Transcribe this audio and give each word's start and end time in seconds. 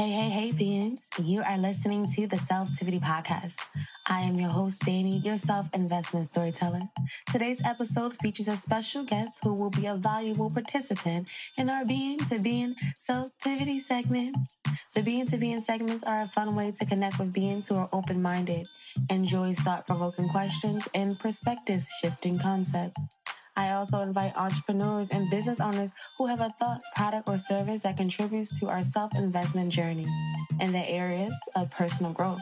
Hey, 0.00 0.12
hey, 0.12 0.30
hey, 0.30 0.52
beings. 0.52 1.10
You 1.22 1.42
are 1.42 1.58
listening 1.58 2.06
to 2.14 2.26
the 2.26 2.36
Selftivity 2.36 2.98
Podcast. 2.98 3.60
I 4.08 4.20
am 4.20 4.34
your 4.36 4.48
host, 4.48 4.86
Danny, 4.86 5.18
your 5.18 5.36
self 5.36 5.68
investment 5.74 6.26
storyteller. 6.26 6.80
Today's 7.30 7.62
episode 7.66 8.16
features 8.16 8.48
a 8.48 8.56
special 8.56 9.04
guest 9.04 9.44
who 9.44 9.52
will 9.52 9.68
be 9.68 9.84
a 9.84 9.96
valuable 9.96 10.48
participant 10.48 11.28
in 11.58 11.68
our 11.68 11.84
Being 11.84 12.16
to 12.30 12.38
Being 12.38 12.76
Selftivity 12.98 13.78
segments. 13.78 14.58
The 14.94 15.02
Being 15.02 15.26
to 15.26 15.36
Being 15.36 15.60
segments 15.60 16.02
are 16.02 16.22
a 16.22 16.26
fun 16.26 16.56
way 16.56 16.72
to 16.78 16.86
connect 16.86 17.18
with 17.18 17.34
beings 17.34 17.68
who 17.68 17.74
are 17.74 17.88
open 17.92 18.22
minded, 18.22 18.66
enjoys 19.10 19.58
thought 19.58 19.86
provoking 19.86 20.30
questions, 20.30 20.88
and 20.94 21.18
perspective 21.18 21.86
shifting 22.00 22.38
concepts. 22.38 22.96
I 23.60 23.72
also 23.72 24.00
invite 24.00 24.38
entrepreneurs 24.38 25.10
and 25.10 25.28
business 25.28 25.60
owners 25.60 25.92
who 26.16 26.26
have 26.28 26.40
a 26.40 26.48
thought, 26.48 26.80
product, 26.96 27.28
or 27.28 27.36
service 27.36 27.82
that 27.82 27.98
contributes 27.98 28.58
to 28.58 28.68
our 28.68 28.82
self 28.82 29.14
investment 29.14 29.70
journey 29.70 30.06
in 30.60 30.72
the 30.72 30.88
areas 30.88 31.38
of 31.54 31.70
personal 31.70 32.14
growth, 32.14 32.40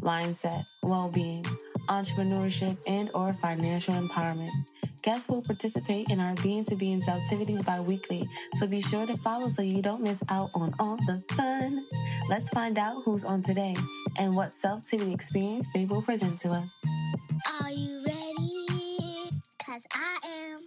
mindset, 0.00 0.62
well 0.84 1.10
being, 1.12 1.44
entrepreneurship, 1.88 2.78
and 2.86 3.10
or 3.16 3.32
financial 3.32 3.94
empowerment. 3.94 4.52
Guests 5.02 5.28
will 5.28 5.42
participate 5.42 6.08
in 6.08 6.20
our 6.20 6.34
Being 6.40 6.64
to 6.66 6.76
Being 6.76 7.02
activities 7.02 7.62
bi-weekly, 7.62 8.22
so 8.60 8.68
be 8.68 8.80
sure 8.80 9.06
to 9.06 9.16
follow 9.16 9.48
so 9.48 9.62
you 9.62 9.82
don't 9.82 10.02
miss 10.02 10.22
out 10.28 10.50
on 10.54 10.72
all 10.78 10.96
the 11.08 11.20
fun. 11.32 11.84
Let's 12.28 12.48
find 12.50 12.78
out 12.78 13.02
who's 13.04 13.24
on 13.24 13.42
today 13.42 13.74
and 14.20 14.36
what 14.36 14.52
self-tivity 14.52 15.12
experience 15.12 15.72
they 15.74 15.86
will 15.86 16.02
present 16.02 16.38
to 16.40 16.50
us. 16.50 16.84
Are 17.60 17.70
you 17.70 17.99
I 19.94 20.18
am. 20.24 20.60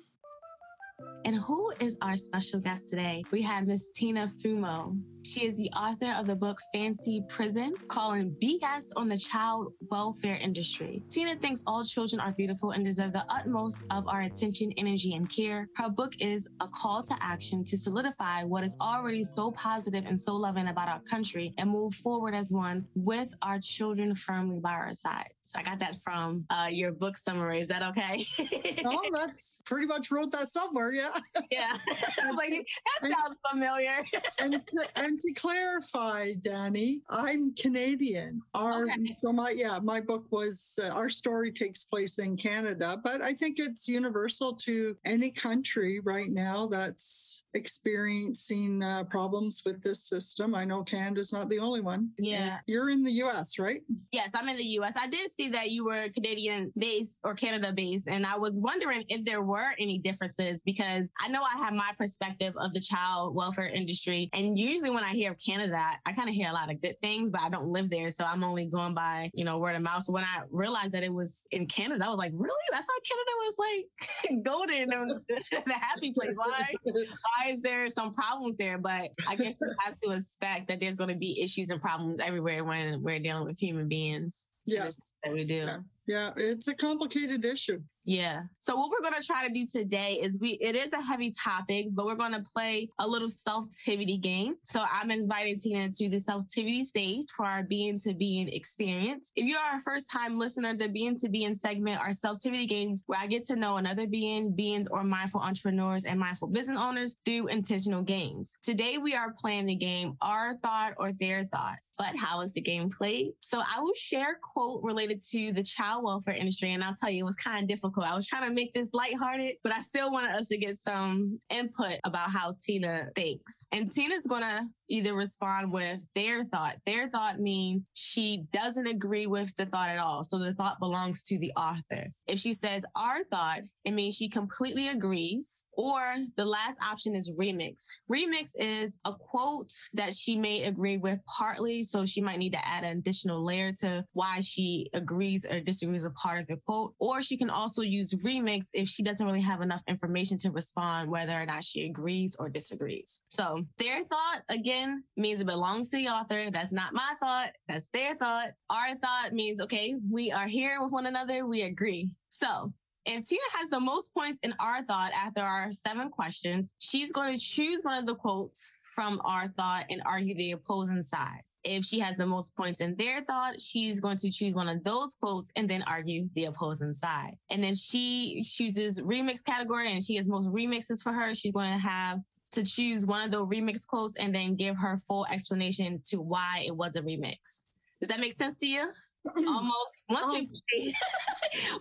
And 1.25 1.35
who 1.35 1.71
is 1.79 1.97
our 2.01 2.15
special 2.15 2.59
guest 2.59 2.89
today? 2.89 3.23
We 3.31 3.41
have 3.43 3.67
Miss 3.67 3.89
Tina 3.89 4.27
Fumo. 4.27 4.99
She 5.25 5.45
is 5.45 5.55
the 5.55 5.69
author 5.71 6.13
of 6.17 6.27
the 6.27 6.35
book 6.35 6.59
Fancy 6.73 7.23
Prison, 7.29 7.73
calling 7.87 8.35
BS 8.43 8.91
on 8.97 9.07
the 9.07 9.17
child 9.17 9.71
welfare 9.89 10.37
industry. 10.41 11.01
Tina 11.09 11.37
thinks 11.37 11.63
all 11.65 11.85
children 11.85 12.19
are 12.19 12.33
beautiful 12.33 12.71
and 12.71 12.83
deserve 12.83 13.13
the 13.13 13.23
utmost 13.29 13.83
of 13.89 14.05
our 14.09 14.21
attention, 14.21 14.73
energy, 14.75 15.13
and 15.15 15.33
care. 15.33 15.69
Her 15.77 15.89
book 15.89 16.13
is 16.19 16.49
a 16.59 16.67
call 16.67 17.03
to 17.03 17.15
action 17.21 17.63
to 17.65 17.77
solidify 17.77 18.43
what 18.43 18.65
is 18.65 18.75
already 18.81 19.23
so 19.23 19.51
positive 19.51 20.03
and 20.05 20.19
so 20.19 20.35
loving 20.35 20.67
about 20.67 20.89
our 20.89 20.99
country 21.09 21.53
and 21.57 21.69
move 21.69 21.93
forward 21.95 22.35
as 22.35 22.51
one 22.51 22.85
with 22.93 23.33
our 23.41 23.59
children 23.61 24.13
firmly 24.15 24.59
by 24.59 24.73
our 24.73 24.93
sides. 24.93 25.29
I 25.55 25.63
got 25.63 25.79
that 25.79 25.95
from 26.03 26.45
uh, 26.49 26.67
your 26.69 26.91
book 26.91 27.15
summary. 27.15 27.61
Is 27.61 27.69
that 27.69 27.81
okay? 27.83 28.25
oh, 28.85 29.01
that's 29.13 29.61
pretty 29.65 29.87
much 29.87 30.11
wrote 30.11 30.31
that 30.33 30.51
somewhere. 30.51 30.93
Yeah. 30.93 31.17
Yeah. 31.49 31.75
I 32.21 32.27
was 32.27 32.35
like, 32.35 32.65
that 33.01 33.11
sounds 33.11 33.39
familiar. 33.49 34.03
and, 34.39 34.53
to, 34.53 34.87
and 34.95 35.12
to 35.19 35.31
clarify, 35.33 36.33
Danny, 36.41 37.01
I'm 37.09 37.53
Canadian. 37.55 38.41
Our 38.53 38.83
okay. 38.83 39.13
so 39.17 39.31
my 39.31 39.53
yeah, 39.55 39.79
my 39.81 39.99
book 39.99 40.25
was 40.31 40.79
uh, 40.83 40.89
our 40.89 41.09
story 41.09 41.51
takes 41.51 41.83
place 41.83 42.19
in 42.19 42.37
Canada, 42.37 42.99
but 43.03 43.21
I 43.21 43.33
think 43.33 43.59
it's 43.59 43.87
universal 43.87 44.53
to 44.53 44.95
any 45.05 45.31
country 45.31 45.99
right 45.99 46.29
now 46.29 46.67
that's 46.67 47.42
experiencing 47.53 48.83
uh, 48.83 49.03
problems 49.05 49.61
with 49.65 49.81
this 49.83 50.07
system. 50.07 50.55
I 50.55 50.65
know 50.65 50.83
Canada's 50.83 51.33
not 51.33 51.49
the 51.49 51.59
only 51.59 51.81
one. 51.81 52.09
Yeah. 52.17 52.57
You're 52.67 52.89
in 52.89 53.03
the 53.03 53.11
US, 53.23 53.59
right? 53.59 53.81
Yes, 54.11 54.31
I'm 54.35 54.49
in 54.49 54.57
the 54.57 54.63
US. 54.79 54.95
I 54.97 55.07
did 55.07 55.29
see 55.31 55.49
that 55.49 55.71
you 55.71 55.85
were 55.85 56.07
Canadian 56.13 56.71
based 56.77 57.21
or 57.23 57.33
Canada 57.33 57.71
based 57.73 58.07
and 58.07 58.25
I 58.25 58.37
was 58.37 58.59
wondering 58.59 59.03
if 59.09 59.25
there 59.25 59.41
were 59.41 59.73
any 59.77 59.97
differences 59.97 60.63
because 60.63 61.11
I 61.19 61.27
know 61.27 61.41
I 61.41 61.57
have 61.57 61.73
my 61.73 61.91
perspective 61.97 62.53
of 62.57 62.73
the 62.73 62.79
child 62.79 63.35
welfare 63.35 63.67
industry. 63.67 64.29
And 64.33 64.57
usually 64.57 64.89
when 64.89 65.03
I 65.03 65.09
hear 65.09 65.31
of 65.31 65.37
Canada, 65.43 65.81
I 66.05 66.11
kind 66.13 66.29
of 66.29 66.35
hear 66.35 66.49
a 66.49 66.53
lot 66.53 66.71
of 66.71 66.81
good 66.81 66.95
things, 67.01 67.29
but 67.29 67.41
I 67.41 67.49
don't 67.49 67.65
live 67.65 67.89
there. 67.89 68.09
So 68.11 68.25
I'm 68.25 68.43
only 68.43 68.65
going 68.65 68.93
by, 68.93 69.31
you 69.33 69.45
know, 69.45 69.57
word 69.59 69.75
of 69.75 69.81
mouth. 69.81 70.03
So 70.03 70.13
when 70.13 70.23
I 70.23 70.43
realized 70.51 70.93
that 70.93 71.03
it 71.03 71.13
was 71.13 71.45
in 71.51 71.67
Canada, 71.67 72.05
I 72.05 72.09
was 72.09 72.17
like, 72.17 72.31
really? 72.35 72.53
I 72.73 72.77
thought 72.77 73.03
Canada 73.09 73.31
was 73.37 73.55
like 73.59 74.43
golden 74.43 74.93
and 74.93 75.21
the 75.65 75.73
happy 75.73 76.11
place. 76.11 76.35
Why, 76.35 76.73
why 76.83 77.42
is 77.49 77.61
there 77.61 77.87
some 77.89 78.13
problems 78.13 78.57
there? 78.57 78.77
But 78.77 79.11
I 79.27 79.35
guess 79.35 79.59
you 79.61 79.73
have 79.79 79.99
to 79.99 80.11
expect 80.11 80.67
that 80.67 80.79
there's 80.79 80.95
going 80.95 81.09
to 81.09 81.15
be 81.15 81.41
issues 81.41 81.69
and 81.69 81.81
problems 81.81 82.21
everywhere 82.21 82.63
when 82.63 83.01
we're 83.01 83.19
dealing 83.19 83.45
with 83.45 83.57
human 83.57 83.87
beings. 83.87 84.49
Yes. 84.65 85.15
That 85.23 85.33
we 85.33 85.43
do. 85.45 85.55
Yeah. 85.55 85.77
Yeah, 86.05 86.31
it's 86.35 86.67
a 86.67 86.75
complicated 86.75 87.45
issue. 87.45 87.81
Yeah. 88.05 88.41
So 88.57 88.75
what 88.75 88.91
we're 88.91 89.07
going 89.07 89.19
to 89.19 89.25
try 89.25 89.47
to 89.47 89.53
do 89.53 89.65
today 89.65 90.19
is 90.21 90.37
we 90.39 90.57
it 90.61 90.75
is 90.75 90.93
a 90.93 91.01
heavy 91.01 91.31
topic, 91.31 91.87
but 91.91 92.05
we're 92.05 92.15
going 92.15 92.33
to 92.33 92.43
play 92.53 92.89
a 92.99 93.07
little 93.07 93.29
self-tivity 93.29 94.17
game. 94.17 94.55
So 94.65 94.83
I'm 94.91 95.11
inviting 95.11 95.57
Tina 95.57 95.89
to 95.89 96.09
the 96.09 96.19
self-tivity 96.19 96.83
stage 96.83 97.25
for 97.35 97.45
our 97.45 97.63
being 97.63 97.97
to 97.99 98.13
being 98.13 98.49
experience. 98.49 99.31
If 99.35 99.45
you're 99.45 99.59
a 99.59 99.81
first 99.81 100.11
time 100.11 100.37
listener, 100.37 100.75
the 100.75 100.89
being 100.89 101.17
to 101.19 101.29
being 101.29 101.55
segment 101.55 102.01
are 102.01 102.11
self-tivity 102.11 102.65
games 102.65 103.03
where 103.07 103.19
I 103.19 103.27
get 103.27 103.43
to 103.43 103.55
know 103.55 103.77
another 103.77 104.07
being, 104.07 104.53
beings 104.53 104.87
or 104.89 105.03
mindful 105.03 105.41
entrepreneurs 105.41 106.05
and 106.05 106.19
mindful 106.19 106.49
business 106.49 106.79
owners 106.79 107.15
through 107.23 107.47
intentional 107.47 108.01
games. 108.01 108.57
Today 108.63 108.97
we 108.97 109.15
are 109.15 109.33
playing 109.37 109.67
the 109.67 109.75
game 109.75 110.17
our 110.21 110.57
thought 110.57 110.93
or 110.97 111.13
their 111.13 111.43
thought 111.43 111.77
but 111.97 112.15
how 112.17 112.41
is 112.41 112.53
the 112.53 112.61
game 112.61 112.89
played? 112.89 113.33
So 113.41 113.59
I 113.59 113.79
will 113.79 113.93
share 113.93 114.31
a 114.31 114.35
quote 114.41 114.83
related 114.83 115.21
to 115.31 115.53
the 115.53 115.63
child 115.63 115.92
welfare 116.01 116.33
industry, 116.33 116.71
and 116.73 116.83
I'll 116.83 116.95
tell 116.95 117.09
you 117.09 117.23
it 117.23 117.25
was 117.25 117.35
kind 117.35 117.61
of 117.61 117.67
difficult 117.67 117.83
difficult. 117.83 118.07
I 118.07 118.15
was 118.15 118.27
trying 118.27 118.47
to 118.47 118.53
make 118.53 118.73
this 118.73 118.93
lighthearted, 118.93 119.55
but 119.63 119.73
I 119.73 119.81
still 119.81 120.11
wanted 120.11 120.31
us 120.31 120.47
to 120.47 120.57
get 120.57 120.77
some 120.77 121.39
input 121.49 121.99
about 122.03 122.31
how 122.31 122.53
Tina 122.65 123.07
thinks. 123.15 123.65
And 123.71 123.91
Tina's 123.91 124.25
going 124.27 124.41
to 124.41 124.67
either 124.89 125.15
respond 125.15 125.71
with 125.71 126.07
their 126.13 126.45
thought. 126.45 126.75
Their 126.85 127.09
thought 127.09 127.39
means 127.39 127.83
she 127.93 128.45
doesn't 128.51 128.87
agree 128.87 129.27
with 129.27 129.55
the 129.55 129.65
thought 129.65 129.89
at 129.89 129.97
all. 129.97 130.23
So 130.23 130.37
the 130.37 130.53
thought 130.53 130.79
belongs 130.79 131.23
to 131.23 131.39
the 131.39 131.51
author. 131.57 132.07
If 132.27 132.39
she 132.39 132.53
says 132.53 132.85
our 132.95 133.23
thought, 133.31 133.61
it 133.85 133.91
means 133.91 134.15
she 134.15 134.29
completely 134.29 134.89
agrees. 134.89 135.65
Or 135.73 136.15
the 136.37 136.45
last 136.45 136.79
option 136.81 137.15
is 137.15 137.31
remix. 137.39 137.85
Remix 138.11 138.51
is 138.59 138.99
a 139.05 139.13
quote 139.13 139.71
that 139.93 140.13
she 140.15 140.37
may 140.37 140.63
agree 140.63 140.97
with 140.97 141.19
partly. 141.25 141.83
So 141.83 142.05
she 142.05 142.21
might 142.21 142.39
need 142.39 142.53
to 142.53 142.67
add 142.67 142.83
an 142.83 142.97
additional 142.97 143.43
layer 143.43 143.71
to 143.79 144.05
why 144.13 144.41
she 144.41 144.87
agrees 144.93 145.45
or 145.45 145.59
disagrees 145.59 145.82
with 145.91 146.15
part 146.15 146.41
of 146.41 146.47
the 146.47 146.57
quote. 146.65 146.93
Or 146.99 147.21
she 147.21 147.37
can 147.37 147.49
also 147.49 147.81
use 147.81 148.13
remix 148.25 148.67
if 148.73 148.87
she 148.87 149.03
doesn't 149.03 149.25
really 149.25 149.41
have 149.41 149.61
enough 149.61 149.83
information 149.87 150.37
to 150.39 150.51
respond 150.51 151.09
whether 151.09 151.33
or 151.33 151.45
not 151.45 151.63
she 151.63 151.85
agrees 151.85 152.35
or 152.39 152.49
disagrees. 152.49 153.21
So 153.29 153.65
their 153.77 154.01
thought, 154.03 154.41
again, 154.49 155.03
means 155.17 155.39
it 155.39 155.47
belongs 155.47 155.89
to 155.89 155.97
the 155.97 156.07
author. 156.07 156.49
That's 156.51 156.71
not 156.71 156.93
my 156.93 157.13
thought. 157.19 157.51
That's 157.67 157.89
their 157.89 158.15
thought. 158.15 158.51
Our 158.69 158.95
thought 158.95 159.33
means, 159.33 159.59
okay, 159.61 159.95
we 160.09 160.31
are 160.31 160.47
here 160.47 160.81
with 160.81 160.91
one 160.91 161.05
another. 161.05 161.45
We 161.45 161.63
agree. 161.63 162.09
So 162.29 162.73
if 163.05 163.27
Tina 163.27 163.41
has 163.53 163.69
the 163.69 163.79
most 163.79 164.13
points 164.13 164.39
in 164.43 164.53
our 164.59 164.81
thought 164.81 165.11
after 165.13 165.41
our 165.41 165.71
seven 165.71 166.09
questions, 166.09 166.73
she's 166.79 167.11
going 167.11 167.35
to 167.35 167.39
choose 167.39 167.81
one 167.83 167.97
of 167.97 168.05
the 168.05 168.15
quotes 168.15 168.71
from 168.95 169.19
our 169.25 169.47
thought 169.49 169.85
and 169.89 170.01
argue 170.05 170.35
the 170.35 170.51
opposing 170.51 171.03
side. 171.03 171.41
If 171.63 171.85
she 171.85 171.99
has 171.99 172.17
the 172.17 172.25
most 172.25 172.55
points 172.55 172.81
in 172.81 172.95
their 172.95 173.23
thought, 173.23 173.61
she's 173.61 174.01
going 174.01 174.17
to 174.17 174.29
choose 174.29 174.53
one 174.53 174.67
of 174.67 174.83
those 174.83 175.15
quotes 175.15 175.51
and 175.55 175.69
then 175.69 175.81
argue 175.83 176.27
the 176.35 176.45
opposing 176.45 176.93
side. 176.93 177.37
And 177.49 177.63
if 177.63 177.77
she 177.77 178.43
chooses 178.43 178.99
remix 178.99 179.43
category 179.43 179.91
and 179.91 180.03
she 180.03 180.15
has 180.17 180.27
most 180.27 180.49
remixes 180.49 181.01
for 181.01 181.13
her, 181.13 181.33
she's 181.33 181.53
going 181.53 181.71
to 181.71 181.77
have 181.77 182.19
to 182.53 182.63
choose 182.63 183.05
one 183.05 183.21
of 183.21 183.31
the 183.31 183.45
remix 183.45 183.87
quotes 183.87 184.15
and 184.17 184.35
then 184.35 184.55
give 184.55 184.77
her 184.77 184.97
full 184.97 185.25
explanation 185.31 186.01
to 186.05 186.17
why 186.17 186.63
it 186.65 186.75
was 186.75 186.95
a 186.95 187.01
remix. 187.01 187.63
Does 187.99 188.09
that 188.09 188.19
make 188.19 188.33
sense 188.33 188.55
to 188.57 188.67
you? 188.67 188.91
Almost. 189.25 190.03
Once 190.09 190.25
um, 190.25 190.31
we 190.33 190.93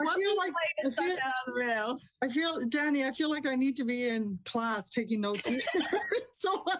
once 0.00 0.16
we 0.16 0.36
like, 0.38 0.53
play 0.53 0.86
I 0.86 0.91
feel, 0.91 1.16
down 1.16 1.32
the 1.47 1.53
rail. 1.53 1.98
I 2.22 2.28
feel, 2.28 2.60
Danny, 2.69 3.04
I 3.04 3.10
feel 3.10 3.30
like 3.30 3.48
I 3.48 3.56
need 3.56 3.76
to 3.78 3.84
be 3.84 4.08
in 4.08 4.38
class 4.44 4.91
taking 4.91 5.20
notes 5.22 5.44
so 6.32 6.62
I 6.69 6.76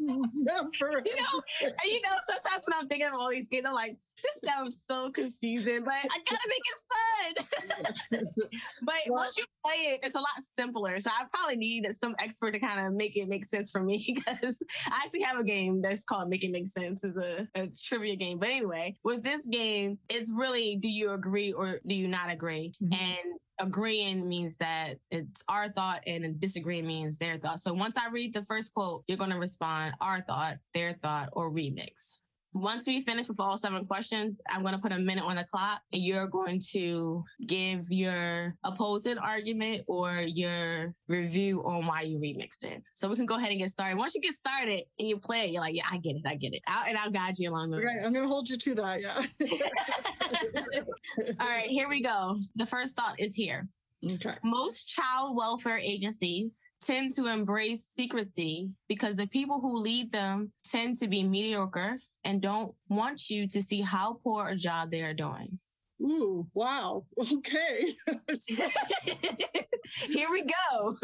remember. 0.00 1.02
You 1.04 1.16
know, 1.16 1.42
you 1.84 2.00
know, 2.02 2.16
sometimes 2.26 2.64
when 2.66 2.78
I'm 2.78 2.88
thinking 2.88 3.08
of 3.08 3.14
all 3.14 3.30
these 3.30 3.48
games, 3.48 3.66
I'm 3.66 3.72
like, 3.72 3.96
this 4.24 4.42
sounds 4.50 4.84
so 4.86 5.10
confusing, 5.10 5.84
but 5.84 5.94
I 5.94 6.18
gotta 6.28 6.48
make 6.48 6.62
it 6.64 7.46
fun. 8.10 8.24
but 8.82 8.94
well, 9.08 9.20
once 9.20 9.36
you 9.36 9.44
play 9.64 9.92
it, 9.92 10.00
it's 10.02 10.14
a 10.14 10.20
lot 10.20 10.26
simpler. 10.38 10.98
So 10.98 11.10
I 11.10 11.24
probably 11.32 11.56
need 11.56 11.86
some 11.92 12.14
expert 12.18 12.52
to 12.52 12.58
kind 12.58 12.86
of 12.86 12.94
make 12.94 13.16
it 13.16 13.28
make 13.28 13.44
sense 13.44 13.70
for 13.70 13.82
me 13.82 14.04
because 14.16 14.62
I 14.86 15.00
actually 15.04 15.22
have 15.22 15.38
a 15.38 15.44
game 15.44 15.82
that's 15.82 16.04
called 16.04 16.28
Make 16.28 16.44
It 16.44 16.50
Make 16.50 16.68
Sense. 16.68 17.04
It's 17.04 17.18
a, 17.18 17.48
a 17.54 17.68
trivia 17.82 18.16
game. 18.16 18.38
But 18.38 18.48
anyway, 18.48 18.96
with 19.04 19.22
this 19.22 19.46
game, 19.46 19.98
it's 20.08 20.32
really 20.34 20.76
do 20.76 20.88
you 20.88 21.10
agree 21.10 21.52
or 21.52 21.80
do 21.86 21.94
you 21.94 22.08
not 22.08 22.30
agree? 22.30 22.74
Mm-hmm. 22.82 23.00
And 23.00 23.38
agreeing 23.60 24.28
means 24.28 24.56
that 24.58 24.94
it's 25.10 25.42
our 25.48 25.68
thought 25.68 26.02
and 26.06 26.40
disagreeing 26.40 26.86
means 26.86 27.18
their 27.18 27.36
thought. 27.38 27.60
So 27.60 27.72
once 27.72 27.96
I 27.96 28.10
read 28.10 28.34
the 28.34 28.42
first 28.42 28.74
quote, 28.74 29.04
you're 29.06 29.18
going 29.18 29.30
to 29.30 29.38
respond 29.38 29.94
our 30.00 30.20
thought, 30.20 30.56
their 30.72 30.94
thought, 30.94 31.30
or 31.32 31.50
remix. 31.50 32.18
Once 32.54 32.86
we 32.86 33.00
finish 33.00 33.28
with 33.28 33.40
all 33.40 33.58
seven 33.58 33.84
questions, 33.84 34.40
I'm 34.48 34.62
going 34.62 34.74
to 34.74 34.80
put 34.80 34.92
a 34.92 34.98
minute 34.98 35.24
on 35.24 35.34
the 35.34 35.44
clock 35.44 35.80
and 35.92 36.02
you're 36.02 36.28
going 36.28 36.60
to 36.70 37.24
give 37.46 37.86
your 37.90 38.54
opposing 38.62 39.18
argument 39.18 39.82
or 39.88 40.20
your 40.20 40.94
review 41.08 41.64
on 41.64 41.84
why 41.84 42.02
you 42.02 42.18
remixed 42.18 42.62
it. 42.62 42.80
So 42.94 43.08
we 43.08 43.16
can 43.16 43.26
go 43.26 43.34
ahead 43.36 43.50
and 43.50 43.60
get 43.60 43.70
started. 43.70 43.98
Once 43.98 44.14
you 44.14 44.20
get 44.20 44.34
started 44.34 44.82
and 45.00 45.08
you 45.08 45.18
play 45.18 45.46
it, 45.46 45.50
you're 45.50 45.62
like, 45.62 45.74
yeah, 45.74 45.82
I 45.90 45.98
get 45.98 46.14
it. 46.14 46.22
I 46.24 46.36
get 46.36 46.54
it. 46.54 46.62
I'll, 46.68 46.86
and 46.86 46.96
I'll 46.96 47.10
guide 47.10 47.38
you 47.38 47.50
along 47.50 47.70
the 47.70 47.78
way. 47.78 47.84
Right. 47.84 47.96
I'm 48.04 48.12
going 48.12 48.24
to 48.24 48.28
hold 48.28 48.48
you 48.48 48.56
to 48.56 48.74
that. 48.76 49.00
Yeah. 49.02 50.80
all 51.40 51.48
right. 51.48 51.68
Here 51.68 51.88
we 51.88 52.02
go. 52.02 52.36
The 52.54 52.66
first 52.66 52.94
thought 52.94 53.18
is 53.18 53.34
here. 53.34 53.68
Okay. 54.12 54.34
Most 54.42 54.88
child 54.88 55.36
welfare 55.36 55.78
agencies 55.78 56.66
tend 56.82 57.12
to 57.12 57.26
embrace 57.26 57.86
secrecy 57.86 58.70
because 58.88 59.16
the 59.16 59.26
people 59.26 59.60
who 59.60 59.78
lead 59.78 60.12
them 60.12 60.52
tend 60.66 60.96
to 60.98 61.08
be 61.08 61.22
mediocre 61.22 61.98
and 62.24 62.40
don't 62.40 62.74
want 62.88 63.30
you 63.30 63.48
to 63.48 63.62
see 63.62 63.80
how 63.80 64.18
poor 64.22 64.48
a 64.48 64.56
job 64.56 64.90
they 64.90 65.02
are 65.02 65.14
doing. 65.14 65.58
Ooh, 66.02 66.46
wow. 66.54 67.04
Okay. 67.20 67.94
Here 70.08 70.28
we 70.30 70.42
go. 70.42 70.96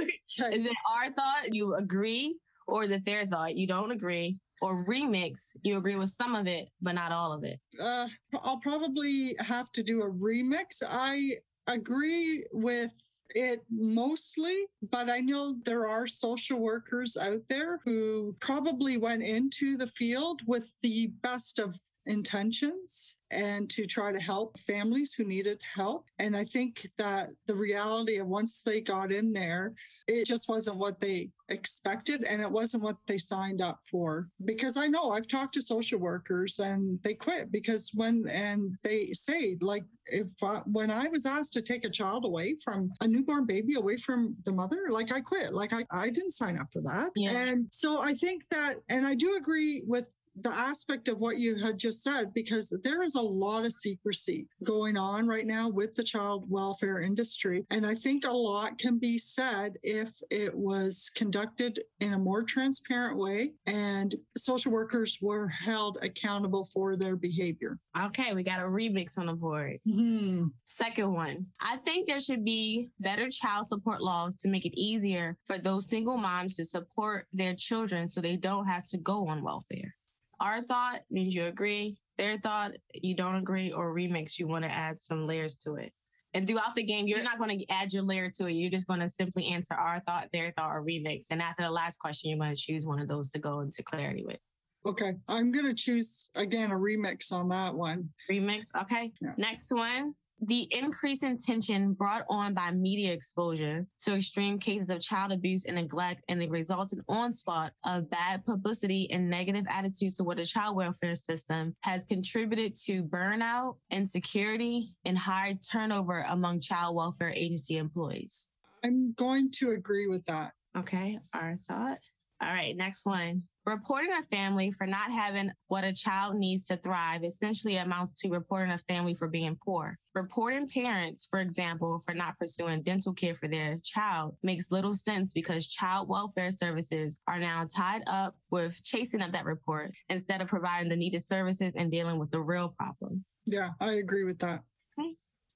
Is 0.53 0.67
it 0.67 0.77
our 0.97 1.11
thought? 1.11 1.53
You 1.53 1.75
agree? 1.75 2.37
Or 2.67 2.85
is 2.85 2.91
it 2.91 3.05
their 3.05 3.27
thought? 3.27 3.57
You 3.57 3.67
don't 3.67 3.91
agree? 3.91 4.39
Or 4.63 4.85
remix, 4.87 5.57
you 5.63 5.79
agree 5.79 5.97
with 5.97 6.11
some 6.11 6.35
of 6.35 6.47
it, 6.47 6.69
but 6.83 6.95
not 6.95 7.13
all 7.13 7.33
of 7.33 7.45
it. 7.45 7.59
Uh, 7.81 8.09
I'll 8.43 8.59
probably 8.59 9.35
have 9.39 9.71
to 9.73 9.83
do 9.83 10.03
a 10.03 10.11
remix. 10.11 10.83
I 10.87 11.37
agree 11.75 12.45
with 12.53 12.93
it 13.35 13.63
mostly, 13.71 14.67
but 14.91 15.09
I 15.09 15.19
know 15.19 15.55
there 15.65 15.87
are 15.87 16.07
social 16.07 16.59
workers 16.59 17.17
out 17.17 17.43
there 17.49 17.81
who 17.85 18.35
probably 18.41 18.97
went 18.97 19.23
into 19.23 19.77
the 19.77 19.87
field 19.87 20.41
with 20.47 20.75
the 20.83 21.09
best 21.23 21.59
of 21.59 21.77
intentions 22.07 23.17
and 23.31 23.71
to 23.71 23.87
try 23.87 24.11
to 24.11 24.19
help 24.19 24.59
families 24.59 25.13
who 25.13 25.25
needed 25.25 25.63
help. 25.75 26.07
And 26.19 26.37
I 26.37 26.45
think 26.45 26.89
that 26.99 27.31
the 27.47 27.55
reality 27.55 28.17
of 28.17 28.27
once 28.27 28.63
they 28.65 28.81
got 28.81 29.13
in 29.13 29.33
there, 29.33 29.75
it 30.11 30.27
just 30.27 30.49
wasn't 30.49 30.77
what 30.77 31.01
they 31.01 31.31
expected 31.49 32.25
and 32.25 32.41
it 32.41 32.51
wasn't 32.51 32.83
what 32.83 32.97
they 33.07 33.19
signed 33.19 33.61
up 33.61 33.81
for. 33.91 34.29
Because 34.45 34.77
i 34.77 34.87
know 34.87 35.13
i've 35.13 35.29
talked 35.29 35.55
to 35.55 35.63
social 35.63 35.99
workers 35.99 36.59
and 36.59 36.99
they 37.03 37.15
quit 37.15 37.51
because 37.53 37.91
when 37.95 38.25
and 38.31 38.77
they 38.83 39.07
say 39.13 39.57
like 39.61 39.85
if 40.07 40.27
I, 40.43 40.61
when 40.67 40.91
i 40.91 41.09
was 41.09 41.27
asked 41.27 41.53
to 41.55 41.63
take 41.63 41.85
a 41.85 41.91
child 41.91 42.25
away 42.25 42.57
from 42.65 42.93
a 43.01 43.07
newborn 43.07 43.47
baby 43.47 43.75
away 43.75 43.97
from 43.97 44.37
the 44.45 44.53
mother 44.53 44.87
like 44.91 45.13
i 45.13 45.21
quit. 45.21 45.53
Like 45.55 45.73
i, 45.73 45.85
I 45.91 46.11
didn't 46.11 46.33
sign 46.33 46.59
up 46.59 46.69
for 46.73 46.83
that. 46.83 47.11
Yeah. 47.17 47.31
and 47.31 47.67
so 47.71 48.01
i 48.01 48.15
think 48.15 48.49
that 48.51 48.77
and 48.89 49.07
i 49.07 49.15
do 49.15 49.37
agree 49.37 49.83
with 49.87 50.13
the 50.43 50.51
aspect 50.51 51.09
of 51.09 51.19
what 51.19 51.39
you 51.39 51.57
had 51.57 51.79
just 51.79 52.03
said 52.03 52.33
because 52.35 52.77
there 52.85 53.03
is 53.03 53.15
a 53.15 53.21
lot 53.21 53.65
of 53.65 53.73
secrecy 53.73 54.47
going 54.65 54.97
on 54.97 55.27
right 55.27 55.47
now 55.47 55.69
with 55.69 55.93
the 55.93 56.03
child 56.03 56.45
welfare 56.49 57.01
industry 57.01 57.65
and 57.71 57.87
i 57.87 57.95
think 57.95 58.25
a 58.25 58.31
lot 58.31 58.79
can 58.79 58.99
be 58.99 59.19
said 59.19 59.77
if 59.83 60.11
it 60.31 60.55
was 60.55 61.11
conducted 61.15 61.81
in 62.01 62.15
a 62.15 62.19
more 62.19 62.43
transparent 62.43 63.19
way 63.19 63.53
and 63.67 64.15
social 64.37 64.73
workers 64.73 65.19
were 65.21 65.49
held 65.49 65.99
accountable 66.03 66.65
for 66.73 66.97
their 66.97 67.17
behavior 67.17 67.79
Okay, 67.99 68.35
we 68.35 68.45
got 68.45 68.61
a 68.61 68.65
remix 68.65 69.19
on 69.19 69.27
the 69.27 69.35
board. 69.35 69.79
Hmm. 69.85 70.47
Second 70.63 71.13
one, 71.13 71.47
I 71.61 71.77
think 71.79 72.07
there 72.07 72.21
should 72.21 72.45
be 72.45 72.89
better 73.01 73.29
child 73.29 73.67
support 73.67 74.01
laws 74.01 74.37
to 74.41 74.49
make 74.49 74.65
it 74.65 74.79
easier 74.79 75.37
for 75.45 75.59
those 75.59 75.89
single 75.89 76.17
moms 76.17 76.55
to 76.57 76.65
support 76.65 77.27
their 77.33 77.55
children 77.55 78.09
so 78.09 78.21
they 78.21 78.37
don't 78.37 78.67
have 78.67 78.87
to 78.89 78.99
go 78.99 79.27
on 79.27 79.43
welfare. 79.43 79.95
Our 80.41 80.63
thought 80.63 81.01
means 81.11 81.35
you 81.35 81.45
agree, 81.45 81.99
their 82.17 82.39
thought, 82.39 82.73
you 82.95 83.15
don't 83.15 83.37
agree, 83.37 83.73
or 83.73 83.95
remix, 83.95 84.39
you 84.39 84.49
want 84.49 84.65
to 84.65 84.71
add 84.71 84.99
some 84.99 85.27
layers 85.27 85.57
to 85.59 85.75
it. 85.75 85.93
And 86.33 86.47
throughout 86.47 86.75
the 86.75 86.83
game, 86.83 87.07
you're 87.07 87.23
not 87.23 87.39
going 87.39 87.59
to 87.59 87.67
add 87.71 87.93
your 87.93 88.05
layer 88.05 88.31
to 88.37 88.47
it. 88.47 88.53
You're 88.53 88.71
just 88.71 88.87
going 88.87 89.01
to 89.01 89.09
simply 89.09 89.47
answer 89.49 89.75
our 89.75 90.01
thought, 90.01 90.29
their 90.33 90.53
thought, 90.53 90.71
or 90.71 90.85
remix. 90.85 91.27
And 91.31 91.43
after 91.43 91.63
the 91.63 91.71
last 91.71 91.99
question, 91.99 92.31
you're 92.31 92.39
going 92.39 92.55
to 92.55 92.61
choose 92.61 92.87
one 92.87 93.01
of 93.01 93.09
those 93.09 93.31
to 93.31 93.39
go 93.39 93.61
into 93.61 93.83
clarity 93.83 94.25
with. 94.25 94.39
okay 94.87 95.13
i'm 95.29 95.53
going 95.53 95.67
to 95.67 95.75
choose 95.75 96.31
again 96.37 96.71
a 96.71 96.75
remix 96.75 97.33
on 97.33 97.49
that 97.51 97.75
one 97.75 98.09
Remix. 98.31 98.69
Okay. 98.83 99.13
Yeah. 99.21 99.35
Next 99.37 99.71
one. 99.71 100.15
The 100.43 100.67
increase 100.71 101.23
in 101.23 101.37
tension 101.37 101.93
brought 101.93 102.25
on 102.31 102.55
by 102.55 102.71
media 102.71 103.13
exposure 103.13 103.85
to 104.01 104.15
extreme 104.15 104.59
cases 104.59 104.89
of 104.89 105.01
child 105.01 105.33
abuse 105.33 105.67
and 105.67 105.77
neglect 105.77 106.23
and 106.29 106.41
the 106.41 106.49
resultant 106.49 107.05
onslaught 107.09 107.73
of 107.85 108.09
bad 108.09 108.47
publicity 108.47 109.11
and 109.11 109.29
negative 109.29 109.67
attitudes 109.69 110.17
toward 110.17 110.39
the 110.39 110.47
child 110.47 110.77
welfare 110.77 111.15
system 111.15 111.77
has 111.83 112.05
contributed 112.05 112.75
to 112.87 113.03
burnout, 113.03 113.77
insecurity, 113.91 114.95
and 115.05 115.19
high 115.19 115.59
turnover 115.71 116.25
among 116.29 116.61
child 116.61 116.97
welfare 116.97 117.33
agency 117.37 117.77
employees. 117.77 118.49
i'm 118.83 119.13
going 119.13 119.51
to 119.51 119.73
agree 119.73 120.07
with 120.07 120.25
that 120.25 120.53
Okay, 120.77 121.19
our 121.35 121.55
thought. 121.55 121.99
All 122.43 122.49
right, 122.49 122.77
next 122.77 123.05
one. 123.05 123.43
Reporting 123.67 124.13
a 124.13 124.23
family 124.23 124.71
for 124.71 124.87
not 124.87 125.13
having 125.13 125.53
what 125.69 125.85
a 125.85 125.93
child 125.93 126.37
needs 126.37 126.65
to 126.67 126.77
thrive 126.77 127.23
essentially 127.23 127.77
amounts 127.77 128.15
to 128.21 128.31
reporting 128.31 128.73
a 128.73 128.79
family 128.79 129.13
for 129.13 129.29
being 129.29 129.59
poor. 129.63 129.99
Reporting 130.15 130.67
parents, 130.67 131.27
for 131.31 131.41
example, 131.41 131.99
for 131.99 132.15
not 132.15 132.39
pursuing 132.39 132.81
dental 132.83 133.13
care 133.13 133.35
for 133.35 133.49
their 133.49 133.77
child 133.85 134.37
makes 134.43 134.73
little 134.73 134.95
sense 134.95 135.35
because 135.35 135.69
child 135.69 136.09
welfare 136.09 136.51
services 136.51 137.21
are 137.29 137.39
now 137.39 137.67
tied 137.77 138.03
up 138.07 138.35
with 138.51 138.83
chasing 138.83 139.21
up 139.21 139.33
that 139.33 139.45
report 139.45 139.93
instead 140.09 140.41
of 140.41 140.49
providing 140.49 140.89
the 140.89 140.97
needed 140.97 141.23
services 141.23 141.75
and 141.77 141.91
dealing 141.91 142.19
with 142.19 142.31
the 142.31 142.41
real 142.41 142.75
problem. 142.79 143.25
yeah 143.45 143.71
i 143.81 143.93
agree 143.93 144.25
with 144.25 144.39
that 144.39 144.63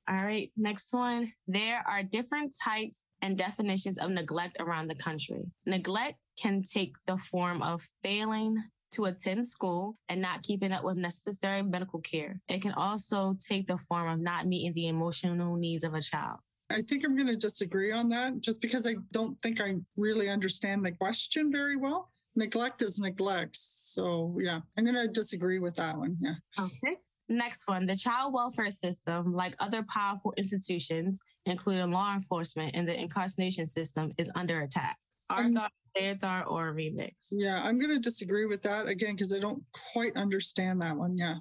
All 0.07 0.19
right, 0.19 0.53
next 0.55 0.93
one. 0.93 1.33
There 1.47 1.83
are 1.89 2.03
different 2.03 2.55
types 2.63 3.09
and 3.23 3.39
definitions 3.39 3.97
of 3.97 4.11
neglect 4.11 4.59
around 4.61 4.89
the 4.89 4.95
country. 4.95 5.45
Neglect 5.65 6.19
can 6.41 6.63
take 6.63 6.95
the 7.07 7.17
form 7.17 7.63
of 7.63 7.83
failing 8.03 8.57
to 8.93 9.07
attend 9.07 9.47
school 9.47 9.97
and 10.09 10.21
not 10.21 10.43
keeping 10.43 10.73
up 10.73 10.85
with 10.85 10.97
necessary 10.97 11.63
medical 11.63 12.01
care. 12.01 12.41
It 12.49 12.63
can 12.63 12.73
also 12.73 13.37
take 13.41 13.67
the 13.67 13.79
form 13.79 14.09
of 14.09 14.21
not 14.21 14.47
meeting 14.47 14.73
the 14.73 14.89
emotional 14.89 15.57
needs 15.57 15.85
of 15.85 15.95
a 15.95 16.01
child. 16.01 16.39
I 16.71 16.81
think 16.83 17.05
I'm 17.05 17.17
going 17.17 17.29
to 17.29 17.37
disagree 17.37 17.93
on 17.93 18.09
that 18.11 18.41
just 18.41 18.61
because 18.61 18.87
I 18.87 18.95
don't 19.13 19.39
think 19.43 19.61
I 19.61 19.77
really 19.97 20.29
understand 20.29 20.85
the 20.85 20.93
question 20.93 21.53
very 21.53 21.77
well. 21.77 22.11
Neglect 22.37 22.83
is 22.83 22.99
neglect. 22.99 23.57
So, 23.57 24.37
yeah, 24.41 24.61
I'm 24.77 24.85
going 24.85 24.97
to 24.97 25.13
disagree 25.13 25.59
with 25.59 25.77
that 25.77 25.97
one. 25.97 26.17
Yeah. 26.21 26.35
Okay. 26.59 26.97
Next 27.29 27.67
one, 27.67 27.87
the 27.87 27.97
child 27.97 28.35
welfare 28.35 28.71
system, 28.71 29.33
like 29.35 29.55
other 29.59 29.83
powerful 29.83 30.35
institutions, 30.37 31.21
including 31.47 31.91
law 31.91 32.15
enforcement 32.15 32.73
and 32.75 32.89
the 32.89 33.01
incarceration 33.01 33.67
system, 33.67 34.13
is 34.19 34.31
under 34.35 34.61
attack. 34.61 34.99
Our 35.31 35.45
Um, 35.45 35.55
thought, 35.55 35.73
thought, 36.21 36.47
or 36.49 36.75
remix. 36.75 37.29
Yeah, 37.33 37.61
I'm 37.63 37.79
going 37.79 37.95
to 37.95 38.01
disagree 38.01 38.47
with 38.47 38.63
that 38.63 38.89
again 38.89 39.15
because 39.15 39.33
I 39.33 39.39
don't 39.39 39.63
quite 39.93 40.17
understand 40.17 40.83
that 40.83 40.97
one. 40.97 41.17
Yeah. 41.17 41.37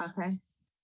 Okay. 0.00 0.38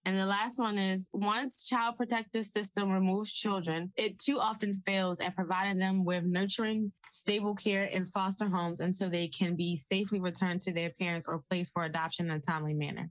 And 0.06 0.18
the 0.18 0.26
last 0.26 0.58
one 0.58 0.78
is 0.78 1.10
once 1.12 1.66
child 1.66 1.96
protective 1.96 2.46
system 2.46 2.90
removes 2.90 3.32
children, 3.32 3.92
it 3.96 4.18
too 4.18 4.38
often 4.38 4.82
fails 4.86 5.20
at 5.20 5.36
providing 5.36 5.78
them 5.78 6.04
with 6.04 6.24
nurturing, 6.24 6.92
stable 7.10 7.54
care 7.54 7.84
in 7.84 8.06
foster 8.06 8.48
homes 8.48 8.80
until 8.80 9.10
they 9.10 9.28
can 9.28 9.56
be 9.56 9.76
safely 9.76 10.18
returned 10.18 10.62
to 10.62 10.72
their 10.72 10.90
parents 10.98 11.26
or 11.28 11.42
placed 11.50 11.72
for 11.74 11.84
adoption 11.84 12.30
in 12.30 12.36
a 12.36 12.40
timely 12.40 12.72
manner. 12.72 13.10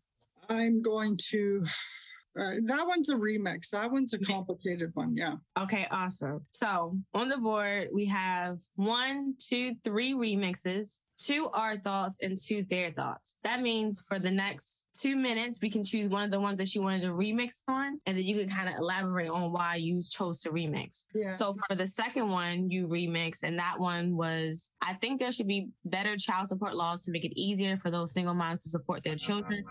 I'm 0.49 0.81
going 0.81 1.17
to, 1.29 1.63
uh, 2.39 2.55
that 2.65 2.85
one's 2.87 3.09
a 3.09 3.15
remix. 3.15 3.69
That 3.69 3.91
one's 3.91 4.13
a 4.13 4.19
complicated 4.19 4.91
one. 4.93 5.15
Yeah. 5.15 5.35
Okay, 5.59 5.87
awesome. 5.91 6.45
So 6.51 6.97
on 7.13 7.29
the 7.29 7.37
board, 7.37 7.89
we 7.93 8.05
have 8.05 8.59
one, 8.75 9.35
two, 9.37 9.75
three 9.83 10.13
remixes, 10.13 11.01
two 11.19 11.49
our 11.53 11.77
thoughts, 11.77 12.21
and 12.23 12.37
two 12.37 12.63
their 12.69 12.91
thoughts. 12.91 13.37
That 13.43 13.61
means 13.61 14.01
for 14.07 14.19
the 14.19 14.31
next 14.31 14.85
two 14.93 15.15
minutes, 15.15 15.59
we 15.61 15.69
can 15.69 15.83
choose 15.83 16.09
one 16.09 16.23
of 16.23 16.31
the 16.31 16.39
ones 16.39 16.57
that 16.59 16.73
you 16.73 16.81
wanted 16.81 17.01
to 17.01 17.09
remix 17.09 17.63
on, 17.67 17.99
and 18.05 18.17
then 18.17 18.25
you 18.25 18.37
can 18.39 18.49
kind 18.49 18.69
of 18.69 18.75
elaborate 18.75 19.29
on 19.29 19.51
why 19.51 19.75
you 19.75 20.01
chose 20.01 20.41
to 20.41 20.51
remix. 20.51 21.05
Yeah. 21.13 21.29
So 21.29 21.55
for 21.67 21.75
the 21.75 21.87
second 21.87 22.29
one, 22.29 22.69
you 22.69 22.87
remix, 22.87 23.43
and 23.43 23.57
that 23.59 23.79
one 23.79 24.15
was 24.15 24.71
I 24.81 24.93
think 24.95 25.19
there 25.19 25.31
should 25.31 25.47
be 25.47 25.69
better 25.85 26.15
child 26.17 26.47
support 26.47 26.75
laws 26.75 27.03
to 27.05 27.11
make 27.11 27.25
it 27.25 27.33
easier 27.35 27.77
for 27.77 27.91
those 27.91 28.13
single 28.13 28.33
moms 28.33 28.63
to 28.63 28.69
support 28.69 29.03
their 29.03 29.15
children 29.15 29.63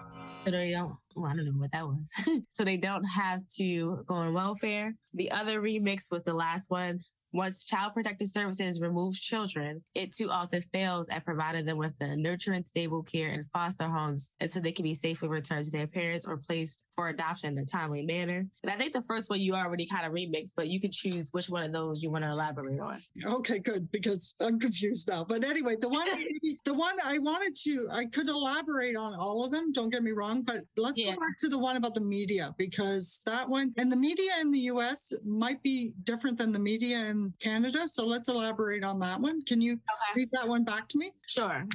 so 0.44 0.50
they 0.50 0.70
don't 0.70 0.96
well, 1.14 1.30
I 1.30 1.36
don't 1.36 1.46
know 1.46 1.52
what 1.52 1.72
that 1.72 1.86
was. 1.86 2.10
so 2.48 2.64
they 2.64 2.76
don't 2.76 3.04
have 3.04 3.42
to 3.56 4.04
go 4.06 4.14
on 4.14 4.34
welfare. 4.34 4.94
The 5.14 5.30
other 5.32 5.60
remix 5.60 6.12
was 6.12 6.24
the 6.24 6.32
last 6.32 6.70
one. 6.70 7.00
Once 7.32 7.66
Child 7.66 7.92
Protective 7.92 8.28
Services 8.28 8.80
removes 8.80 9.20
children, 9.20 9.82
it 9.94 10.12
too 10.14 10.30
often 10.30 10.62
fails 10.62 11.08
at 11.11 11.25
providing 11.25 11.66
them 11.66 11.76
with 11.76 11.97
the 11.99 12.16
nurturing, 12.16 12.64
stable 12.64 13.02
care 13.02 13.30
in 13.32 13.42
foster 13.44 13.87
homes 13.87 14.32
until 14.40 14.62
they 14.62 14.73
can 14.73 14.82
be 14.82 14.94
safely 14.94 15.28
returned 15.28 15.64
to 15.66 15.70
their 15.70 15.87
parents 15.87 16.25
or 16.26 16.38
placed 16.38 16.85
for 16.97 17.08
adoption 17.11 17.52
in 17.52 17.58
a 17.58 17.66
timely 17.66 18.02
manner. 18.02 18.47
And 18.62 18.73
I 18.73 18.76
think 18.76 18.94
the 18.94 19.02
first 19.02 19.28
one 19.28 19.40
you 19.40 19.54
already 19.54 19.87
kind 19.87 20.06
of 20.06 20.12
remixed, 20.12 20.54
but 20.56 20.68
you 20.68 20.80
could 20.80 20.92
choose 20.92 21.28
which 21.32 21.50
one 21.50 21.64
of 21.64 21.73
those 21.73 22.02
you 22.02 22.11
want 22.11 22.25
to 22.25 22.30
elaborate 22.30 22.80
on. 22.80 22.99
Okay, 23.25 23.58
good, 23.58 23.90
because 23.90 24.35
I'm 24.40 24.58
confused 24.58 25.08
now. 25.08 25.25
But 25.25 25.44
anyway, 25.44 25.75
the 25.80 25.88
one 25.88 26.08
the 26.64 26.75
one 26.75 26.97
I 27.04 27.18
wanted 27.18 27.54
to 27.64 27.88
I 27.92 28.06
could 28.06 28.28
elaborate 28.28 28.97
on 28.97 29.14
all 29.14 29.44
of 29.44 29.50
them, 29.50 29.70
don't 29.73 29.90
get 29.90 30.02
me 30.02 30.12
wrong, 30.12 30.42
but 30.42 30.62
let's 30.76 30.99
Yeah. 30.99 31.12
go 31.14 31.20
back 31.20 31.37
to 31.40 31.49
the 31.49 31.58
one 31.58 31.76
about 31.76 31.94
the 31.94 32.00
media 32.00 32.54
because 32.56 33.20
that 33.26 33.49
one 33.49 33.73
and 33.76 33.92
the 33.92 33.97
media 33.97 34.30
in 34.40 34.50
the 34.50 34.61
US 34.73 35.12
might 35.25 35.62
be 35.62 35.92
different 36.04 36.38
than 36.38 36.52
the 36.52 36.58
media 36.58 36.99
in 37.06 37.17
Canada. 37.40 37.88
So 37.88 38.06
let's 38.06 38.28
elaborate 38.28 38.84
on 38.84 38.98
that 39.00 39.20
one. 39.20 39.42
Can 39.44 39.60
you 39.60 39.75
Okay. 39.75 40.12
read 40.16 40.28
that 40.32 40.46
one 40.48 40.64
back 40.64 40.88
to 40.88 40.98
me? 40.98 41.10
Sure. 41.26 41.66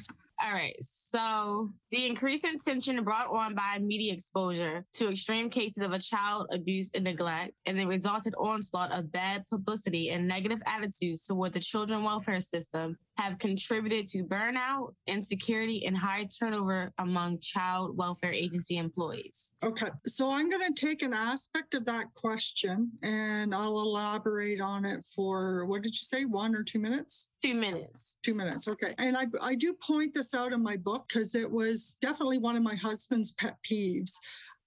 All 0.43 0.51
right. 0.51 0.75
So 0.81 1.71
the 1.91 2.05
increasing 2.07 2.59
tension 2.59 3.01
brought 3.03 3.29
on 3.29 3.55
by 3.55 3.77
media 3.79 4.11
exposure 4.11 4.85
to 4.93 5.09
extreme 5.11 5.49
cases 5.49 5.83
of 5.83 5.93
a 5.93 5.99
child 5.99 6.47
abuse 6.51 6.91
and 6.95 7.03
neglect, 7.05 7.53
and 7.65 7.77
the 7.77 7.85
resultant 7.85 8.35
onslaught 8.37 8.91
of 8.91 9.11
bad 9.11 9.45
publicity 9.49 10.09
and 10.09 10.27
negative 10.27 10.61
attitudes 10.65 11.25
toward 11.27 11.53
the 11.53 11.59
children 11.59 12.03
welfare 12.03 12.39
system 12.41 12.97
have 13.17 13.37
contributed 13.37 14.07
to 14.07 14.23
burnout, 14.23 14.93
insecurity, 15.07 15.85
and 15.85 15.95
high 15.95 16.27
turnover 16.39 16.91
among 16.97 17.39
child 17.39 17.95
welfare 17.95 18.31
agency 18.31 18.77
employees. 18.77 19.53
Okay, 19.63 19.89
so 20.07 20.33
I'm 20.33 20.49
going 20.49 20.73
to 20.73 20.85
take 20.85 21.03
an 21.03 21.13
aspect 21.13 21.75
of 21.75 21.85
that 21.85 22.13
question 22.15 22.91
and 23.03 23.53
I'll 23.53 23.81
elaborate 23.81 24.61
on 24.61 24.85
it 24.85 25.05
for 25.15 25.65
what 25.65 25.83
did 25.83 25.93
you 25.93 26.03
say, 26.03 26.25
one 26.25 26.55
or 26.55 26.63
two 26.63 26.79
minutes? 26.79 27.27
Two 27.43 27.53
minutes. 27.53 28.17
Two 28.25 28.33
minutes, 28.33 28.67
okay. 28.67 28.95
And 28.97 29.15
I, 29.15 29.27
I 29.41 29.55
do 29.55 29.73
point 29.73 30.13
this 30.13 30.33
out 30.33 30.53
in 30.53 30.63
my 30.63 30.77
book 30.77 31.05
because 31.07 31.35
it 31.35 31.49
was 31.49 31.97
definitely 32.01 32.39
one 32.39 32.55
of 32.55 32.63
my 32.63 32.75
husband's 32.75 33.33
pet 33.33 33.57
peeves. 33.69 34.13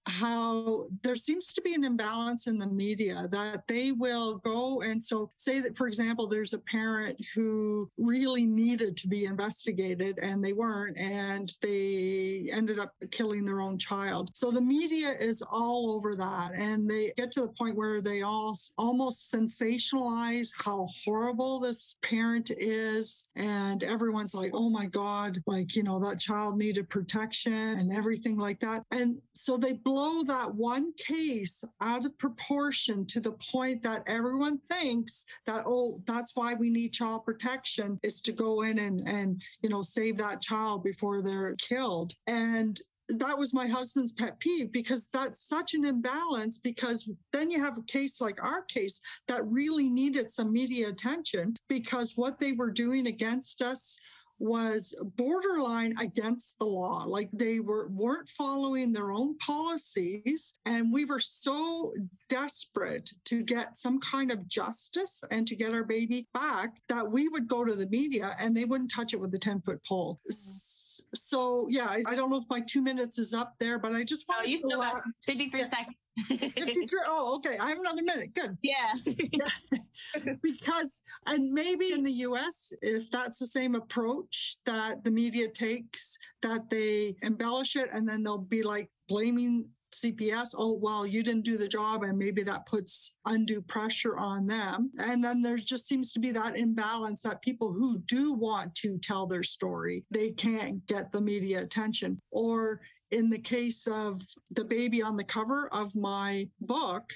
How 0.07 0.87
there 1.03 1.15
seems 1.15 1.53
to 1.53 1.61
be 1.61 1.73
an 1.73 1.83
imbalance 1.83 2.47
in 2.47 2.57
the 2.57 2.67
media 2.67 3.27
that 3.31 3.67
they 3.67 3.91
will 3.91 4.37
go 4.37 4.81
and 4.81 5.01
so 5.01 5.31
say 5.37 5.59
that, 5.59 5.75
for 5.75 5.87
example, 5.87 6.27
there's 6.27 6.53
a 6.53 6.59
parent 6.59 7.19
who 7.33 7.89
really 7.97 8.45
needed 8.45 8.97
to 8.97 9.07
be 9.07 9.25
investigated 9.25 10.19
and 10.21 10.43
they 10.43 10.53
weren't, 10.53 10.97
and 10.97 11.51
they 11.61 12.49
ended 12.51 12.79
up 12.79 12.93
killing 13.11 13.45
their 13.45 13.61
own 13.61 13.77
child. 13.77 14.31
So 14.33 14.51
the 14.51 14.61
media 14.61 15.11
is 15.19 15.41
all 15.41 15.91
over 15.93 16.15
that, 16.15 16.51
and 16.55 16.89
they 16.89 17.11
get 17.17 17.31
to 17.33 17.41
the 17.41 17.47
point 17.47 17.75
where 17.75 18.01
they 18.01 18.21
all 18.21 18.57
almost 18.77 19.31
sensationalize 19.33 20.51
how 20.57 20.87
horrible 21.05 21.59
this 21.59 21.97
parent 22.01 22.51
is, 22.57 23.27
and 23.35 23.83
everyone's 23.83 24.33
like, 24.33 24.51
"Oh 24.53 24.69
my 24.69 24.85
God!" 24.87 25.37
Like 25.45 25.75
you 25.75 25.83
know 25.83 25.99
that 25.99 26.19
child 26.19 26.57
needed 26.57 26.89
protection 26.89 27.53
and 27.53 27.93
everything 27.93 28.37
like 28.37 28.59
that, 28.61 28.83
and 28.91 29.17
so 29.33 29.57
they 29.57 29.73
blow 29.97 30.21
that 30.21 30.53
one 30.53 30.93
case 30.93 31.63
out 31.81 32.05
of 32.05 32.15
proportion 32.19 33.03
to 33.03 33.19
the 33.19 33.31
point 33.51 33.81
that 33.81 34.03
everyone 34.05 34.55
thinks 34.59 35.25
that 35.47 35.63
oh 35.65 35.99
that's 36.05 36.33
why 36.35 36.53
we 36.53 36.69
need 36.69 36.93
child 36.93 37.25
protection 37.25 37.99
is 38.03 38.21
to 38.21 38.31
go 38.31 38.61
in 38.61 38.77
and 38.77 39.09
and 39.09 39.41
you 39.63 39.69
know 39.69 39.81
save 39.81 40.15
that 40.15 40.39
child 40.39 40.83
before 40.83 41.23
they're 41.23 41.55
killed. 41.55 42.13
And 42.27 42.79
that 43.09 43.39
was 43.39 43.55
my 43.55 43.65
husband's 43.65 44.11
pet 44.11 44.39
peeve 44.39 44.71
because 44.71 45.09
that's 45.09 45.47
such 45.47 45.73
an 45.73 45.83
imbalance 45.83 46.59
because 46.59 47.09
then 47.33 47.49
you 47.49 47.59
have 47.59 47.79
a 47.79 47.91
case 47.91 48.21
like 48.21 48.37
our 48.43 48.61
case 48.65 49.01
that 49.27 49.47
really 49.47 49.89
needed 49.89 50.29
some 50.29 50.51
media 50.51 50.89
attention 50.89 51.55
because 51.69 52.17
what 52.17 52.39
they 52.39 52.51
were 52.51 52.69
doing 52.69 53.07
against 53.07 53.63
us 53.63 53.97
was 54.39 54.95
borderline 55.15 55.95
against 55.99 56.57
the 56.59 56.65
law 56.65 57.03
like 57.07 57.29
they 57.33 57.59
were 57.59 57.87
weren't 57.87 58.29
following 58.29 58.91
their 58.91 59.11
own 59.11 59.35
policies 59.39 60.53
and 60.65 60.93
we 60.93 61.05
were 61.05 61.19
so 61.19 61.91
desperate 62.29 63.09
to 63.25 63.41
get 63.41 63.75
some 63.75 63.99
kind 63.99 64.31
of 64.31 64.47
justice 64.47 65.23
and 65.31 65.47
to 65.47 65.55
get 65.55 65.73
our 65.73 65.83
baby 65.83 66.27
back 66.33 66.77
that 66.87 67.09
we 67.09 67.27
would 67.29 67.47
go 67.47 67.65
to 67.65 67.73
the 67.73 67.87
media 67.87 68.31
and 68.39 68.55
they 68.55 68.65
wouldn't 68.65 68.91
touch 68.91 69.13
it 69.13 69.19
with 69.19 69.33
a 69.33 69.39
10 69.39 69.61
foot 69.61 69.79
pole 69.87 70.19
mm-hmm. 70.29 71.01
so 71.15 71.65
yeah 71.69 71.87
I, 71.89 72.03
I 72.07 72.15
don't 72.15 72.29
know 72.29 72.37
if 72.37 72.49
my 72.49 72.61
two 72.61 72.81
minutes 72.83 73.17
is 73.17 73.33
up 73.33 73.55
there 73.59 73.79
but 73.79 73.91
i 73.93 74.03
just 74.03 74.25
Oh, 74.29 74.35
wanted 74.37 74.51
you 74.51 74.59
to 74.59 74.63
still 74.63 74.81
got 74.81 74.95
elab- 74.95 75.01
53 75.25 75.59
Yeah. 75.61 75.65
seconds. 75.67 75.95
53 76.25 76.87
oh 77.07 77.35
okay. 77.37 77.57
I 77.57 77.69
have 77.69 77.79
another 77.79 78.03
minute. 78.03 78.33
Good. 78.33 78.57
Yeah. 78.61 78.93
because 80.41 81.01
and 81.25 81.51
maybe 81.51 81.91
in 81.91 82.03
the 82.03 82.11
US 82.11 82.73
if 82.81 83.09
that's 83.11 83.39
the 83.39 83.47
same 83.47 83.75
approach 83.75 84.57
that 84.65 85.03
the 85.03 85.11
media 85.11 85.47
takes 85.47 86.17
that 86.41 86.69
they 86.69 87.15
embellish 87.21 87.75
it 87.75 87.89
and 87.91 88.07
then 88.07 88.23
they'll 88.23 88.37
be 88.37 88.63
like 88.63 88.89
blaming 89.07 89.69
CPS 89.93 90.53
oh 90.55 90.73
well 90.73 91.07
you 91.07 91.23
didn't 91.23 91.45
do 91.45 91.57
the 91.57 91.67
job 91.67 92.03
and 92.03 92.17
maybe 92.17 92.43
that 92.43 92.65
puts 92.65 93.13
undue 93.25 93.61
pressure 93.61 94.17
on 94.17 94.47
them. 94.47 94.91
And 94.99 95.23
then 95.23 95.41
there 95.41 95.57
just 95.57 95.87
seems 95.87 96.11
to 96.13 96.19
be 96.19 96.31
that 96.31 96.57
imbalance 96.57 97.21
that 97.21 97.41
people 97.41 97.71
who 97.71 97.99
do 97.99 98.33
want 98.33 98.75
to 98.75 98.97
tell 98.97 99.25
their 99.27 99.43
story 99.43 100.05
they 100.11 100.31
can't 100.31 100.85
get 100.87 101.11
the 101.11 101.21
media 101.21 101.61
attention. 101.61 102.21
Or 102.31 102.81
in 103.11 103.29
the 103.29 103.39
case 103.39 103.87
of 103.87 104.21
the 104.51 104.65
baby 104.65 105.01
on 105.01 105.17
the 105.17 105.23
cover 105.23 105.69
of 105.73 105.95
my 105.95 106.49
book, 106.59 107.13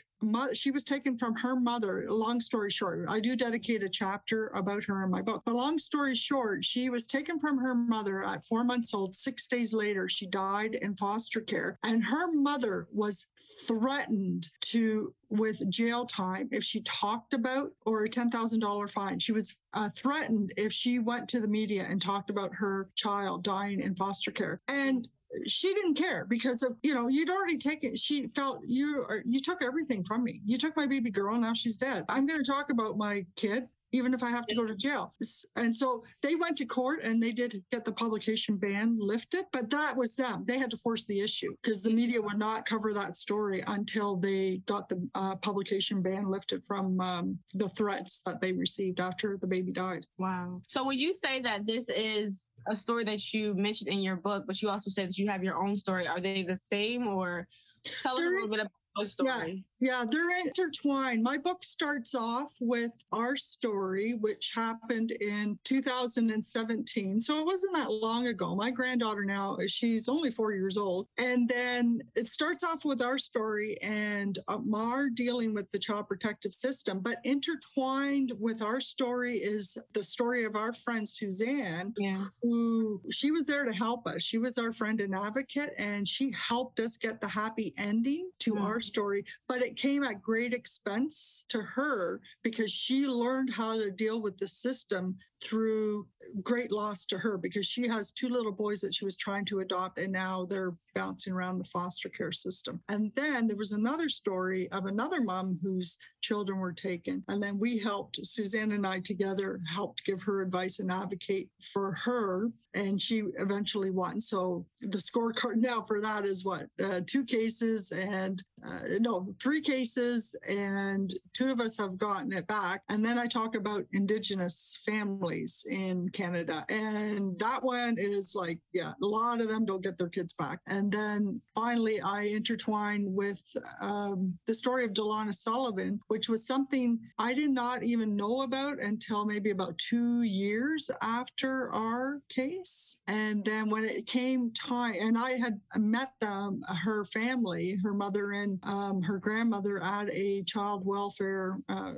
she 0.53 0.71
was 0.71 0.83
taken 0.83 1.17
from 1.17 1.35
her 1.37 1.55
mother. 1.55 2.05
Long 2.09 2.39
story 2.39 2.69
short, 2.69 3.05
I 3.09 3.19
do 3.19 3.35
dedicate 3.35 3.83
a 3.83 3.89
chapter 3.89 4.47
about 4.53 4.83
her 4.85 5.03
in 5.03 5.09
my 5.09 5.21
book. 5.21 5.41
But 5.45 5.55
long 5.55 5.79
story 5.79 6.15
short, 6.15 6.63
she 6.63 6.89
was 6.89 7.07
taken 7.07 7.39
from 7.39 7.57
her 7.57 7.73
mother 7.73 8.23
at 8.23 8.45
four 8.45 8.63
months 8.63 8.93
old. 8.93 9.15
Six 9.15 9.47
days 9.47 9.73
later, 9.73 10.07
she 10.07 10.27
died 10.27 10.75
in 10.75 10.95
foster 10.95 11.41
care. 11.41 11.79
And 11.83 12.03
her 12.03 12.31
mother 12.31 12.87
was 12.91 13.27
threatened 13.67 14.49
to 14.61 15.13
with 15.29 15.67
jail 15.69 16.05
time 16.05 16.49
if 16.51 16.63
she 16.63 16.81
talked 16.81 17.33
about 17.33 17.71
or 17.85 18.03
a 18.03 18.09
$10,000 18.09 18.89
fine. 18.91 19.17
She 19.17 19.31
was 19.31 19.55
uh, 19.73 19.89
threatened 19.89 20.53
if 20.57 20.71
she 20.71 20.99
went 20.99 21.29
to 21.29 21.39
the 21.39 21.47
media 21.47 21.85
and 21.89 22.01
talked 22.01 22.29
about 22.29 22.53
her 22.55 22.89
child 22.95 23.43
dying 23.43 23.79
in 23.79 23.95
foster 23.95 24.31
care. 24.31 24.61
And 24.67 25.07
she 25.47 25.73
didn't 25.73 25.95
care 25.95 26.25
because 26.25 26.63
of 26.63 26.75
you 26.83 26.93
know 26.93 27.07
you'd 27.07 27.29
already 27.29 27.57
taken 27.57 27.95
she 27.95 28.27
felt 28.27 28.61
you 28.65 29.05
you 29.25 29.41
took 29.41 29.63
everything 29.63 30.03
from 30.03 30.23
me. 30.23 30.41
You 30.45 30.57
took 30.57 30.75
my 30.75 30.85
baby 30.85 31.09
girl 31.09 31.37
now 31.37 31.53
she's 31.53 31.77
dead. 31.77 32.05
I'm 32.09 32.25
going 32.25 32.43
to 32.43 32.51
talk 32.51 32.69
about 32.69 32.97
my 32.97 33.25
kid 33.35 33.67
even 33.91 34.13
if 34.13 34.23
i 34.23 34.29
have 34.29 34.47
to 34.47 34.55
go 34.55 34.65
to 34.65 34.75
jail. 34.75 35.13
And 35.55 35.75
so 35.75 36.03
they 36.21 36.35
went 36.35 36.57
to 36.57 36.65
court 36.65 37.01
and 37.03 37.21
they 37.21 37.31
did 37.31 37.63
get 37.71 37.85
the 37.85 37.91
publication 37.91 38.57
ban 38.57 38.97
lifted 38.99 39.45
but 39.51 39.69
that 39.69 39.95
was 39.95 40.15
them. 40.15 40.43
They 40.47 40.57
had 40.57 40.71
to 40.71 40.77
force 40.77 41.05
the 41.05 41.19
issue 41.19 41.55
because 41.61 41.81
the 41.81 41.91
media 41.91 42.21
would 42.21 42.37
not 42.37 42.65
cover 42.65 42.93
that 42.93 43.15
story 43.15 43.63
until 43.67 44.15
they 44.15 44.61
got 44.65 44.87
the 44.87 45.07
uh, 45.15 45.35
publication 45.35 46.01
ban 46.01 46.29
lifted 46.29 46.63
from 46.65 46.99
um, 46.99 47.39
the 47.53 47.69
threats 47.69 48.21
that 48.25 48.41
they 48.41 48.53
received 48.53 48.99
after 48.99 49.37
the 49.39 49.47
baby 49.47 49.71
died. 49.71 50.05
Wow. 50.17 50.61
So 50.67 50.85
when 50.85 50.99
you 50.99 51.13
say 51.13 51.41
that 51.41 51.65
this 51.65 51.89
is 51.89 52.51
a 52.67 52.75
story 52.75 53.03
that 53.05 53.33
you 53.33 53.53
mentioned 53.55 53.89
in 53.89 54.01
your 54.01 54.15
book, 54.15 54.45
but 54.47 54.61
you 54.61 54.69
also 54.69 54.89
said 54.89 55.09
that 55.09 55.17
you 55.17 55.29
have 55.29 55.43
your 55.43 55.57
own 55.57 55.75
story, 55.77 56.07
are 56.07 56.21
they 56.21 56.43
the 56.43 56.55
same 56.55 57.07
or 57.07 57.47
tell 57.83 58.13
us 58.13 58.19
a 58.19 58.23
little 58.23 58.49
bit 58.49 58.59
about 58.59 58.71
your 58.97 59.05
story? 59.05 59.63
Yeah, 59.79 60.05
they're 60.07 60.45
intertwined. 60.45 61.23
My 61.23 61.37
book 61.39 61.63
starts 61.63 62.13
off 62.13 62.53
with 62.59 63.03
our 63.11 63.35
story, 63.35 64.13
which 64.13 64.51
happened 64.53 65.09
in 65.09 65.57
2017. 65.63 67.19
So 67.19 67.39
it 67.39 67.45
wasn't 67.45 67.73
that 67.75 67.91
long 67.91 68.27
ago. 68.27 68.55
My 68.55 68.69
granddaughter 68.69 69.25
now, 69.25 69.57
she's 69.67 70.07
only 70.07 70.29
four 70.29 70.53
years 70.53 70.77
old. 70.77 71.07
And 71.17 71.49
then 71.49 71.99
it 72.15 72.29
starts 72.29 72.63
off 72.63 72.85
with 72.85 73.01
our 73.01 73.17
story 73.17 73.75
and 73.81 74.37
Mar 74.63 75.09
dealing 75.09 75.55
with 75.55 75.71
the 75.71 75.79
child 75.79 76.07
protective 76.07 76.53
system. 76.53 76.99
But 76.99 77.17
intertwined 77.23 78.33
with 78.39 78.61
our 78.61 78.81
story 78.81 79.37
is 79.37 79.77
the 79.93 80.03
story 80.03 80.43
of 80.43 80.55
our 80.55 80.73
friend 80.73 81.09
Suzanne, 81.09 81.93
Yeah. 81.97 82.23
who 82.43 83.01
she 83.09 83.31
was 83.31 83.47
there 83.47 83.65
to 83.65 83.73
help 83.73 84.05
us. 84.05 84.21
She 84.21 84.37
was 84.37 84.59
our 84.59 84.73
friend 84.73 85.01
and 85.01 85.15
advocate, 85.15 85.73
and 85.79 86.07
she 86.07 86.31
helped 86.37 86.79
us 86.79 86.97
get 86.97 87.19
the 87.19 87.27
happy 87.29 87.73
ending 87.79 88.29
to 88.39 88.55
Hmm. 88.55 88.61
our 88.61 88.80
story. 88.81 89.23
But 89.47 89.61
it 89.61 89.75
came 89.75 90.03
at 90.03 90.21
great 90.21 90.53
expense 90.53 91.45
to 91.49 91.61
her 91.61 92.21
because 92.43 92.71
she 92.71 93.07
learned 93.07 93.53
how 93.53 93.77
to 93.77 93.91
deal 93.91 94.21
with 94.21 94.37
the 94.37 94.47
system 94.47 95.17
through 95.41 96.07
great 96.43 96.71
loss 96.71 97.05
to 97.05 97.17
her 97.17 97.37
because 97.37 97.65
she 97.65 97.87
has 97.87 98.11
two 98.11 98.29
little 98.29 98.51
boys 98.51 98.81
that 98.81 98.93
she 98.93 99.05
was 99.05 99.17
trying 99.17 99.45
to 99.45 99.59
adopt 99.59 99.97
and 99.97 100.13
now 100.13 100.45
they're 100.45 100.75
bouncing 100.95 101.33
around 101.33 101.57
the 101.57 101.65
foster 101.65 102.09
care 102.09 102.31
system. 102.31 102.81
And 102.89 103.11
then 103.15 103.47
there 103.47 103.57
was 103.57 103.71
another 103.71 104.09
story 104.09 104.69
of 104.71 104.85
another 104.85 105.21
mom 105.21 105.59
whose 105.61 105.97
children 106.21 106.59
were 106.59 106.73
taken. 106.73 107.23
And 107.27 107.41
then 107.41 107.57
we 107.59 107.77
helped, 107.77 108.25
Suzanne 108.25 108.73
and 108.73 108.85
I 108.85 108.99
together 108.99 109.59
helped 109.69 110.05
give 110.05 110.21
her 110.23 110.41
advice 110.41 110.79
and 110.79 110.91
advocate 110.91 111.49
for 111.73 111.93
her. 112.03 112.51
And 112.73 113.01
she 113.01 113.23
eventually 113.37 113.89
won. 113.89 114.19
So 114.19 114.65
the 114.81 114.97
scorecard 114.97 115.57
now 115.57 115.81
for 115.81 115.99
that 116.01 116.25
is 116.25 116.45
what? 116.45 116.67
Uh, 116.81 117.01
two 117.05 117.25
cases 117.25 117.91
and 117.91 118.41
uh, 118.65 118.79
no, 118.99 119.33
three 119.41 119.59
cases, 119.59 120.35
and 120.47 121.13
two 121.33 121.51
of 121.51 121.59
us 121.59 121.77
have 121.77 121.97
gotten 121.97 122.31
it 122.31 122.47
back. 122.47 122.83
And 122.89 123.03
then 123.03 123.17
I 123.17 123.25
talk 123.25 123.55
about 123.55 123.85
Indigenous 123.91 124.79
families 124.85 125.30
in 125.69 126.09
Canada. 126.09 126.65
And 126.69 127.37
that 127.39 127.63
one 127.63 127.95
is 127.97 128.35
like, 128.35 128.59
yeah, 128.73 128.91
a 129.01 129.05
lot 129.05 129.41
of 129.41 129.49
them 129.49 129.65
don't 129.65 129.83
get 129.83 129.97
their 129.97 130.09
kids 130.09 130.33
back. 130.33 130.59
And 130.67 130.91
then 130.91 131.41
finally, 131.55 132.01
I 132.01 132.23
intertwine 132.23 133.05
with 133.13 133.41
um, 133.81 134.37
the 134.47 134.53
story 134.53 134.85
of 134.85 134.91
Delana 134.91 135.33
Sullivan, 135.33 135.99
which 136.07 136.29
was 136.29 136.45
something 136.45 136.99
I 137.17 137.33
did 137.33 137.51
not 137.51 137.83
even 137.83 138.15
know 138.15 138.41
about 138.43 138.81
until 138.81 139.25
maybe 139.25 139.51
about 139.51 139.77
two 139.77 140.23
years 140.23 140.89
after 141.01 141.71
our 141.73 142.21
case. 142.29 142.97
And 143.07 143.43
then 143.45 143.69
when 143.69 143.85
it 143.85 144.07
came 144.07 144.51
time, 144.53 144.95
and 144.99 145.17
I 145.17 145.31
had 145.31 145.59
met 145.77 146.11
them, 146.19 146.61
her 146.67 147.05
family, 147.05 147.77
her 147.83 147.93
mother 147.93 148.31
and 148.31 148.59
um, 148.63 149.01
her 149.01 149.17
grandmother 149.17 149.81
at 149.81 150.09
a 150.11 150.43
child 150.43 150.85
welfare 150.85 151.57
uh, 151.69 151.93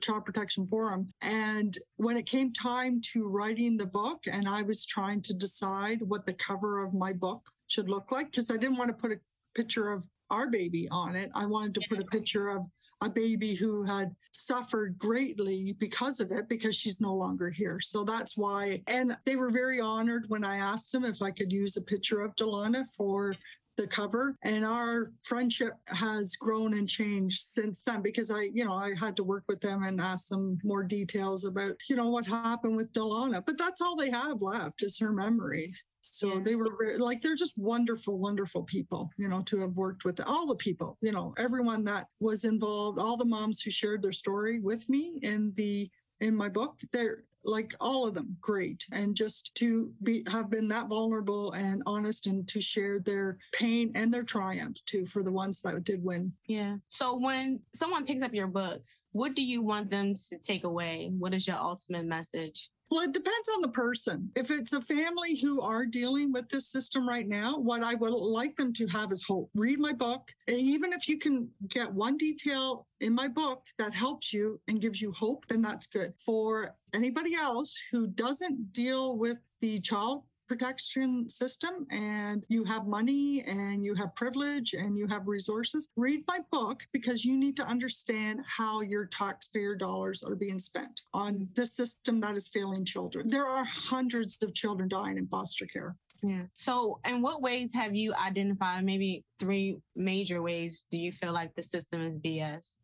child 0.00 0.24
protection 0.24 0.66
forum. 0.66 1.12
And 1.22 1.76
when 1.96 2.16
it 2.16 2.26
came 2.26 2.52
time 2.52 3.00
to 3.12 3.26
writing 3.26 3.76
the 3.76 3.86
book, 3.86 4.24
and 4.30 4.48
I 4.48 4.62
was 4.62 4.84
trying 4.84 5.22
to 5.22 5.34
decide 5.34 6.00
what 6.02 6.26
the 6.26 6.34
cover 6.34 6.84
of 6.84 6.94
my 6.94 7.12
book 7.12 7.42
should 7.68 7.88
look 7.88 8.10
like, 8.12 8.30
because 8.30 8.50
I 8.50 8.56
didn't 8.56 8.78
want 8.78 8.88
to 8.88 8.94
put 8.94 9.12
a 9.12 9.20
picture 9.54 9.90
of 9.90 10.04
our 10.30 10.48
baby 10.48 10.88
on 10.90 11.16
it. 11.16 11.30
I 11.34 11.46
wanted 11.46 11.74
to 11.74 11.82
put 11.88 12.00
a 12.00 12.06
picture 12.06 12.48
of 12.48 12.64
a 13.02 13.08
baby 13.10 13.54
who 13.54 13.84
had 13.84 14.14
suffered 14.32 14.96
greatly 14.98 15.74
because 15.78 16.20
of 16.20 16.32
it 16.32 16.48
because 16.48 16.74
she's 16.74 17.00
no 17.00 17.14
longer 17.14 17.50
here. 17.50 17.78
So 17.80 18.04
that's 18.04 18.36
why. 18.36 18.82
And 18.86 19.16
they 19.26 19.36
were 19.36 19.50
very 19.50 19.80
honored 19.80 20.24
when 20.28 20.44
I 20.44 20.56
asked 20.56 20.90
them 20.92 21.04
if 21.04 21.20
I 21.20 21.30
could 21.30 21.52
use 21.52 21.76
a 21.76 21.82
picture 21.82 22.20
of 22.20 22.34
Delana 22.36 22.84
for 22.96 23.34
the 23.76 23.86
cover 23.86 24.36
and 24.42 24.64
our 24.64 25.12
friendship 25.24 25.74
has 25.88 26.36
grown 26.36 26.74
and 26.74 26.88
changed 26.88 27.42
since 27.42 27.82
then 27.82 28.02
because 28.02 28.30
I, 28.30 28.50
you 28.52 28.64
know, 28.64 28.74
I 28.74 28.94
had 28.94 29.16
to 29.16 29.24
work 29.24 29.44
with 29.48 29.60
them 29.60 29.82
and 29.82 30.00
ask 30.00 30.28
them 30.28 30.58
more 30.62 30.84
details 30.84 31.44
about, 31.44 31.74
you 31.88 31.96
know, 31.96 32.08
what 32.08 32.26
happened 32.26 32.76
with 32.76 32.92
Delana. 32.92 33.44
But 33.44 33.58
that's 33.58 33.80
all 33.80 33.96
they 33.96 34.10
have 34.10 34.40
left 34.40 34.82
is 34.82 34.98
her 34.98 35.12
memory. 35.12 35.72
So 36.00 36.38
they 36.38 36.54
were 36.54 36.68
like, 36.98 37.22
they're 37.22 37.34
just 37.34 37.56
wonderful, 37.56 38.18
wonderful 38.18 38.62
people, 38.62 39.10
you 39.16 39.26
know, 39.26 39.42
to 39.44 39.60
have 39.60 39.72
worked 39.72 40.04
with 40.04 40.20
all 40.26 40.46
the 40.46 40.54
people, 40.54 40.98
you 41.00 41.12
know, 41.12 41.34
everyone 41.38 41.82
that 41.84 42.06
was 42.20 42.44
involved, 42.44 42.98
all 43.00 43.16
the 43.16 43.24
moms 43.24 43.62
who 43.62 43.70
shared 43.70 44.02
their 44.02 44.12
story 44.12 44.60
with 44.60 44.88
me 44.88 45.18
in 45.22 45.52
the 45.56 45.90
in 46.20 46.34
my 46.36 46.48
book. 46.48 46.80
They're 46.92 47.24
like 47.46 47.74
all 47.78 48.06
of 48.06 48.14
them 48.14 48.36
great. 48.40 48.86
And 48.90 49.14
just 49.14 49.54
to 49.56 49.92
be 50.02 50.24
have 50.28 50.50
been 50.50 50.68
that 50.68 50.88
vulnerable 50.88 51.52
and 51.52 51.82
honest 51.86 52.26
and 52.26 52.48
to 52.48 52.60
share 52.60 53.00
their 53.00 53.38
pain 53.52 53.92
and 53.94 54.12
their 54.12 54.22
triumph 54.22 54.78
too 54.86 55.04
for 55.04 55.22
the 55.22 55.32
ones 55.32 55.60
that 55.62 55.84
did 55.84 56.02
win. 56.02 56.32
Yeah. 56.46 56.76
So 56.88 57.16
when 57.16 57.60
someone 57.74 58.06
picks 58.06 58.22
up 58.22 58.32
your 58.32 58.46
book 58.46 58.80
what 59.14 59.36
do 59.36 59.44
you 59.44 59.62
want 59.62 59.90
them 59.90 60.12
to 60.12 60.38
take 60.38 60.64
away? 60.64 61.12
What 61.16 61.34
is 61.34 61.46
your 61.46 61.56
ultimate 61.56 62.04
message 62.04 62.68
well, 62.94 63.02
it 63.02 63.12
depends 63.12 63.48
on 63.56 63.60
the 63.60 63.70
person. 63.70 64.30
If 64.36 64.52
it's 64.52 64.72
a 64.72 64.80
family 64.80 65.36
who 65.36 65.60
are 65.60 65.84
dealing 65.84 66.32
with 66.32 66.48
this 66.48 66.68
system 66.68 67.08
right 67.08 67.26
now, 67.26 67.58
what 67.58 67.82
I 67.82 67.94
would 67.94 68.12
like 68.12 68.54
them 68.54 68.72
to 68.74 68.86
have 68.86 69.10
is 69.10 69.24
hope. 69.24 69.50
Read 69.56 69.80
my 69.80 69.92
book. 69.92 70.30
And 70.46 70.58
even 70.58 70.92
if 70.92 71.08
you 71.08 71.18
can 71.18 71.48
get 71.66 71.92
one 71.92 72.16
detail 72.16 72.86
in 73.00 73.12
my 73.12 73.26
book 73.26 73.64
that 73.78 73.92
helps 73.92 74.32
you 74.32 74.60
and 74.68 74.80
gives 74.80 75.02
you 75.02 75.10
hope, 75.10 75.44
then 75.48 75.60
that's 75.60 75.88
good. 75.88 76.14
For 76.24 76.76
anybody 76.94 77.34
else 77.34 77.76
who 77.90 78.06
doesn't 78.06 78.72
deal 78.72 79.16
with 79.16 79.38
the 79.60 79.80
child 79.80 80.22
protection 80.54 81.28
system 81.28 81.84
and 81.90 82.44
you 82.48 82.62
have 82.62 82.86
money 82.86 83.42
and 83.42 83.84
you 83.84 83.92
have 83.92 84.14
privilege 84.14 84.72
and 84.72 84.96
you 84.96 85.04
have 85.08 85.26
resources, 85.26 85.88
read 85.96 86.22
my 86.28 86.38
book 86.52 86.84
because 86.92 87.24
you 87.24 87.36
need 87.36 87.56
to 87.56 87.64
understand 87.64 88.38
how 88.46 88.80
your 88.80 89.06
taxpayer 89.06 89.74
dollars 89.74 90.22
are 90.22 90.36
being 90.36 90.60
spent 90.60 91.02
on 91.12 91.48
this 91.54 91.74
system 91.74 92.20
that 92.20 92.36
is 92.36 92.46
failing 92.46 92.84
children. 92.84 93.26
There 93.28 93.44
are 93.44 93.64
hundreds 93.64 94.40
of 94.44 94.54
children 94.54 94.88
dying 94.88 95.18
in 95.18 95.26
foster 95.26 95.66
care. 95.66 95.96
Yeah. 96.22 96.44
So, 96.54 97.00
in 97.06 97.20
what 97.20 97.42
ways 97.42 97.74
have 97.74 97.96
you 97.96 98.14
identified? 98.14 98.84
Maybe 98.84 99.24
three 99.40 99.78
major 99.96 100.40
ways 100.40 100.86
do 100.88 100.98
you 100.98 101.10
feel 101.10 101.32
like 101.32 101.52
the 101.56 101.62
system 101.62 102.00
is 102.00 102.18
BS? 102.20 102.76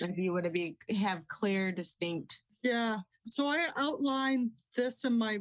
If 0.00 0.18
you 0.18 0.32
were 0.34 0.42
to 0.42 0.50
be 0.50 0.76
have 1.00 1.26
clear, 1.26 1.72
distinct. 1.72 2.40
Yeah. 2.62 2.98
So 3.30 3.46
I 3.46 3.66
outlined 3.76 4.50
this 4.76 5.04
in 5.04 5.18
my 5.18 5.38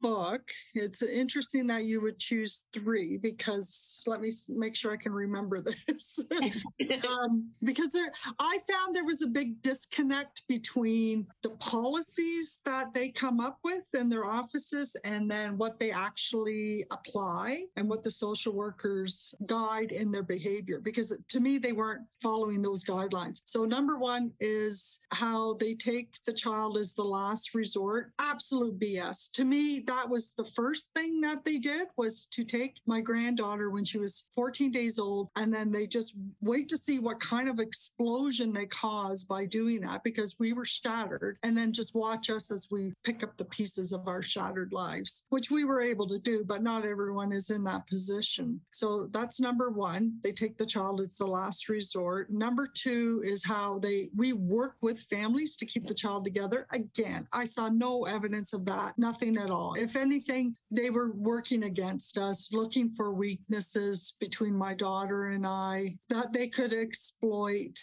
book. 0.00 0.42
It's 0.74 1.02
interesting 1.02 1.66
that 1.68 1.84
you 1.84 2.00
would 2.00 2.18
choose 2.18 2.64
three 2.72 3.16
because 3.16 4.02
let 4.06 4.20
me 4.20 4.30
make 4.48 4.76
sure 4.76 4.92
I 4.92 4.96
can 4.96 5.12
remember 5.12 5.62
this. 5.86 6.20
um, 7.08 7.50
because 7.62 7.92
there, 7.92 8.12
I 8.38 8.58
found 8.70 8.94
there 8.94 9.04
was 9.04 9.22
a 9.22 9.26
big 9.26 9.60
disconnect 9.62 10.46
between 10.48 11.26
the 11.42 11.50
policies 11.50 12.60
that 12.64 12.94
they 12.94 13.08
come 13.08 13.40
up 13.40 13.58
with 13.64 13.88
in 13.94 14.08
their 14.08 14.24
offices 14.24 14.96
and 15.04 15.30
then 15.30 15.56
what 15.58 15.78
they 15.78 15.90
actually 15.90 16.84
apply 16.90 17.64
and 17.76 17.88
what 17.88 18.02
the 18.02 18.10
social 18.10 18.52
workers 18.52 19.34
guide 19.46 19.92
in 19.92 20.10
their 20.10 20.22
behavior. 20.22 20.80
Because 20.80 21.16
to 21.28 21.40
me, 21.40 21.58
they 21.58 21.72
weren't 21.72 22.02
following 22.22 22.62
those 22.62 22.84
guidelines. 22.84 23.42
So, 23.44 23.64
number 23.64 23.98
one 23.98 24.32
is 24.40 25.00
how 25.12 25.54
they 25.54 25.74
take 25.74 26.14
the 26.26 26.32
child 26.32 26.76
as 26.76 26.94
the 26.94 27.04
last 27.04 27.54
resort. 27.54 28.12
Absolute 28.18 28.78
BS. 28.78 29.30
To 29.32 29.44
me, 29.44 29.80
that 29.88 30.08
was 30.08 30.32
the 30.32 30.44
first 30.44 30.92
thing 30.94 31.20
that 31.22 31.44
they 31.44 31.58
did 31.58 31.88
was 31.96 32.26
to 32.26 32.44
take 32.44 32.80
my 32.86 33.00
granddaughter 33.00 33.70
when 33.70 33.84
she 33.84 33.98
was 33.98 34.26
14 34.34 34.70
days 34.70 34.98
old 34.98 35.30
and 35.36 35.52
then 35.52 35.72
they 35.72 35.86
just 35.86 36.14
wait 36.42 36.68
to 36.68 36.76
see 36.76 36.98
what 36.98 37.18
kind 37.20 37.48
of 37.48 37.58
explosion 37.58 38.52
they 38.52 38.66
cause 38.66 39.24
by 39.24 39.46
doing 39.46 39.80
that 39.80 40.04
because 40.04 40.38
we 40.38 40.52
were 40.52 40.64
shattered 40.64 41.38
and 41.42 41.56
then 41.56 41.72
just 41.72 41.94
watch 41.94 42.28
us 42.28 42.50
as 42.50 42.68
we 42.70 42.92
pick 43.02 43.22
up 43.24 43.36
the 43.38 43.46
pieces 43.46 43.92
of 43.92 44.06
our 44.06 44.20
shattered 44.20 44.72
lives 44.72 45.24
which 45.30 45.50
we 45.50 45.64
were 45.64 45.80
able 45.80 46.06
to 46.06 46.18
do 46.18 46.44
but 46.44 46.62
not 46.62 46.84
everyone 46.84 47.32
is 47.32 47.50
in 47.50 47.64
that 47.64 47.86
position. 47.86 48.60
So 48.70 49.08
that's 49.12 49.40
number 49.40 49.70
one 49.70 50.18
they 50.22 50.32
take 50.32 50.58
the 50.58 50.66
child 50.66 51.00
as 51.00 51.16
the 51.16 51.26
last 51.26 51.68
resort. 51.70 52.30
Number 52.30 52.66
two 52.66 53.22
is 53.24 53.42
how 53.42 53.78
they 53.78 54.10
we 54.14 54.34
work 54.34 54.76
with 54.82 55.00
families 55.00 55.56
to 55.56 55.66
keep 55.66 55.86
the 55.86 55.94
child 55.94 56.24
together. 56.24 56.66
Again 56.72 57.26
i 57.32 57.44
saw 57.44 57.68
no 57.68 58.04
evidence 58.04 58.52
of 58.52 58.64
that 58.66 58.92
nothing 58.98 59.36
at 59.38 59.50
all 59.50 59.77
if 59.78 59.96
anything, 59.96 60.56
they 60.70 60.90
were 60.90 61.12
working 61.12 61.64
against 61.64 62.18
us, 62.18 62.52
looking 62.52 62.90
for 62.92 63.12
weaknesses 63.12 64.16
between 64.20 64.56
my 64.56 64.74
daughter 64.74 65.28
and 65.28 65.46
I 65.46 65.96
that 66.10 66.32
they 66.32 66.48
could 66.48 66.72
exploit. 66.72 67.78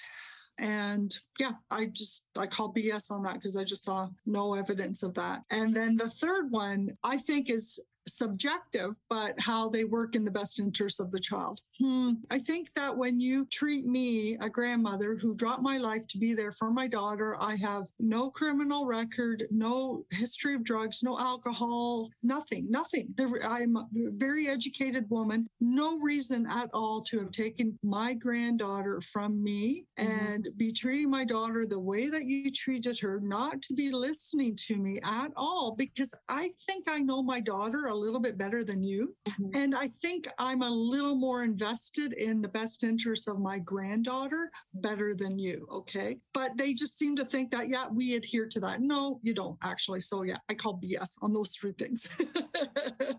And 0.58 1.16
yeah, 1.40 1.54
I 1.72 1.88
just, 1.88 2.26
I 2.38 2.48
call 2.48 2.74
BS 2.74 3.12
on 3.12 3.24
that 3.24 3.36
because 3.36 3.58
I 3.58 3.64
just 3.64 3.84
saw 3.84 4.08
no 4.26 4.54
evidence 4.56 5.04
of 5.04 5.14
that. 5.16 5.42
And 5.52 5.76
then 5.76 5.98
the 5.98 6.10
third 6.10 6.52
one, 6.52 6.98
I 7.04 7.18
think 7.18 7.50
is 7.50 7.80
subjective, 8.08 8.96
but 9.10 9.34
how 9.40 9.70
they 9.70 9.84
work 9.84 10.16
in 10.16 10.26
the 10.26 10.32
best 10.32 10.60
interest 10.60 11.00
of 11.00 11.12
the 11.12 11.20
child. 11.20 11.60
Hmm. 11.80 12.12
I 12.32 12.40
think 12.40 12.74
that 12.76 12.96
when 12.96 13.20
you 13.20 13.46
treat 13.52 13.86
me, 13.86 14.38
a 14.40 14.50
grandmother 14.50 15.18
who 15.20 15.36
dropped 15.36 15.62
my 15.62 15.78
life 15.78 16.08
to 16.08 16.18
be 16.18 16.34
there 16.34 16.52
for 16.52 16.72
my 16.72 16.88
daughter, 16.88 17.38
I 17.42 17.56
have 17.56 17.86
no 18.00 18.30
criminal 18.30 18.86
record, 18.86 19.44
no 19.52 20.06
history 20.12 20.56
of 20.56 20.64
drugs, 20.64 21.04
no 21.04 21.20
alcohol, 21.20 22.10
nothing, 22.24 22.68
nothing. 22.70 23.14
I'm 23.44 23.76
a 23.76 23.88
very 23.94 24.48
educated 24.48 25.06
woman, 25.10 25.48
no 25.60 26.00
reason 26.00 26.48
at 26.50 26.70
all 26.74 27.02
to 27.04 27.20
have 27.20 27.32
taken 27.32 27.78
my 27.84 28.14
granddaughter 28.14 29.02
from 29.02 29.44
me 29.44 29.86
mm-hmm. 30.00 30.26
and 30.34 30.48
be 30.58 30.72
treating 30.72 31.10
my 31.10 31.26
daughter 31.26 31.66
the 31.66 31.80
way 31.80 32.10
that 32.10 32.26
you 32.26 32.52
treated 32.52 33.00
her, 33.00 33.20
not 33.22 33.62
to 33.64 33.74
be 33.74 33.92
listening 33.92 34.56
to 34.68 34.78
me 34.78 35.00
at 35.04 35.32
all, 35.36 35.76
because 35.76 36.14
I 36.30 36.52
think 36.68 36.86
I 36.90 37.00
know 37.00 37.22
my 37.22 37.40
daughter 37.40 37.88
a 37.96 37.98
little 37.98 38.20
bit 38.20 38.38
better 38.38 38.64
than 38.64 38.84
you. 38.84 39.16
Mhm. 39.28 39.56
And 39.56 39.76
I 39.76 39.88
think 39.88 40.28
I'm 40.38 40.62
a 40.62 40.70
little 40.70 41.16
more 41.16 41.44
invested 41.44 42.14
in 42.14 42.42
the 42.42 42.48
best 42.48 42.84
interests 42.84 43.28
of 43.28 43.40
my 43.40 43.60
granddaughter 43.60 44.52
better 44.74 45.16
than 45.16 45.40
you. 45.40 45.68
Okay. 45.72 46.20
But 46.34 46.58
they 46.58 46.74
just 46.74 46.98
seem 46.98 47.16
to 47.18 47.26
think 47.26 47.52
that, 47.52 47.70
yeah, 47.70 47.88
we 47.90 48.16
adhere 48.16 48.48
to 48.48 48.60
that. 48.62 48.82
No, 48.82 49.20
you 49.24 49.34
don't 49.34 49.58
actually. 49.64 50.02
So, 50.02 50.24
yeah, 50.24 50.38
I 50.50 50.54
call 50.54 50.80
BS 50.84 51.18
on 51.22 51.34
those 51.34 51.52
three 51.56 51.74
things. 51.74 52.08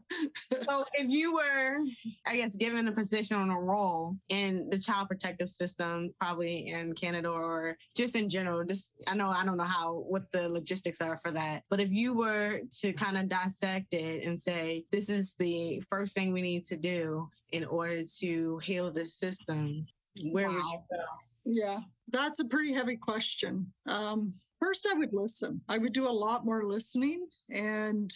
So 0.65 0.85
if 0.95 1.09
you 1.09 1.35
were, 1.35 1.79
I 2.27 2.37
guess, 2.37 2.57
given 2.57 2.89
a 2.89 2.93
position 2.93 3.37
on 3.37 3.51
a 3.51 3.61
role 3.61 4.17
in 4.29 4.69
the 4.71 4.79
child 4.79 5.09
protective 5.09 5.49
system, 5.49 6.13
probably 6.21 6.69
in 6.69 6.95
Canada 6.95 7.29
or 7.29 7.77
just 7.97 8.17
in 8.17 8.29
general, 8.29 8.65
just 8.65 8.93
I 9.07 9.15
know 9.15 9.29
I 9.29 9.45
don't 9.45 9.57
know 9.57 9.65
how 9.65 10.05
what 10.09 10.31
the 10.33 10.49
logistics 10.49 11.01
are 11.01 11.19
for 11.19 11.31
that. 11.33 11.63
But 11.71 11.81
if 11.81 11.93
you 11.93 12.15
were 12.15 12.61
to 12.81 12.93
kind 12.93 13.17
of 13.19 13.29
dissect 13.29 13.95
it 13.95 14.25
and 14.25 14.39
say, 14.39 14.66
this 14.91 15.09
is 15.09 15.35
the 15.37 15.83
first 15.89 16.15
thing 16.15 16.33
we 16.33 16.43
need 16.43 16.65
to 16.65 16.77
do 16.77 17.29
in 17.53 17.65
order 17.65 18.03
to 18.19 18.59
heal 18.59 18.91
this 18.91 19.15
system, 19.15 19.87
where 20.33 20.49
would 20.49 20.65
you 20.65 20.81
go? 20.91 21.05
Yeah, 21.45 21.79
that's 22.09 22.41
a 22.41 22.45
pretty 22.45 22.73
heavy 22.73 22.97
question. 22.97 23.73
Um, 23.87 24.35
first, 24.61 24.87
I 24.91 24.95
would 24.95 25.13
listen. 25.13 25.61
I 25.69 25.79
would 25.79 25.93
do 25.93 26.09
a 26.09 26.21
lot 26.27 26.45
more 26.45 26.65
listening. 26.65 27.27
And 27.51 28.13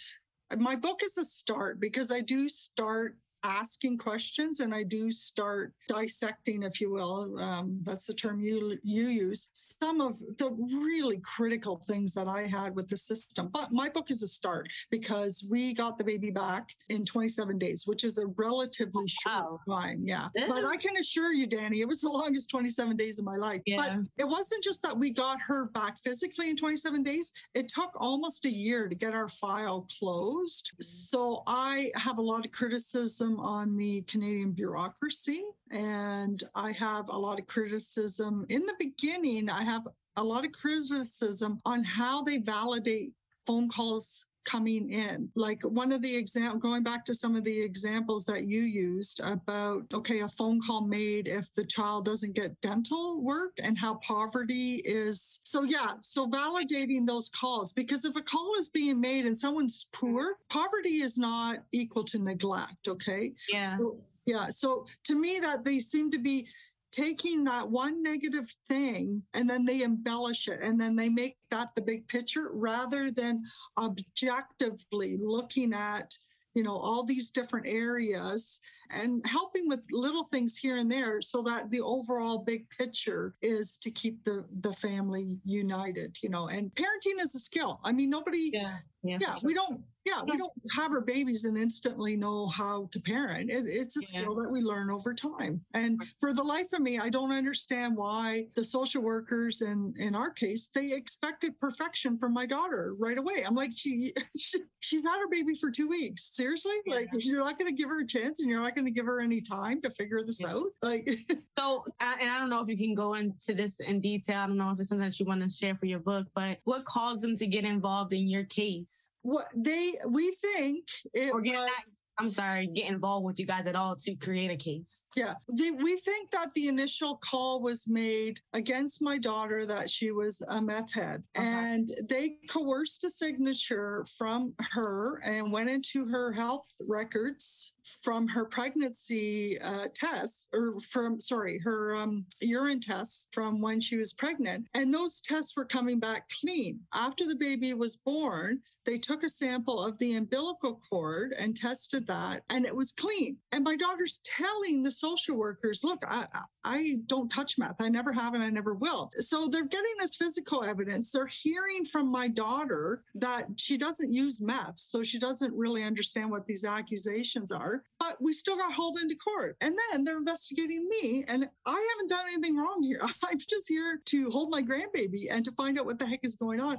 my 0.59 0.77
book 0.77 1.03
is 1.05 1.17
a 1.17 1.25
start 1.25 1.79
because 1.79 2.11
I 2.11 2.21
do 2.21 2.49
start 2.49 3.17
asking 3.43 3.99
questions 3.99 4.61
and 4.61 4.75
I 4.75 4.83
do 4.83 5.11
start 5.11 5.73
dissecting, 5.89 6.63
if 6.63 6.81
you 6.81 6.91
will. 6.93 7.39
Um, 7.39 7.79
that's 7.83 8.07
the 8.07 8.15
term 8.15 8.41
you 8.41 8.79
you 8.83 9.09
use. 9.09 9.51
Some 9.53 10.01
of 10.01 10.19
the 10.39 10.51
really 10.51 11.19
critical 11.19 11.77
things 11.77 12.15
that 12.15 12.29
I 12.29 12.43
had 12.43 12.75
with 12.77 12.89
the 12.89 12.97
system. 12.97 13.49
But 13.53 13.73
my 13.73 13.89
book 13.89 14.11
is 14.11 14.23
a 14.23 14.27
start 14.27 14.69
because 14.91 15.47
we 15.49 15.73
got 15.75 15.99
the 15.99 16.05
baby 16.05 16.31
back 16.31 16.71
in 16.89 17.05
27 17.05 17.59
days, 17.59 17.85
which 17.87 18.05
is 18.05 18.19
a 18.19 18.27
relatively 18.27 19.07
short 19.09 19.31
Wow. 19.31 19.61
time. 19.69 20.05
Yeah. 20.07 20.29
That 20.35 20.49
But 20.49 20.65
I 20.65 20.77
can 20.77 20.97
assure 20.97 21.33
you, 21.33 21.47
Danny, 21.47 21.81
it 21.81 21.89
was 21.89 22.01
the 22.01 22.09
longest 22.09 22.51
27 22.51 22.97
days 22.97 23.19
of 23.19 23.25
my 23.25 23.37
life. 23.37 23.63
Yeah. 23.67 23.77
But 23.77 24.09
it 24.19 24.29
wasn't 24.29 24.63
just 24.65 24.83
that 24.83 24.97
we 24.97 25.13
got 25.13 25.39
her 25.47 25.67
back 25.71 25.99
physically 26.01 26.51
in 26.51 26.57
27 26.57 27.03
days. 27.03 27.33
It 27.55 27.69
took 27.69 27.91
almost 27.97 28.45
a 28.45 28.51
year 28.51 28.89
to 28.89 28.95
get 28.95 29.15
our 29.15 29.29
file 29.29 29.87
closed. 29.99 30.73
So 30.81 31.43
I 31.47 31.91
have 31.95 32.19
a 32.19 32.23
lot 32.23 32.45
of 32.45 32.53
criticism 32.53 33.30
on 33.39 33.77
the 33.77 34.03
Canadian 34.03 34.53
bureaucracy. 34.53 35.43
And 35.71 36.43
I 36.55 36.73
have 36.73 37.09
a 37.09 37.19
lot 37.19 37.39
of 37.39 37.47
criticism 37.47 38.47
in 38.49 38.63
the 38.65 38.75
beginning. 38.79 39.49
I 39.51 39.63
have 39.63 39.87
a 40.17 40.25
lot 40.25 40.45
of 40.45 40.53
criticism 40.53 41.61
on 41.65 41.85
how 41.85 42.23
they 42.23 42.39
validate 42.39 43.13
phone 43.47 43.69
calls 43.69 44.27
coming 44.45 44.91
in. 44.91 45.29
Like 45.35 45.63
one 45.63 45.93
of 45.93 46.03
the 46.03 46.15
exam 46.15 46.59
going 46.59 46.83
back 46.83 47.05
to 47.07 47.15
some 47.15 47.37
of 47.37 47.45
the 47.45 47.61
examples 47.63 48.25
that 48.27 48.47
you 48.47 48.63
used 48.63 49.21
about 49.21 49.85
okay, 49.93 50.21
a 50.21 50.29
phone 50.29 50.61
call 50.61 50.87
made 50.87 51.29
if 51.29 51.53
the 51.55 51.65
child 51.65 52.05
doesn't 52.05 52.35
get 52.35 52.61
dental 52.61 53.21
work 53.23 53.53
and 53.63 53.79
how 53.79 53.95
poverty 53.97 54.83
is 54.85 55.41
so 55.43 55.63
yeah, 55.63 55.95
so 56.03 56.29
validating 56.29 57.07
those 57.07 57.29
calls 57.29 57.73
because 57.73 58.05
if 58.05 58.17
a 58.17 58.23
call 58.23 58.53
is 58.59 58.69
being 58.69 59.01
made 59.01 59.27
and 59.27 59.37
someone's 59.37 59.87
poor, 59.93 60.37
poverty 60.49 61.03
is 61.03 61.19
not 61.19 61.59
equal 61.73 62.05
to 62.05 62.19
neglect, 62.19 62.89
okay? 62.89 63.33
Yeah. 63.53 63.77
So, 63.77 63.99
yeah. 64.27 64.47
So 64.51 64.87
to 65.05 65.19
me, 65.19 65.39
that 65.41 65.65
they 65.65 65.79
seem 65.79 66.11
to 66.11 66.19
be 66.19 66.47
taking 66.93 67.45
that 67.45 67.69
one 67.69 68.03
negative 68.03 68.53
thing 68.69 69.23
and 69.35 69.49
then 69.49 69.65
they 69.65 69.83
embellish 69.83 70.49
it 70.49 70.61
and 70.63 70.81
then 70.81 70.97
they 70.97 71.09
make 71.09 71.37
that 71.51 71.69
the 71.75 71.83
big 71.83 72.07
picture 72.09 72.51
rather 72.53 73.11
than 73.11 73.43
objectively 73.79 75.19
looking 75.23 75.73
at 75.73 76.15
you 76.55 76.63
know 76.63 76.77
all 76.77 77.05
these 77.05 77.31
different 77.31 77.67
areas 77.69 78.61
and 78.93 79.25
helping 79.25 79.69
with 79.69 79.87
little 79.93 80.25
things 80.25 80.59
here 80.59 80.77
and 80.77 80.91
there 80.91 81.21
so 81.21 81.43
that 81.43 81.71
the 81.71 81.81
overall 81.81 82.39
big 82.39 82.69
picture 82.71 83.35
is 83.41 83.79
to 83.79 83.91
keep 83.91 84.23
the 84.25 84.45
the 84.61 84.73
family 84.73 85.39
united 85.45 86.17
you 86.23 86.29
know 86.29 86.49
and 86.49 86.75
parenting 86.75 87.21
is 87.21 87.35
a 87.35 87.39
skill 87.39 87.81
i 87.85 87.93
mean 87.93 88.11
nobody 88.11 88.51
Yeah. 88.53 88.79
Yeah. 89.03 89.19
yeah 89.21 89.35
for 89.35 89.47
we 89.47 89.55
don't 89.55 89.81
yeah 90.07 90.23
we 90.27 90.37
don't 90.37 90.53
have 90.77 90.91
our 90.93 91.01
babies 91.01 91.45
and 91.45 91.59
instantly 91.59 92.17
know 92.17 92.47
how 92.47 92.89
to 92.93 93.01
parent 93.01 93.51
it, 93.51 93.65
it's 93.67 93.97
a 93.97 94.01
Yeah. 94.01 94.23
skill 94.23 94.35
that 94.37 94.51
we 94.51 94.61
learn 94.63 94.91
over 94.91 95.13
time 95.15 95.61
and 95.75 96.01
for 96.21 96.33
the 96.33 96.43
life 96.43 96.69
of 96.73 96.81
me 96.81 96.99
i 96.99 97.09
don't 97.09 97.33
understand 97.33 97.97
why 97.97 98.47
the 98.55 98.65
social 98.65 99.03
workers 99.03 99.63
in 99.63 99.93
in 99.99 100.15
our 100.15 100.31
case 100.31 100.71
they 100.75 100.93
expected 100.93 101.59
perfection 101.61 102.19
from 102.19 102.33
my 102.33 102.47
daughter 102.47 102.95
right 102.99 103.19
away 103.19 103.45
i'm 103.47 103.55
like 103.55 103.73
she, 103.77 104.13
she 104.39 104.59
she's 104.81 105.05
had 105.05 105.19
her 105.19 105.29
baby 105.31 105.55
for 105.55 105.71
two 105.71 105.89
weeks 105.89 106.35
seriously 106.35 106.73
Yeah. 106.87 106.95
like 106.97 107.09
you're 107.19 107.41
not 107.45 107.59
going 107.59 107.75
to 107.75 107.79
give 107.81 107.89
her 107.91 108.01
a 108.03 108.07
chance 108.07 108.41
and 108.41 108.49
you're 108.49 108.61
not 108.61 108.75
going 108.75 108.87
to 108.87 108.91
give 108.93 109.07
her 109.07 109.21
any 109.21 109.41
time 109.41 109.81
to 109.83 109.91
figure 109.91 110.23
this 110.25 110.41
Yeah. 110.41 110.53
out 110.55 110.67
like 110.83 111.09
So, 111.59 111.83
and 112.01 112.31
I 112.31 112.39
don't 112.39 112.49
know 112.49 112.63
if 112.63 112.69
you 112.69 112.77
can 112.77 112.95
go 112.95 113.13
into 113.15 113.53
this 113.53 113.81
in 113.81 114.01
detail. 114.01 114.41
I 114.41 114.47
don't 114.47 114.57
know 114.57 114.71
if 114.71 114.81
it's 114.81 114.89
something 114.89 115.07
that 115.07 115.21
you 115.21 115.27
want 115.27 115.43
to 115.43 115.49
share 115.55 115.75
for 115.77 115.85
your 115.85 115.99
book, 115.99 116.27
but 116.35 116.59
what 116.65 116.87
caused 116.87 117.23
them 117.23 117.37
to 117.37 117.47
get 117.47 117.65
involved 117.67 118.15
in 118.15 118.27
your 118.29 118.45
case? 118.45 119.11
What 119.23 119.47
they 119.55 119.95
we 120.09 120.31
think 120.33 120.87
it 121.15 121.33
Or 121.33 121.41
get 121.41 121.55
was 121.57 121.67
not- 121.67 121.83
I'm 122.19 122.35
sorry, 122.35 122.67
get 122.67 122.91
involved 122.91 123.25
with 123.25 123.41
you 123.41 123.47
guys 123.47 123.67
at 123.67 123.75
all 123.75 123.97
to 123.97 124.15
create 124.15 124.51
a 124.51 124.57
case. 124.57 125.05
Yeah, 125.17 125.33
the, 125.49 125.71
we 125.71 125.97
think 125.97 126.31
that 126.33 126.49
the 126.55 126.69
initial 126.69 127.17
call 127.17 127.63
was 127.63 127.89
made 127.89 128.41
against 128.53 129.01
my 129.01 129.17
daughter 129.17 129.65
that 129.65 129.89
she 129.89 130.11
was 130.11 130.43
a 130.49 130.61
meth 130.61 130.93
head, 130.93 131.23
Okay. 131.39 131.47
and 131.47 131.89
they 132.11 132.37
coerced 132.51 133.05
a 133.05 133.11
signature 133.11 134.05
from 134.19 134.53
her 134.73 135.23
and 135.25 135.51
went 135.51 135.71
into 135.71 136.05
her 136.09 136.31
health 136.33 136.67
records 136.87 137.73
from 138.03 138.29
her 138.29 138.45
pregnancy 138.45 139.61
uh, 139.61 139.89
tests, 139.95 140.49
or 140.53 140.81
from 140.81 141.21
sorry, 141.21 141.59
her 141.59 141.97
um, 141.97 142.25
urine 142.41 142.81
tests 142.81 143.29
from 143.33 143.61
when 143.61 143.81
she 143.81 143.97
was 143.97 144.13
pregnant, 144.13 144.67
and 144.75 144.93
those 144.93 145.21
tests 145.21 145.57
were 145.57 145.65
coming 145.65 145.99
back 145.99 146.31
clean. 146.41 146.81
After 146.95 147.27
the 147.27 147.37
baby 147.37 147.75
was 147.75 147.97
born, 147.97 148.61
they 148.87 148.99
took 148.99 149.23
a 149.23 149.29
sample 149.29 149.85
of 149.85 149.99
the 149.99 150.15
umbilical 150.15 150.81
cord 150.89 151.35
and 151.39 151.57
tested 151.57 152.07
that, 152.07 152.43
and 152.51 152.65
it 152.65 152.75
was 152.75 152.93
clean. 152.93 153.37
And 153.53 153.65
my 153.65 153.77
daughter's 153.77 154.21
telling 154.25 154.83
the 154.83 154.91
social 154.91 155.37
workers, 155.37 155.85
"Look, 155.85 156.03
I, 156.07 156.27
I 156.65 156.99
don't 157.07 157.31
touch 157.31 157.59
meth. 157.59 157.81
I 157.81 157.89
never 157.89 158.13
have, 158.13 158.35
and 158.35 158.43
I 158.43 158.51
never 158.51 158.75
will." 158.75 159.11
So 159.21 159.49
they're 159.49 159.65
getting 159.65 159.95
this 159.99 160.15
physical 160.15 160.65
evidence. 160.65 161.11
They're 161.11 161.27
hearing 161.27 161.85
from 161.85 162.11
my 162.11 162.29
daughter 162.29 163.03
that 163.15 163.49
she 163.57 163.77
doesn't 163.77 164.13
use 164.13 164.41
meth, 164.41 164.79
so 164.79 165.03
she 165.03 165.19
doesn't 165.19 165.55
really 165.55 165.83
understand 165.83 166.31
what 166.31 166.47
these 166.47 166.65
accusations 166.65 167.53
are. 167.53 167.83
But 167.99 168.21
we 168.21 168.33
still 168.33 168.57
got 168.57 168.73
hauled 168.73 168.99
into 168.99 169.17
court, 169.17 169.57
and 169.61 169.77
then 169.91 170.05
they're 170.05 170.19
investigating 170.19 170.89
me, 170.89 171.25
and 171.29 171.49
I 171.67 171.89
haven't 171.95 172.11
done 172.11 172.27
anything 172.33 172.57
wrong 172.57 172.83
here. 172.83 173.01
I'm 173.25 173.39
just 173.39 173.69
here 173.69 174.01
to 174.07 174.31
hold 174.31 174.51
my 174.51 174.63
grandbaby 174.63 175.27
and 175.31 175.45
to 175.45 175.53
find 175.53 175.79
out 175.79 175.87
what 175.87 175.99
the 175.99 176.07
heck 176.07 176.21
is 176.25 176.37
going 176.37 176.61
on. 176.61 176.79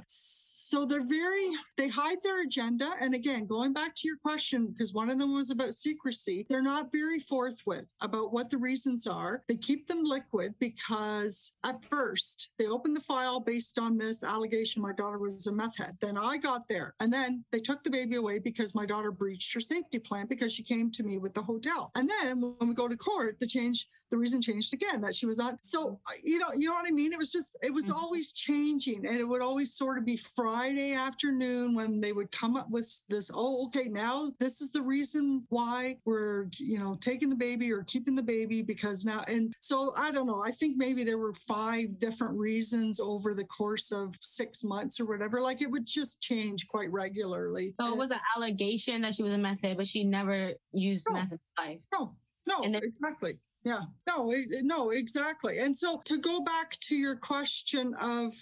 So 0.72 0.86
they're 0.86 1.04
very, 1.04 1.50
they 1.76 1.88
hide 1.88 2.16
their 2.22 2.44
agenda. 2.44 2.92
And 2.98 3.14
again, 3.14 3.44
going 3.44 3.74
back 3.74 3.94
to 3.94 4.08
your 4.08 4.16
question, 4.16 4.68
because 4.68 4.94
one 4.94 5.10
of 5.10 5.18
them 5.18 5.34
was 5.34 5.50
about 5.50 5.74
secrecy, 5.74 6.46
they're 6.48 6.62
not 6.62 6.90
very 6.90 7.18
forthwith 7.18 7.84
about 8.00 8.32
what 8.32 8.48
the 8.48 8.56
reasons 8.56 9.06
are. 9.06 9.42
They 9.48 9.58
keep 9.58 9.86
them 9.86 10.02
liquid 10.02 10.54
because 10.58 11.52
at 11.62 11.84
first 11.84 12.48
they 12.58 12.68
opened 12.68 12.96
the 12.96 13.02
file 13.02 13.38
based 13.38 13.78
on 13.78 13.98
this 13.98 14.24
allegation 14.24 14.80
my 14.80 14.92
daughter 14.92 15.18
was 15.18 15.46
a 15.46 15.52
meth 15.52 15.76
head. 15.76 15.98
Then 16.00 16.16
I 16.16 16.38
got 16.38 16.66
there 16.70 16.94
and 17.00 17.12
then 17.12 17.44
they 17.52 17.60
took 17.60 17.82
the 17.82 17.90
baby 17.90 18.16
away 18.16 18.38
because 18.38 18.74
my 18.74 18.86
daughter 18.86 19.12
breached 19.12 19.52
her 19.52 19.60
safety 19.60 19.98
plan 19.98 20.26
because 20.26 20.54
she 20.54 20.62
came 20.62 20.90
to 20.92 21.02
me 21.02 21.18
with 21.18 21.34
the 21.34 21.42
hotel. 21.42 21.90
And 21.94 22.08
then 22.08 22.40
when 22.40 22.70
we 22.70 22.74
go 22.74 22.88
to 22.88 22.96
court, 22.96 23.36
the 23.40 23.46
change 23.46 23.88
the 24.12 24.18
reason 24.18 24.42
changed 24.42 24.74
again 24.74 25.00
that 25.00 25.14
she 25.14 25.24
was 25.24 25.40
on. 25.40 25.58
So 25.62 25.98
uh, 26.06 26.12
you 26.22 26.38
know, 26.38 26.52
you 26.54 26.68
know 26.68 26.74
what 26.74 26.86
I 26.86 26.92
mean? 26.92 27.12
It 27.14 27.18
was 27.18 27.32
just 27.32 27.56
it 27.62 27.72
was 27.72 27.86
Mhm. 27.86 27.94
always 27.94 28.30
changing, 28.32 29.06
and 29.06 29.16
it 29.18 29.24
would 29.24 29.40
always 29.40 29.72
sort 29.74 29.96
of 29.98 30.04
be 30.04 30.18
Friday 30.18 30.92
afternoon 30.92 31.74
when 31.74 31.98
they 32.00 32.12
would 32.12 32.30
come 32.30 32.54
up 32.56 32.68
with 32.70 33.00
this. 33.08 33.30
Oh, 33.32 33.66
okay, 33.66 33.88
now 33.88 34.30
this 34.38 34.60
is 34.60 34.70
the 34.70 34.82
reason 34.82 35.44
why 35.48 35.96
we're 36.04 36.48
you 36.58 36.78
know 36.78 36.94
taking 37.00 37.30
the 37.30 37.36
baby 37.36 37.72
or 37.72 37.84
keeping 37.84 38.14
the 38.14 38.22
baby 38.22 38.60
because 38.60 39.06
now. 39.06 39.24
And 39.28 39.54
so 39.60 39.94
I 39.96 40.12
don't 40.12 40.26
know. 40.26 40.42
I 40.44 40.50
think 40.50 40.76
maybe 40.76 41.04
there 41.04 41.18
were 41.18 41.32
five 41.32 41.98
different 41.98 42.36
reasons 42.38 43.00
over 43.00 43.32
the 43.32 43.44
course 43.44 43.92
of 43.92 44.12
six 44.20 44.62
months 44.62 45.00
or 45.00 45.06
whatever. 45.06 45.40
Like 45.40 45.62
it 45.62 45.70
would 45.70 45.86
just 45.86 46.20
change 46.20 46.68
quite 46.68 46.92
regularly. 46.92 47.74
So 47.80 47.88
it 47.94 47.96
was 47.96 48.10
an 48.10 48.20
allegation 48.36 49.00
that 49.02 49.14
she 49.14 49.22
was 49.22 49.32
a 49.32 49.38
meth 49.38 49.62
head, 49.62 49.78
but 49.78 49.86
she 49.86 50.04
never 50.04 50.52
used 50.74 51.06
No. 51.08 51.14
meth 51.14 51.32
in 51.32 51.38
life. 51.58 51.82
No, 51.94 52.14
no, 52.46 52.60
then- 52.60 52.74
exactly. 52.76 53.38
Yeah, 53.64 53.82
no, 54.08 54.34
no, 54.62 54.90
exactly. 54.90 55.58
And 55.58 55.76
so 55.76 56.00
to 56.04 56.18
go 56.18 56.42
back 56.42 56.76
to 56.80 56.96
your 56.96 57.16
question 57.16 57.94
of 58.00 58.32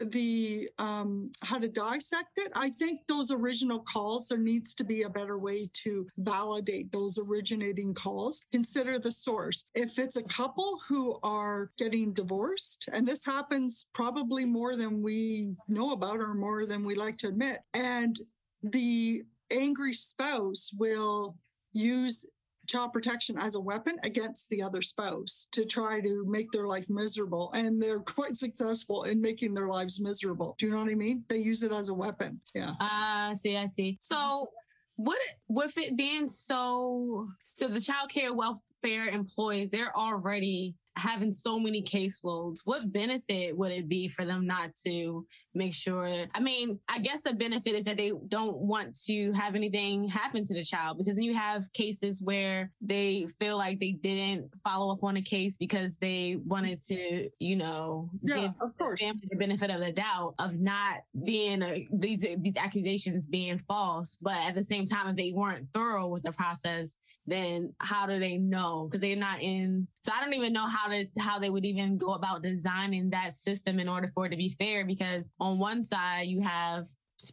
the 0.00 0.68
um 0.78 1.30
how 1.42 1.58
to 1.58 1.68
dissect 1.68 2.30
it 2.36 2.52
i 2.54 2.70
think 2.70 3.00
those 3.08 3.32
original 3.32 3.80
calls 3.80 4.28
there 4.28 4.38
needs 4.38 4.72
to 4.72 4.84
be 4.84 5.02
a 5.02 5.08
better 5.08 5.38
way 5.38 5.68
to 5.72 6.06
validate 6.18 6.90
those 6.92 7.18
originating 7.18 7.92
calls. 7.94 8.44
Consider 8.52 8.98
the 8.98 9.10
source. 9.10 9.66
If 9.74 9.98
it's 9.98 10.16
a 10.16 10.22
couple 10.22 10.78
who 10.88 11.18
are 11.22 11.70
getting 11.78 12.12
divorced 12.12 12.88
and 12.92 13.06
this 13.06 13.24
happens 13.24 13.86
probably 13.94 14.44
more 14.44 14.76
than 14.76 15.02
we 15.02 15.54
know 15.66 15.92
about 15.92 16.20
or 16.20 16.34
more 16.34 16.66
than 16.66 16.84
we 16.84 16.94
like 16.94 17.16
to 17.18 17.28
admit 17.28 17.58
and 17.74 18.16
the 18.62 19.24
angry 19.50 19.94
spouse 19.94 20.70
will 20.76 21.36
use 21.72 22.24
child 22.68 22.92
protection 22.92 23.36
as 23.38 23.54
a 23.54 23.60
weapon 23.60 23.96
against 24.04 24.48
the 24.50 24.62
other 24.62 24.82
spouse 24.82 25.48
to 25.52 25.64
try 25.64 26.00
to 26.00 26.24
make 26.26 26.52
their 26.52 26.66
life 26.66 26.88
miserable. 26.88 27.50
And 27.54 27.82
they're 27.82 28.00
quite 28.18 28.36
successful 28.36 29.04
in 29.04 29.20
making 29.20 29.54
their 29.54 29.68
lives 29.68 30.00
miserable. 30.00 30.54
Do 30.58 30.66
you 30.66 30.72
know 30.72 30.80
what 30.80 30.92
I 30.92 30.94
mean? 30.94 31.24
They 31.28 31.38
use 31.38 31.62
it 31.62 31.72
as 31.72 31.88
a 31.88 31.94
weapon. 31.94 32.40
Yeah. 32.54 32.74
Ah, 32.80 33.32
see, 33.34 33.56
I 33.56 33.66
see. 33.66 33.96
So 34.00 34.50
what 34.96 35.18
with 35.48 35.78
it 35.78 35.96
being 35.96 36.26
so 36.26 37.28
so 37.44 37.68
the 37.68 37.80
child 37.80 38.10
care 38.10 38.34
welfare 38.34 39.08
employees, 39.08 39.70
they're 39.70 39.96
already 39.96 40.74
having 40.98 41.32
so 41.32 41.58
many 41.58 41.82
caseloads, 41.82 42.60
what 42.64 42.92
benefit 42.92 43.56
would 43.56 43.72
it 43.72 43.88
be 43.88 44.08
for 44.08 44.24
them 44.24 44.46
not 44.46 44.70
to 44.86 45.26
make 45.54 45.74
sure? 45.74 46.26
I 46.34 46.40
mean, 46.40 46.78
I 46.88 46.98
guess 46.98 47.22
the 47.22 47.34
benefit 47.34 47.74
is 47.74 47.84
that 47.86 47.96
they 47.96 48.12
don't 48.28 48.56
want 48.56 48.98
to 49.06 49.32
have 49.32 49.54
anything 49.54 50.08
happen 50.08 50.44
to 50.44 50.54
the 50.54 50.64
child 50.64 50.98
because 50.98 51.16
then 51.16 51.24
you 51.24 51.34
have 51.34 51.72
cases 51.72 52.22
where 52.22 52.70
they 52.80 53.26
feel 53.38 53.56
like 53.56 53.80
they 53.80 53.92
didn't 53.92 54.54
follow 54.56 54.92
up 54.92 55.02
on 55.02 55.16
a 55.16 55.22
case 55.22 55.56
because 55.56 55.98
they 55.98 56.36
wanted 56.44 56.80
to, 56.86 57.28
you 57.38 57.56
know, 57.56 58.10
yeah, 58.22 58.50
of 58.60 58.76
course. 58.78 59.00
the 59.00 59.36
benefit 59.36 59.70
of 59.70 59.80
the 59.80 59.92
doubt 59.92 60.34
of 60.38 60.58
not 60.58 60.98
being 61.24 61.62
a, 61.62 61.86
these 61.92 62.24
these 62.38 62.56
accusations 62.56 63.26
being 63.26 63.58
false, 63.58 64.18
but 64.20 64.36
at 64.36 64.54
the 64.54 64.62
same 64.62 64.86
time, 64.86 65.08
if 65.08 65.16
they 65.16 65.32
weren't 65.32 65.68
thorough 65.72 66.06
with 66.08 66.22
the 66.22 66.32
process, 66.32 66.94
then 67.30 67.74
how 67.80 68.06
do 68.06 68.18
they 68.18 68.38
know? 68.38 68.86
Because 68.86 69.00
they're 69.00 69.16
not 69.16 69.40
in. 69.40 69.86
So 70.00 70.12
I 70.14 70.20
don't 70.20 70.34
even 70.34 70.52
know 70.52 70.66
how 70.66 70.88
to 70.88 71.06
how 71.18 71.38
they 71.38 71.50
would 71.50 71.64
even 71.64 71.96
go 71.96 72.14
about 72.14 72.42
designing 72.42 73.10
that 73.10 73.32
system 73.32 73.78
in 73.78 73.88
order 73.88 74.08
for 74.08 74.26
it 74.26 74.30
to 74.30 74.36
be 74.36 74.48
fair. 74.48 74.84
Because 74.84 75.32
on 75.40 75.58
one 75.58 75.82
side 75.82 76.28
you 76.28 76.40
have 76.42 76.86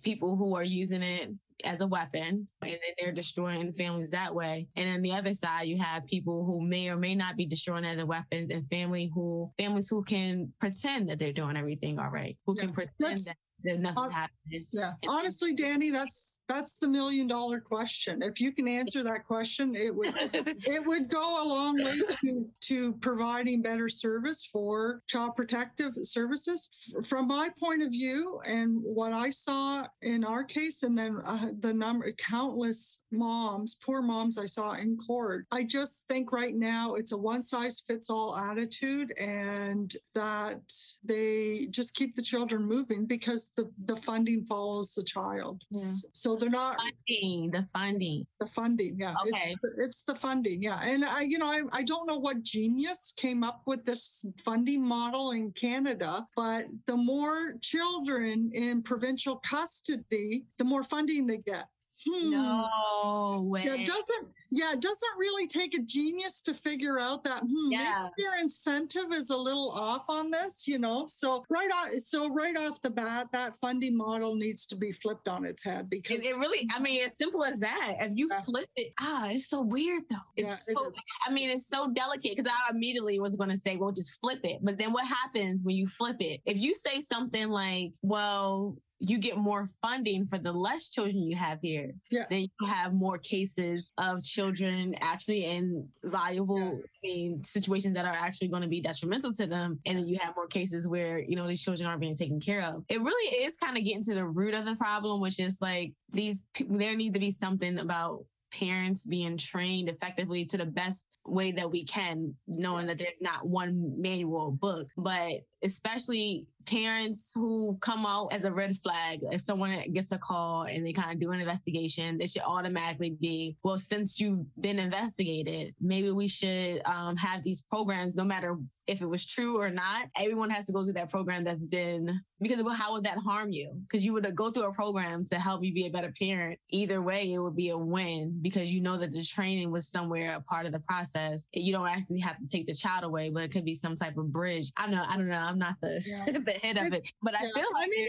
people 0.04 0.36
who 0.36 0.56
are 0.56 0.64
using 0.64 1.04
it 1.04 1.30
as 1.64 1.82
a 1.82 1.88
weapon 1.88 2.48
and 2.62 2.72
then 2.72 2.80
they're 3.00 3.14
destroying 3.14 3.72
families 3.72 4.12
that 4.12 4.34
way. 4.34 4.68
And 4.76 4.90
on 4.90 5.02
the 5.02 5.14
other 5.14 5.34
side, 5.34 5.68
you 5.68 5.78
have 5.78 6.06
people 6.06 6.44
who 6.46 6.62
may 6.62 6.90
or 6.90 6.98
may 6.98 7.16
not 7.16 7.38
be 7.38 7.46
destroying 7.46 7.86
as 7.86 8.00
a 8.00 8.06
weapon 8.06 8.48
and 8.52 8.66
family 8.68 9.10
who 9.14 9.52
families 9.58 9.88
who 9.88 10.04
can 10.04 10.52
pretend 10.60 11.10
that 11.10 11.20
they're 11.20 11.34
doing 11.34 11.58
everything 11.58 12.00
all 12.00 12.10
right, 12.10 12.38
who 12.46 12.56
yeah, 12.56 12.62
can 12.62 12.74
pretend 12.74 13.20
that 13.64 13.80
nothing 13.80 14.04
uh, 14.04 14.10
happening. 14.10 14.66
Yeah. 14.72 14.94
Honestly, 15.08 15.54
Danny, 15.54 15.90
that's 15.90 16.38
that's 16.48 16.76
the 16.76 16.88
million 16.88 17.28
dollar 17.28 17.60
question. 17.60 18.22
If 18.22 18.40
you 18.40 18.52
can 18.52 18.68
answer 18.68 19.04
that 19.04 19.26
question, 19.26 19.76
it 19.76 19.94
would 19.96 20.14
it 20.16 20.86
would 20.86 21.10
go 21.10 21.44
a 21.44 21.46
long 21.48 21.84
way 21.84 22.00
to, 22.22 22.48
to 22.62 22.94
providing 22.94 23.62
better 23.62 23.90
service 23.90 24.48
for 24.52 25.02
child 25.08 25.36
protective 25.36 25.94
services. 26.04 26.94
From 27.04 27.28
my 27.28 27.50
point 27.60 27.84
of 27.84 27.92
view, 27.92 28.40
and 28.46 28.80
what 28.84 29.14
I 29.14 29.30
saw 29.30 29.88
in 30.02 30.24
our 30.24 30.44
case, 30.44 30.84
and 30.84 30.98
then 30.98 31.20
uh, 31.26 31.48
the 31.60 31.74
number 31.74 32.12
countless 32.18 33.00
moms, 33.12 33.78
poor 33.84 34.02
moms 34.02 34.38
I 34.38 34.46
saw 34.46 34.74
in 34.74 34.98
court, 34.98 35.46
I 35.52 35.64
just 35.64 36.06
think 36.10 36.32
right 36.32 36.56
now 36.56 36.96
it's 36.96 37.12
a 37.12 37.18
one 37.18 37.42
size 37.42 37.82
fits 37.88 38.10
all 38.10 38.36
attitude, 38.36 39.12
and 39.20 39.94
that 40.14 40.62
they 41.04 41.68
just 41.72 41.96
keep 41.96 42.16
the 42.16 42.22
children 42.22 42.64
moving 42.64 43.06
because 43.06 43.52
the 43.58 43.72
the 43.86 43.96
funding 43.96 44.46
follows 44.46 44.94
the 44.94 45.04
child. 45.04 45.64
Yeah. 45.72 45.82
So 46.14 46.35
they're 46.36 46.50
not 46.50 46.78
funding 46.78 47.52
the 47.52 47.64
funding. 47.64 48.26
The 48.40 48.48
funding, 48.48 48.98
yeah. 49.00 49.16
Okay. 49.28 49.56
It's, 49.64 49.76
it's, 49.78 50.04
the 50.04 50.16
funding, 50.16 50.62
yeah. 50.62 50.80
And 50.84 51.04
I, 51.04 51.22
you 51.22 51.38
know, 51.38 51.48
I, 51.48 51.62
I 51.72 51.84
don't 51.84 52.08
know 52.08 52.18
what 52.18 52.44
genius 52.44 53.14
came 53.16 53.44
up 53.44 53.62
with 53.66 53.86
this 53.86 54.24
funding 54.44 54.86
model 54.86 55.32
in 55.32 55.52
Canada, 55.52 56.26
but 56.36 56.66
the 56.88 56.98
more 56.98 57.56
children 57.62 58.50
in 58.54 58.84
provincial 58.84 59.38
custody, 59.38 60.46
the 60.58 60.66
more 60.66 60.84
funding 60.84 61.28
they 61.28 61.38
get. 61.38 61.66
Hmm. 62.08 62.32
No 62.32 63.46
way. 63.48 63.64
Yeah, 63.66 63.76
it 63.76 63.88
doesn't 63.88 64.28
yeah, 64.52 64.72
it 64.74 64.80
doesn't 64.80 65.18
really 65.18 65.48
take 65.48 65.76
a 65.76 65.82
genius 65.82 66.42
to 66.44 66.54
figure 66.54 67.00
out 67.00 67.24
that 67.24 67.42
hmm, 67.42 67.72
yeah. 67.72 68.08
maybe 68.18 68.30
their 68.30 68.42
incentive 68.42 69.12
is 69.12 69.30
a 69.30 69.38
little 69.38 69.72
off 69.72 70.06
on 70.08 70.32
this, 70.32 70.68
you 70.68 70.80
know. 70.80 71.08
So 71.08 71.44
right 71.50 71.70
off 71.70 71.98
so 71.98 72.30
right 72.32 72.56
off 72.56 72.82
the 72.82 72.90
bat, 72.90 73.28
that 73.34 73.58
funding 73.58 73.98
model 73.98 74.36
needs 74.36 74.66
to 74.68 74.76
be 74.76 74.92
flipped 74.92 75.28
on 75.28 75.46
its 75.46 75.64
head 75.64 75.90
because 75.90 76.24
it, 76.24 76.30
it 76.32 76.38
really 76.38 76.68
I 76.74 76.80
mean 76.80 77.04
as 77.04 77.18
simple 77.18 77.44
as 77.44 77.60
that. 77.60 77.96
If 78.00 78.14
you 78.16 78.28
yeah. 78.30 78.40
flip 78.42 78.70
it, 78.76 78.94
ah, 79.00 79.30
it's 79.30 79.50
so 79.50 79.62
weird 79.62 80.04
though. 80.10 80.16
It's 80.38 80.48
yeah, 80.70 80.76
so 80.76 80.88
it 80.88 80.94
I 81.28 81.32
mean 81.32 81.50
it's 81.50 81.68
so 81.68 81.92
delicate 81.92 82.36
because 82.36 82.50
I 82.50 82.72
immediately 82.72 83.20
was 83.20 83.36
gonna 83.36 83.58
say, 83.58 83.78
well, 83.78 83.92
just 83.92 84.20
flip 84.22 84.40
it. 84.44 84.60
But 84.62 84.78
then 84.78 84.94
what 84.94 85.06
happens 85.06 85.66
when 85.66 85.76
you 85.76 85.88
flip 85.88 86.18
it? 86.20 86.42
If 86.46 86.60
you 86.60 86.76
say 86.76 87.00
something 87.02 87.50
like, 87.50 87.94
well, 88.04 88.78
you 89.00 89.18
get 89.18 89.38
more 89.38 89.68
funding 89.82 90.26
for 90.26 90.38
the 90.38 90.54
less 90.54 90.90
children 90.90 91.22
you 91.22 91.36
have 91.36 91.60
here. 91.62 91.94
Yeah. 92.10 92.26
Then 92.30 92.48
you 92.60 92.68
have 92.68 92.94
more 92.94 93.18
cases 93.18 93.90
of 93.98 94.24
children 94.24 94.96
actually 95.02 95.46
in 95.46 95.90
valuable 96.04 96.60
yeah. 96.60 96.70
I 96.70 97.00
mean, 97.04 97.44
situations 97.44 97.96
that 97.96 98.06
are 98.06 98.14
actually 98.14 98.48
going 98.48 98.64
to 98.64 98.68
be 98.68 98.82
detrimental 98.82 99.34
to 99.34 99.48
them. 99.48 99.80
And 99.86 99.98
then 99.98 100.08
you 100.08 100.18
have 100.20 100.36
more 100.36 100.48
cases 100.48 100.88
where, 100.88 101.20
you 101.20 101.36
know, 101.36 101.48
these 101.48 101.62
children 101.62 101.88
aren't 101.88 102.02
being 102.02 102.16
taken 102.16 102.40
care 102.40 102.62
of. 102.62 102.84
It 102.90 103.02
really 103.02 103.44
is 103.44 103.58
kind 103.58 103.78
of 103.78 103.84
getting 103.84 104.04
to 104.04 104.16
the 104.16 104.26
root 104.26 104.54
of 104.54 104.66
the 104.66 104.76
problem, 104.76 105.22
which 105.22 105.40
is 105.40 105.60
like 105.62 105.94
these, 106.12 106.44
there 106.70 106.96
need 106.96 107.14
to 107.14 107.20
be 107.20 107.32
something 107.32 107.80
about 107.80 108.26
parents 108.52 109.06
being 109.06 109.38
trained 109.38 109.90
effectively 109.90 110.46
to 110.46 110.58
the 110.58 110.66
best 110.66 111.08
way 111.26 111.52
that 111.52 111.70
we 111.70 111.84
can, 111.84 112.36
knowing 112.48 112.88
that 112.88 112.98
there's 112.98 113.12
not 113.20 113.48
one 113.48 114.02
manual 114.02 114.52
book, 114.52 114.88
but 114.98 115.42
especially 115.66 116.48
parents 116.66 117.32
who 117.36 117.78
come 117.82 118.06
out 118.06 118.30
as 118.32 118.46
a 118.46 118.52
red 118.52 118.76
flag. 118.78 119.20
If 119.32 119.42
someone 119.42 119.80
gets 119.94 120.12
a 120.12 120.18
call 120.18 120.64
and 120.64 120.86
they 120.86 120.94
kind 120.94 121.12
of 121.12 121.20
do 121.20 121.32
an 121.32 121.40
investigation, 121.40 122.18
they 122.18 122.28
should 122.28 122.42
automatically 122.42 123.12
be, 123.12 123.56
well, 123.64 123.78
since 123.78 124.20
you've 124.20 124.46
been 124.60 124.80
investigated, 124.80 125.76
maybe 125.80 126.12
we 126.12 126.28
should 126.28 126.82
um, 126.86 127.16
have 127.18 127.44
these 127.44 127.62
programs, 127.62 128.16
no 128.16 128.24
matter 128.24 128.58
if 128.88 129.02
it 129.02 129.08
was 129.08 129.26
true 129.26 129.60
or 129.60 129.70
not. 129.70 130.08
Everyone 130.16 130.50
has 130.52 130.66
to 130.66 130.72
go 130.72 130.84
through 130.84 130.94
that 130.94 131.10
program 131.10 131.44
that's 131.44 131.66
been, 131.66 132.22
because 132.40 132.62
how 132.78 132.94
would 132.94 133.04
that 133.06 133.18
harm 133.18 133.52
you? 133.52 133.72
Because 133.82 134.06
you 134.06 134.14
would 134.14 134.36
go 134.36 134.52
through 134.52 134.68
a 134.68 134.74
program 134.74 135.26
to 135.26 135.40
help 135.40 135.64
you 135.64 135.74
be 135.74 135.88
a 135.88 135.92
better 135.92 136.14
parent. 136.20 136.60
Either 136.70 137.02
way, 137.02 137.32
it 137.32 137.40
would 137.40 137.56
be 137.56 137.70
a 137.70 137.78
win 137.78 138.38
because 138.42 138.72
you 138.72 138.82
know 138.82 138.98
that 138.98 139.12
the 139.12 139.24
training 139.24 139.72
was 139.72 139.88
somewhere 139.88 140.36
a 140.36 140.42
part 140.42 140.66
of 140.66 140.72
the 140.72 140.80
process. 140.82 141.48
You 141.52 141.74
don't 141.74 141.88
actually 141.88 142.20
have 142.20 142.38
to 142.38 142.48
take 142.48 142.68
the 142.68 142.76
child 142.76 143.04
away, 143.04 143.32
but 143.32 143.44
it 143.44 143.52
could 143.52 143.66
be 143.66 143.74
some 143.76 143.96
type 143.96 144.18
of 144.18 144.32
bridge. 144.32 144.72
I 144.78 144.84
don't 144.84 144.96
know. 144.96 145.06
I 145.08 145.18
don't 145.18 145.28
know. 145.28 145.38
I'm 145.38 145.55
not 145.56 145.76
the, 145.82 146.02
yeah. 146.06 146.26
the 146.46 146.52
head 146.52 146.78
of 146.78 146.94
it's, 146.94 147.04
it, 147.04 147.12
but 147.22 147.34
yeah. 147.34 147.40
I 147.40 147.60
feel 147.60 147.70
like 147.74 147.86
I 147.86 147.88
mean, 147.88 148.08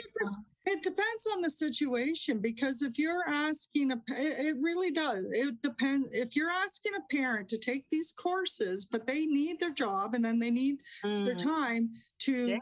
it 0.67 0.83
depends 0.83 1.29
on 1.33 1.43
the 1.43 1.51
situation 1.51 2.41
because 2.41 2.83
if 2.83 2.99
you're 2.99 3.29
asking 3.29 3.93
a, 3.93 4.01
it 4.09 4.57
really 4.61 4.91
does. 4.91 5.25
It 5.31 5.63
depends. 5.63 6.09
If 6.11 6.35
you're 6.35 6.51
asking 6.51 6.93
a 6.97 7.15
parent 7.15 7.49
to 7.51 7.59
take 7.59 7.85
these 7.91 8.13
courses, 8.13 8.85
but 8.85 9.07
they 9.07 9.27
need 9.27 9.61
their 9.61 9.73
job 9.73 10.15
and 10.15 10.25
then 10.25 10.41
they 10.41 10.51
need 10.51 10.79
mm. 11.05 11.25
their 11.25 11.37
time, 11.37 11.91
to 12.19 12.47
yeah. 12.47 12.59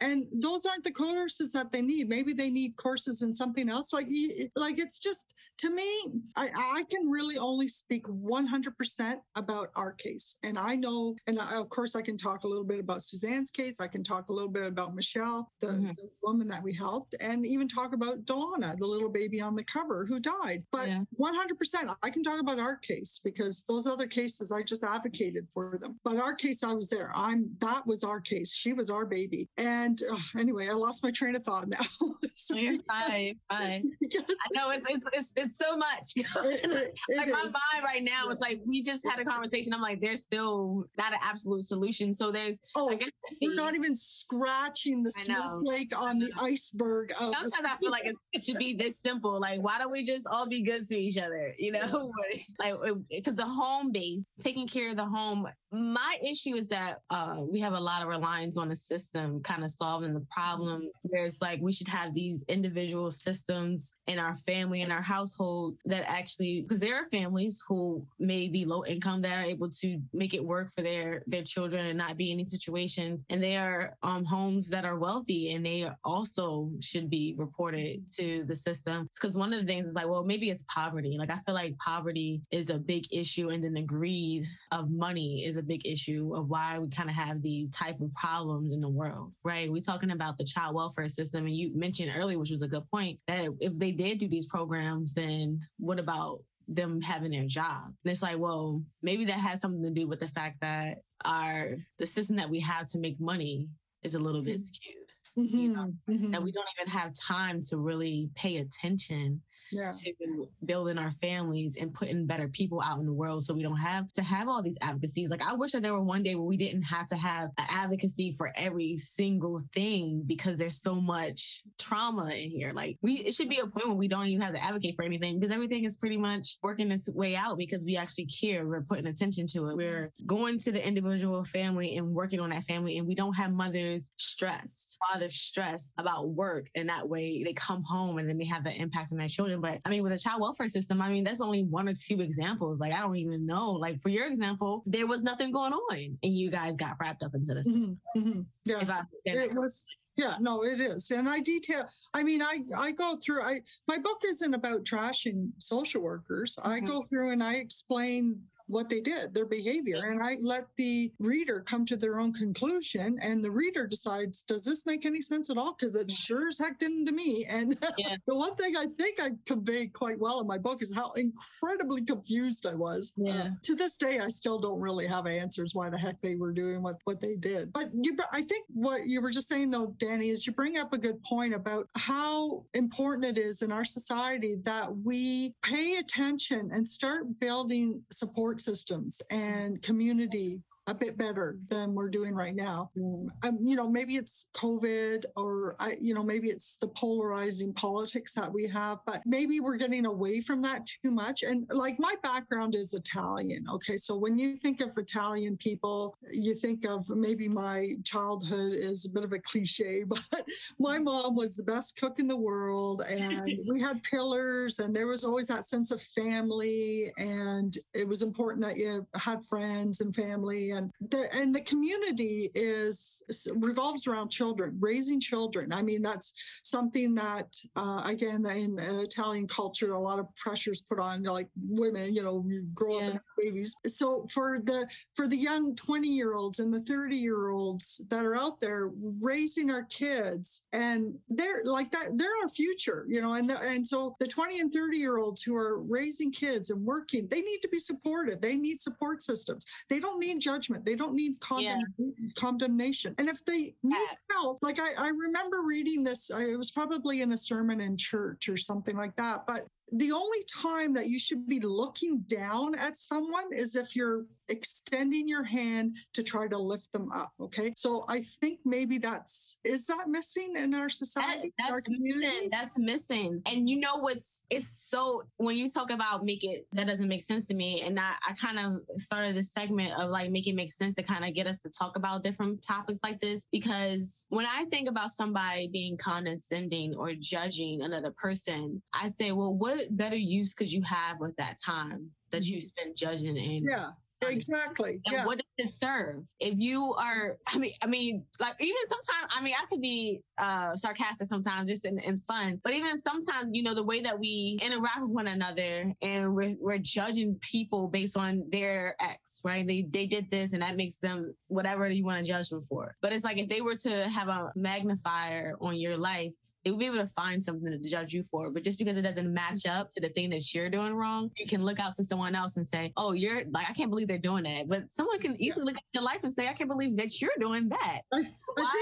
and 0.00 0.26
those 0.32 0.66
aren't 0.66 0.84
the 0.84 0.90
courses 0.90 1.52
that 1.52 1.72
they 1.72 1.82
need. 1.82 2.08
Maybe 2.08 2.32
they 2.32 2.50
need 2.50 2.76
courses 2.76 3.22
in 3.22 3.32
something 3.32 3.68
else. 3.68 3.92
Like 3.92 4.08
like 4.56 4.78
it's 4.78 4.98
just 4.98 5.34
to 5.58 5.70
me 5.70 6.06
i 6.36 6.48
i 6.54 6.84
can 6.90 7.08
really 7.08 7.36
only 7.36 7.68
speak 7.68 8.04
100% 8.06 9.14
about 9.36 9.68
our 9.76 9.92
case. 9.92 10.36
And 10.42 10.58
i 10.58 10.74
know 10.74 11.14
and 11.26 11.38
I, 11.38 11.56
of 11.56 11.68
course 11.68 11.94
i 11.96 12.02
can 12.02 12.16
talk 12.16 12.44
a 12.44 12.48
little 12.48 12.64
bit 12.64 12.80
about 12.80 13.02
suzanne's 13.02 13.50
case. 13.50 13.80
I 13.80 13.86
can 13.86 14.02
talk 14.02 14.28
a 14.28 14.32
little 14.32 14.50
bit 14.50 14.66
about 14.66 14.94
michelle 14.94 15.50
the, 15.60 15.68
mm-hmm. 15.68 15.86
the 15.86 16.10
woman 16.22 16.48
that 16.48 16.62
we 16.62 16.72
helped 16.72 17.14
and 17.20 17.46
even 17.46 17.68
talk 17.68 17.94
about 17.94 18.24
delana 18.24 18.76
the 18.76 18.86
little 18.86 19.10
baby 19.10 19.40
on 19.40 19.54
the 19.54 19.64
cover 19.64 20.04
who 20.06 20.20
died. 20.20 20.62
But 20.72 20.88
yeah. 20.88 21.02
100% 21.18 21.94
i 22.02 22.10
can 22.10 22.22
talk 22.22 22.40
about 22.40 22.58
our 22.58 22.76
case 22.76 23.20
because 23.22 23.64
those 23.64 23.86
other 23.86 24.06
cases 24.06 24.52
i 24.52 24.62
just 24.62 24.84
advocated 24.84 25.46
for 25.52 25.78
them. 25.80 25.98
But 26.04 26.18
our 26.18 26.34
case 26.34 26.62
i 26.62 26.72
was 26.72 26.88
there. 26.88 27.12
I'm 27.14 27.50
that 27.60 27.86
was 27.86 28.04
our 28.04 28.20
case. 28.20 28.52
She 28.52 28.72
was 28.72 28.89
our 28.90 29.06
baby. 29.06 29.48
And 29.56 29.98
uh, 30.10 30.16
anyway, 30.38 30.68
I 30.68 30.72
lost 30.72 31.02
my 31.02 31.10
train 31.10 31.36
of 31.36 31.44
thought 31.44 31.68
now. 31.68 31.78
so, 32.34 32.54
You're 32.54 32.82
fine, 32.82 33.36
fine. 33.48 33.90
I 34.02 34.24
know 34.54 34.70
it's, 34.70 34.84
it's, 34.88 35.04
it's, 35.12 35.32
it's 35.36 35.58
so 35.58 35.76
much. 35.76 36.12
It, 36.16 36.26
it, 37.08 37.16
like 37.16 37.30
my 37.30 37.44
mind 37.44 37.84
right 37.84 38.02
now 38.02 38.24
yeah. 38.26 38.30
is 38.30 38.40
like, 38.40 38.60
we 38.66 38.82
just 38.82 39.06
had 39.08 39.18
a 39.20 39.24
conversation. 39.24 39.72
I'm 39.72 39.80
like, 39.80 40.00
there's 40.00 40.22
still 40.22 40.84
not 40.98 41.12
an 41.12 41.20
absolute 41.22 41.64
solution. 41.64 42.14
So 42.14 42.30
there's, 42.30 42.60
oh, 42.76 42.90
I 42.90 42.96
guess 42.96 43.10
we're 43.40 43.54
not 43.54 43.74
even 43.74 43.94
scratching 43.96 45.02
the 45.02 45.10
snowflake 45.10 45.96
on 45.98 46.18
the 46.18 46.30
iceberg. 46.40 47.12
Sometimes 47.12 47.52
I 47.64 47.76
feel 47.76 47.90
like 47.90 48.04
it 48.32 48.44
should 48.44 48.58
be 48.58 48.74
this 48.74 49.00
simple. 49.00 49.40
Like, 49.40 49.60
why 49.60 49.78
don't 49.78 49.92
we 49.92 50.04
just 50.04 50.26
all 50.26 50.46
be 50.46 50.62
good 50.62 50.86
to 50.88 50.96
each 50.96 51.18
other? 51.18 51.52
You 51.58 51.72
know, 51.72 52.12
like, 52.58 52.80
because 53.10 53.34
the 53.34 53.44
home 53.44 53.92
base, 53.92 54.24
taking 54.40 54.66
care 54.66 54.90
of 54.90 54.96
the 54.96 55.04
home. 55.04 55.46
My 55.72 56.16
issue 56.24 56.56
is 56.56 56.68
that 56.70 56.98
uh, 57.10 57.42
we 57.48 57.60
have 57.60 57.74
a 57.74 57.80
lot 57.80 58.02
of 58.02 58.08
reliance 58.08 58.56
on 58.56 58.68
the 58.68 58.76
system 58.80 59.42
kind 59.42 59.64
of 59.64 59.70
solving 59.70 60.14
the 60.14 60.26
problem 60.30 60.88
where 61.02 61.24
it's 61.24 61.42
like 61.42 61.60
we 61.60 61.72
should 61.72 61.88
have 61.88 62.14
these 62.14 62.44
individual 62.48 63.10
systems 63.10 63.94
in 64.06 64.18
our 64.18 64.34
family 64.34 64.82
and 64.82 64.92
our 64.92 65.02
household 65.02 65.76
that 65.84 66.04
actually 66.08 66.62
because 66.62 66.80
there 66.80 66.96
are 66.96 67.04
families 67.06 67.62
who 67.68 68.04
may 68.18 68.48
be 68.48 68.64
low 68.64 68.84
income 68.84 69.20
that 69.22 69.38
are 69.38 69.48
able 69.48 69.70
to 69.70 70.00
make 70.12 70.34
it 70.34 70.44
work 70.44 70.70
for 70.74 70.82
their 70.82 71.22
their 71.26 71.42
children 71.42 71.86
and 71.86 71.98
not 71.98 72.16
be 72.16 72.30
in 72.30 72.38
any 72.38 72.46
situations 72.46 73.24
and 73.28 73.42
they 73.42 73.56
are 73.56 73.96
um, 74.02 74.24
homes 74.24 74.68
that 74.68 74.84
are 74.84 74.98
wealthy 74.98 75.52
and 75.52 75.64
they 75.64 75.88
also 76.04 76.70
should 76.80 77.10
be 77.10 77.34
reported 77.36 78.02
to 78.16 78.44
the 78.44 78.56
system. 78.56 79.08
Because 79.14 79.36
one 79.36 79.52
of 79.52 79.60
the 79.60 79.66
things 79.66 79.86
is 79.86 79.94
like, 79.94 80.08
well, 80.08 80.24
maybe 80.24 80.50
it's 80.50 80.64
poverty. 80.64 81.16
Like 81.18 81.30
I 81.30 81.36
feel 81.36 81.54
like 81.54 81.76
poverty 81.78 82.42
is 82.50 82.70
a 82.70 82.78
big 82.78 83.06
issue, 83.12 83.50
and 83.50 83.62
then 83.62 83.74
the 83.74 83.82
greed 83.82 84.46
of 84.72 84.90
money 84.90 85.44
is 85.44 85.56
a 85.56 85.62
big 85.62 85.86
issue 85.86 86.32
of 86.34 86.48
why 86.48 86.78
we 86.78 86.88
kind 86.88 87.08
of 87.08 87.16
have 87.16 87.42
these 87.42 87.74
type 87.74 88.00
of 88.00 88.12
problems 88.14 88.69
in 88.72 88.80
the 88.80 88.88
world, 88.88 89.32
right? 89.44 89.70
We're 89.70 89.80
talking 89.80 90.10
about 90.10 90.38
the 90.38 90.44
child 90.44 90.74
welfare 90.74 91.08
system, 91.08 91.46
and 91.46 91.56
you 91.56 91.76
mentioned 91.76 92.12
earlier, 92.14 92.38
which 92.38 92.50
was 92.50 92.62
a 92.62 92.68
good 92.68 92.88
point, 92.90 93.18
that 93.26 93.48
if 93.60 93.76
they 93.76 93.92
did 93.92 94.18
do 94.18 94.28
these 94.28 94.46
programs, 94.46 95.14
then 95.14 95.60
what 95.78 95.98
about 95.98 96.38
them 96.70 97.00
having 97.00 97.32
their 97.32 97.46
job. 97.46 97.86
And 98.04 98.12
it's 98.12 98.22
like, 98.22 98.38
well, 98.38 98.82
maybe 99.02 99.24
that 99.26 99.32
has 99.32 99.60
something 99.60 99.82
to 99.82 99.90
do 99.90 100.06
with 100.06 100.20
the 100.20 100.28
fact 100.28 100.58
that 100.60 100.98
our 101.24 101.76
the 101.98 102.06
system 102.06 102.36
that 102.36 102.48
we 102.48 102.60
have 102.60 102.88
to 102.90 102.98
make 102.98 103.20
money 103.20 103.68
is 104.02 104.14
a 104.14 104.18
little 104.18 104.42
bit 104.42 104.60
skewed. 104.60 104.96
Mm-hmm. 105.38 105.58
You 105.58 105.68
know, 105.68 105.92
mm-hmm. 106.08 106.30
that 106.30 106.42
we 106.42 106.52
don't 106.52 106.68
even 106.78 106.90
have 106.90 107.12
time 107.14 107.60
to 107.68 107.76
really 107.76 108.30
pay 108.34 108.58
attention 108.58 109.42
yeah. 109.72 109.90
to 109.90 110.48
building 110.64 110.98
our 110.98 111.10
families 111.10 111.76
and 111.80 111.92
putting 111.92 112.26
better 112.26 112.48
people 112.48 112.80
out 112.80 112.98
in 112.98 113.06
the 113.06 113.12
world 113.12 113.44
so 113.44 113.54
we 113.54 113.62
don't 113.62 113.76
have 113.76 114.10
to 114.12 114.22
have 114.22 114.48
all 114.48 114.62
these 114.62 114.78
advocacies. 114.82 115.30
Like 115.30 115.46
I 115.46 115.54
wish 115.54 115.72
that 115.72 115.82
there 115.82 115.92
were 115.92 116.02
one 116.02 116.22
day 116.22 116.34
where 116.34 116.44
we 116.44 116.56
didn't 116.56 116.82
have 116.82 117.06
to 117.08 117.16
have 117.16 117.50
an 117.58 117.66
advocacy 117.68 118.32
for 118.36 118.52
every 118.56 118.96
single 118.96 119.60
thing 119.72 120.22
because 120.26 120.58
there's 120.58 120.80
so 120.80 120.94
much 120.94 121.62
trauma 121.78 122.30
in 122.30 122.50
here. 122.50 122.72
Like 122.72 122.98
we 123.02 123.14
it 123.14 123.34
should 123.34 123.48
be 123.48 123.58
a 123.58 123.66
point 123.66 123.88
where 123.88 123.96
we 123.96 124.08
don't 124.08 124.26
even 124.26 124.40
have 124.42 124.54
to 124.54 124.64
advocate 124.64 124.94
for 124.96 125.04
anything 125.04 125.38
because 125.38 125.54
everything 125.54 125.84
is 125.84 125.96
pretty 125.96 126.16
much 126.16 126.58
working 126.62 126.90
its 126.90 127.10
way 127.12 127.36
out 127.36 127.58
because 127.58 127.84
we 127.84 127.96
actually 127.96 128.26
care. 128.26 128.66
We're 128.66 128.82
putting 128.82 129.06
attention 129.06 129.46
to 129.48 129.68
it. 129.68 129.76
We're 129.76 130.12
going 130.26 130.58
to 130.60 130.72
the 130.72 130.86
individual 130.86 131.44
family 131.44 131.96
and 131.96 132.12
working 132.14 132.40
on 132.40 132.50
that 132.50 132.64
family 132.64 132.98
and 132.98 133.06
we 133.06 133.14
don't 133.14 133.34
have 133.34 133.52
mothers 133.52 134.10
stressed, 134.16 134.98
fathers 135.08 135.34
stressed 135.34 135.94
about 135.98 136.30
work 136.30 136.68
and 136.74 136.88
that 136.88 137.08
way 137.08 137.42
they 137.42 137.52
come 137.52 137.82
home 137.82 138.18
and 138.18 138.28
then 138.28 138.38
they 138.38 138.44
have 138.44 138.64
that 138.64 138.76
impact 138.76 139.12
on 139.12 139.18
their 139.18 139.28
children 139.28 139.59
but 139.60 139.80
I 139.84 139.90
mean, 139.90 140.02
with 140.02 140.12
a 140.12 140.18
child 140.18 140.40
welfare 140.40 140.68
system, 140.68 141.00
I 141.00 141.10
mean, 141.10 141.24
that's 141.24 141.40
only 141.40 141.64
one 141.64 141.88
or 141.88 141.94
two 141.94 142.20
examples. 142.20 142.80
Like, 142.80 142.92
I 142.92 143.00
don't 143.00 143.16
even 143.16 143.46
know. 143.46 143.72
Like, 143.72 144.00
for 144.00 144.08
your 144.08 144.26
example, 144.26 144.82
there 144.86 145.06
was 145.06 145.22
nothing 145.22 145.52
going 145.52 145.72
on 145.72 146.18
and 146.22 146.34
you 146.34 146.50
guys 146.50 146.76
got 146.76 146.96
wrapped 147.00 147.22
up 147.22 147.34
into 147.34 147.54
the 147.54 147.62
system. 147.62 148.00
Mm-hmm. 148.16 148.28
mm-hmm. 148.28 148.40
Yeah. 148.64 149.02
it 149.24 149.54
was. 149.54 149.86
Yeah, 150.16 150.34
no, 150.38 150.64
it 150.64 150.80
is. 150.80 151.10
And 151.12 151.28
I 151.28 151.40
detail, 151.40 151.86
I 152.12 152.22
mean, 152.22 152.42
I, 152.42 152.58
I 152.76 152.90
go 152.92 153.16
through, 153.24 153.42
I, 153.42 153.60
my 153.88 153.96
book 153.96 154.20
isn't 154.26 154.52
about 154.52 154.84
trashing 154.84 155.50
social 155.58 156.02
workers. 156.02 156.58
Mm-hmm. 156.58 156.70
I 156.70 156.80
go 156.80 157.02
through 157.02 157.32
and 157.32 157.42
I 157.42 157.54
explain 157.54 158.40
what 158.70 158.88
they 158.88 159.00
did, 159.00 159.34
their 159.34 159.46
behavior. 159.46 160.02
And 160.04 160.22
I 160.22 160.38
let 160.40 160.66
the 160.76 161.12
reader 161.18 161.60
come 161.60 161.84
to 161.86 161.96
their 161.96 162.20
own 162.20 162.32
conclusion. 162.32 163.18
And 163.20 163.44
the 163.44 163.50
reader 163.50 163.86
decides, 163.86 164.42
does 164.42 164.64
this 164.64 164.86
make 164.86 165.04
any 165.04 165.20
sense 165.20 165.50
at 165.50 165.58
all? 165.58 165.74
Because 165.78 165.96
it 165.96 166.10
sure 166.10 166.48
as 166.48 166.58
heck 166.58 166.78
didn't 166.78 167.06
to 167.06 167.12
me. 167.12 167.44
And 167.48 167.76
yeah. 167.98 168.16
the 168.26 168.36
one 168.36 168.54
thing 168.54 168.76
I 168.76 168.86
think 168.96 169.20
I 169.20 169.30
conveyed 169.44 169.92
quite 169.92 170.18
well 170.18 170.40
in 170.40 170.46
my 170.46 170.58
book 170.58 170.82
is 170.82 170.94
how 170.94 171.12
incredibly 171.12 172.02
confused 172.02 172.64
I 172.66 172.74
was. 172.74 173.12
Yeah. 173.16 173.32
Uh, 173.32 173.48
to 173.64 173.74
this 173.74 173.96
day, 173.96 174.20
I 174.20 174.28
still 174.28 174.60
don't 174.60 174.80
really 174.80 175.06
have 175.06 175.26
answers 175.26 175.74
why 175.74 175.90
the 175.90 175.98
heck 175.98 176.20
they 176.20 176.36
were 176.36 176.52
doing 176.52 176.80
what, 176.80 176.98
what 177.04 177.20
they 177.20 177.34
did. 177.34 177.72
But 177.72 177.88
you, 177.92 178.16
I 178.32 178.42
think 178.42 178.66
what 178.68 179.06
you 179.06 179.20
were 179.20 179.30
just 179.30 179.48
saying, 179.48 179.70
though, 179.70 179.94
Danny, 179.98 180.28
is 180.28 180.46
you 180.46 180.52
bring 180.52 180.78
up 180.78 180.92
a 180.92 180.98
good 180.98 181.20
point 181.24 181.54
about 181.54 181.88
how 181.96 182.64
important 182.74 183.24
it 183.24 183.42
is 183.42 183.62
in 183.62 183.72
our 183.72 183.84
society 183.84 184.56
that 184.62 184.96
we 185.04 185.54
pay 185.62 185.96
attention 185.96 186.70
and 186.72 186.86
start 186.86 187.40
building 187.40 188.00
support 188.12 188.59
systems 188.60 189.20
and 189.30 189.82
community 189.82 190.62
a 190.86 190.94
bit 190.94 191.16
better 191.16 191.58
than 191.68 191.94
we're 191.94 192.08
doing 192.08 192.34
right 192.34 192.54
now. 192.54 192.90
Mm. 192.98 193.28
Um, 193.44 193.58
you 193.62 193.76
know, 193.76 193.88
maybe 193.88 194.16
it's 194.16 194.48
COVID 194.54 195.24
or, 195.36 195.76
I, 195.78 195.96
you 196.00 196.14
know, 196.14 196.22
maybe 196.22 196.48
it's 196.48 196.78
the 196.78 196.88
polarizing 196.88 197.72
politics 197.74 198.32
that 198.34 198.52
we 198.52 198.66
have, 198.68 198.98
but 199.06 199.22
maybe 199.26 199.60
we're 199.60 199.76
getting 199.76 200.06
away 200.06 200.40
from 200.40 200.62
that 200.62 200.86
too 200.86 201.10
much. 201.10 201.42
And 201.42 201.70
like 201.72 201.98
my 201.98 202.14
background 202.22 202.74
is 202.74 202.94
Italian. 202.94 203.66
Okay. 203.70 203.96
So 203.96 204.16
when 204.16 204.38
you 204.38 204.56
think 204.56 204.80
of 204.80 204.96
Italian 204.96 205.56
people, 205.58 206.16
you 206.30 206.54
think 206.54 206.86
of 206.86 207.08
maybe 207.08 207.48
my 207.48 207.94
childhood 208.04 208.72
is 208.72 209.04
a 209.04 209.10
bit 209.10 209.24
of 209.24 209.32
a 209.32 209.38
cliche, 209.38 210.04
but 210.08 210.44
my 210.78 210.98
mom 210.98 211.36
was 211.36 211.56
the 211.56 211.64
best 211.64 211.96
cook 211.98 212.18
in 212.18 212.26
the 212.26 212.36
world. 212.36 213.02
And 213.08 213.60
we 213.68 213.80
had 213.80 214.02
pillars 214.10 214.78
and 214.78 214.96
there 214.96 215.06
was 215.06 215.24
always 215.24 215.46
that 215.48 215.66
sense 215.66 215.90
of 215.90 216.00
family. 216.16 217.12
And 217.18 217.76
it 217.94 218.08
was 218.08 218.22
important 218.22 218.64
that 218.64 218.76
you 218.76 219.06
had 219.14 219.44
friends 219.44 220.00
and 220.00 220.14
family. 220.14 220.69
And 220.72 220.80
and 221.00 221.10
the 221.10 221.28
and 221.34 221.54
the 221.54 221.60
community 221.60 222.50
is 222.54 223.22
revolves 223.54 224.06
around 224.06 224.30
children 224.30 224.76
raising 224.80 225.20
children. 225.20 225.72
I 225.72 225.82
mean 225.82 226.02
that's 226.02 226.32
something 226.62 227.14
that 227.16 227.54
uh, 227.76 228.02
again 228.04 228.46
in, 228.46 228.78
in, 228.78 229.00
italian 229.00 229.46
culture 229.46 229.92
a 229.92 230.00
lot 230.00 230.18
of 230.18 230.26
pressures 230.36 230.80
put 230.80 230.98
on 230.98 231.22
like 231.22 231.48
women 231.68 232.14
you 232.14 232.22
know 232.22 232.44
grow 232.74 233.00
yeah. 233.00 233.08
up 233.08 233.22
babies. 233.36 233.74
So 233.86 234.26
for 234.32 234.60
the 234.64 234.86
for 235.14 235.26
the 235.26 235.36
young 235.36 235.74
20 235.74 236.08
year 236.08 236.34
olds 236.34 236.60
and 236.60 236.72
the 236.72 236.82
30 236.82 237.16
year 237.16 237.50
olds 237.50 238.00
that 238.08 238.24
are 238.24 238.36
out 238.36 238.60
there 238.60 238.90
raising 239.20 239.70
our 239.70 239.84
kids 239.84 240.64
and 240.72 241.14
they're 241.28 241.62
like 241.64 241.90
that 241.92 242.16
they're 242.16 242.28
our 242.42 242.48
future 242.48 243.06
you 243.08 243.20
know 243.20 243.34
and 243.34 243.48
the, 243.48 243.58
and 243.62 243.86
so 243.86 244.16
the 244.20 244.26
20 244.26 244.60
and 244.60 244.72
30 244.72 244.96
year 244.96 245.18
olds 245.18 245.42
who 245.42 245.56
are 245.56 245.80
raising 245.80 246.30
kids 246.30 246.70
and 246.70 246.84
working 246.84 247.26
they 247.28 247.40
need 247.40 247.60
to 247.62 247.68
be 247.68 247.78
supported. 247.78 248.40
They 248.40 248.56
need 248.56 248.80
support 248.80 249.22
systems. 249.22 249.66
They 249.88 250.00
don't 250.00 250.20
need 250.20 250.40
judgment 250.40 250.59
judgment. 250.60 250.84
They 250.84 250.94
don't 250.94 251.14
need 251.14 251.40
condemn- 251.40 251.80
yeah. 251.96 252.28
condemnation. 252.34 253.14
And 253.18 253.28
if 253.28 253.44
they 253.44 253.74
need 253.82 254.08
help, 254.30 254.58
like 254.62 254.78
I, 254.80 254.92
I 254.98 255.08
remember 255.08 255.62
reading 255.62 256.04
this, 256.04 256.30
I, 256.30 256.44
it 256.44 256.58
was 256.58 256.70
probably 256.70 257.22
in 257.22 257.32
a 257.32 257.38
sermon 257.38 257.80
in 257.80 257.96
church 257.96 258.48
or 258.48 258.56
something 258.56 258.96
like 258.96 259.16
that. 259.16 259.46
But 259.46 259.66
the 259.92 260.12
only 260.12 260.38
time 260.62 260.92
that 260.94 261.08
you 261.08 261.18
should 261.18 261.46
be 261.46 261.60
looking 261.60 262.20
down 262.28 262.74
at 262.76 262.96
someone 262.96 263.52
is 263.52 263.74
if 263.74 263.96
you're 263.96 264.24
extending 264.50 265.28
your 265.28 265.44
hand 265.44 265.96
to 266.14 266.22
try 266.22 266.48
to 266.48 266.58
lift 266.58 266.92
them 266.92 267.10
up. 267.12 267.32
Okay. 267.40 267.72
So 267.76 268.04
I 268.08 268.20
think 268.40 268.60
maybe 268.64 268.98
that's, 268.98 269.56
is 269.64 269.86
that 269.86 270.08
missing 270.08 270.54
in 270.56 270.74
our 270.74 270.90
society? 270.90 271.52
That, 271.58 271.70
that's, 271.70 271.88
our 271.88 271.96
missing, 271.98 272.48
that's 272.50 272.78
missing. 272.78 273.42
And 273.46 273.70
you 273.70 273.78
know 273.80 273.96
what's, 273.96 274.44
it's 274.50 274.88
so, 274.88 275.22
when 275.36 275.56
you 275.56 275.68
talk 275.68 275.90
about 275.90 276.24
make 276.24 276.44
it, 276.44 276.66
that 276.72 276.86
doesn't 276.86 277.08
make 277.08 277.22
sense 277.22 277.46
to 277.46 277.54
me. 277.54 277.82
And 277.82 277.98
I, 277.98 278.12
I 278.28 278.32
kind 278.32 278.58
of 278.58 278.80
started 279.00 279.36
this 279.36 279.52
segment 279.52 279.98
of 279.98 280.10
like 280.10 280.30
make 280.30 280.46
it 280.46 280.54
make 280.54 280.72
sense 280.72 280.96
to 280.96 281.02
kind 281.02 281.24
of 281.24 281.34
get 281.34 281.46
us 281.46 281.60
to 281.62 281.70
talk 281.70 281.96
about 281.96 282.24
different 282.24 282.62
topics 282.62 283.00
like 283.02 283.20
this. 283.20 283.46
Because 283.50 284.26
when 284.28 284.46
I 284.46 284.64
think 284.64 284.88
about 284.88 285.10
somebody 285.10 285.68
being 285.68 285.96
condescending 285.96 286.94
or 286.94 287.12
judging 287.14 287.82
another 287.82 288.10
person, 288.10 288.82
I 288.92 289.08
say, 289.08 289.32
well, 289.32 289.54
what 289.54 289.96
better 289.96 290.16
use 290.16 290.54
could 290.54 290.70
you 290.70 290.82
have 290.82 291.18
with 291.20 291.36
that 291.36 291.56
time 291.64 292.10
that 292.30 292.44
you 292.44 292.58
mm-hmm. 292.58 292.66
spend 292.66 292.96
judging 292.96 293.36
and 293.38 293.66
yeah 293.68 293.90
Exactly. 294.28 295.00
And 295.06 295.12
yeah. 295.12 295.26
what 295.26 295.38
does 295.38 295.66
it 295.66 295.70
serve? 295.70 296.24
If 296.40 296.58
you 296.58 296.94
are, 296.94 297.38
I 297.46 297.58
mean, 297.58 297.72
I 297.82 297.86
mean, 297.86 298.24
like 298.38 298.54
even 298.60 298.86
sometimes, 298.86 299.32
I 299.34 299.42
mean, 299.42 299.54
I 299.60 299.66
could 299.66 299.80
be 299.80 300.20
uh 300.38 300.74
sarcastic 300.76 301.28
sometimes 301.28 301.68
just 301.68 301.86
in, 301.86 301.98
in 302.00 302.18
fun, 302.18 302.60
but 302.62 302.72
even 302.72 302.98
sometimes, 302.98 303.50
you 303.54 303.62
know, 303.62 303.74
the 303.74 303.84
way 303.84 304.00
that 304.02 304.18
we 304.18 304.58
interact 304.64 305.02
with 305.02 305.10
one 305.10 305.26
another 305.26 305.92
and 306.02 306.34
we're, 306.34 306.54
we're 306.60 306.78
judging 306.78 307.36
people 307.40 307.88
based 307.88 308.16
on 308.16 308.44
their 308.50 308.96
ex, 309.00 309.40
right? 309.44 309.66
They, 309.66 309.86
they 309.90 310.06
did 310.06 310.30
this 310.30 310.52
and 310.52 310.62
that 310.62 310.76
makes 310.76 310.98
them 310.98 311.34
whatever 311.48 311.88
you 311.88 312.04
want 312.04 312.24
to 312.24 312.30
judge 312.30 312.50
them 312.50 312.62
for. 312.62 312.96
But 313.00 313.12
it's 313.12 313.24
like 313.24 313.38
if 313.38 313.48
they 313.48 313.60
were 313.60 313.76
to 313.76 314.08
have 314.08 314.28
a 314.28 314.52
magnifier 314.54 315.56
on 315.60 315.76
your 315.76 315.96
life, 315.96 316.32
they 316.64 316.70
will 316.70 316.78
be 316.78 316.86
able 316.86 316.96
to 316.96 317.06
find 317.06 317.42
something 317.42 317.70
to 317.70 317.88
judge 317.88 318.12
you 318.12 318.22
for. 318.22 318.50
But 318.50 318.64
just 318.64 318.78
because 318.78 318.96
it 318.98 319.02
doesn't 319.02 319.32
match 319.32 319.66
up 319.66 319.90
to 319.90 320.00
the 320.00 320.10
thing 320.10 320.30
that 320.30 320.52
you're 320.54 320.68
doing 320.68 320.94
wrong, 320.94 321.30
you 321.36 321.46
can 321.46 321.64
look 321.64 321.80
out 321.80 321.94
to 321.96 322.04
someone 322.04 322.34
else 322.34 322.56
and 322.56 322.68
say, 322.68 322.92
"Oh, 322.96 323.12
you're 323.12 323.42
like 323.50 323.68
I 323.68 323.72
can't 323.72 323.90
believe 323.90 324.08
they're 324.08 324.18
doing 324.18 324.44
that." 324.44 324.68
But 324.68 324.90
someone 324.90 325.18
can 325.18 325.40
easily 325.40 325.64
yeah. 325.64 325.66
look 325.66 325.76
at 325.76 325.94
your 325.94 326.02
life 326.02 326.20
and 326.22 326.32
say, 326.32 326.48
"I 326.48 326.52
can't 326.52 326.68
believe 326.68 326.96
that 326.96 327.20
you're 327.20 327.30
doing 327.40 327.68
that." 327.70 328.00
I, 328.12 328.18
I, 328.58 328.74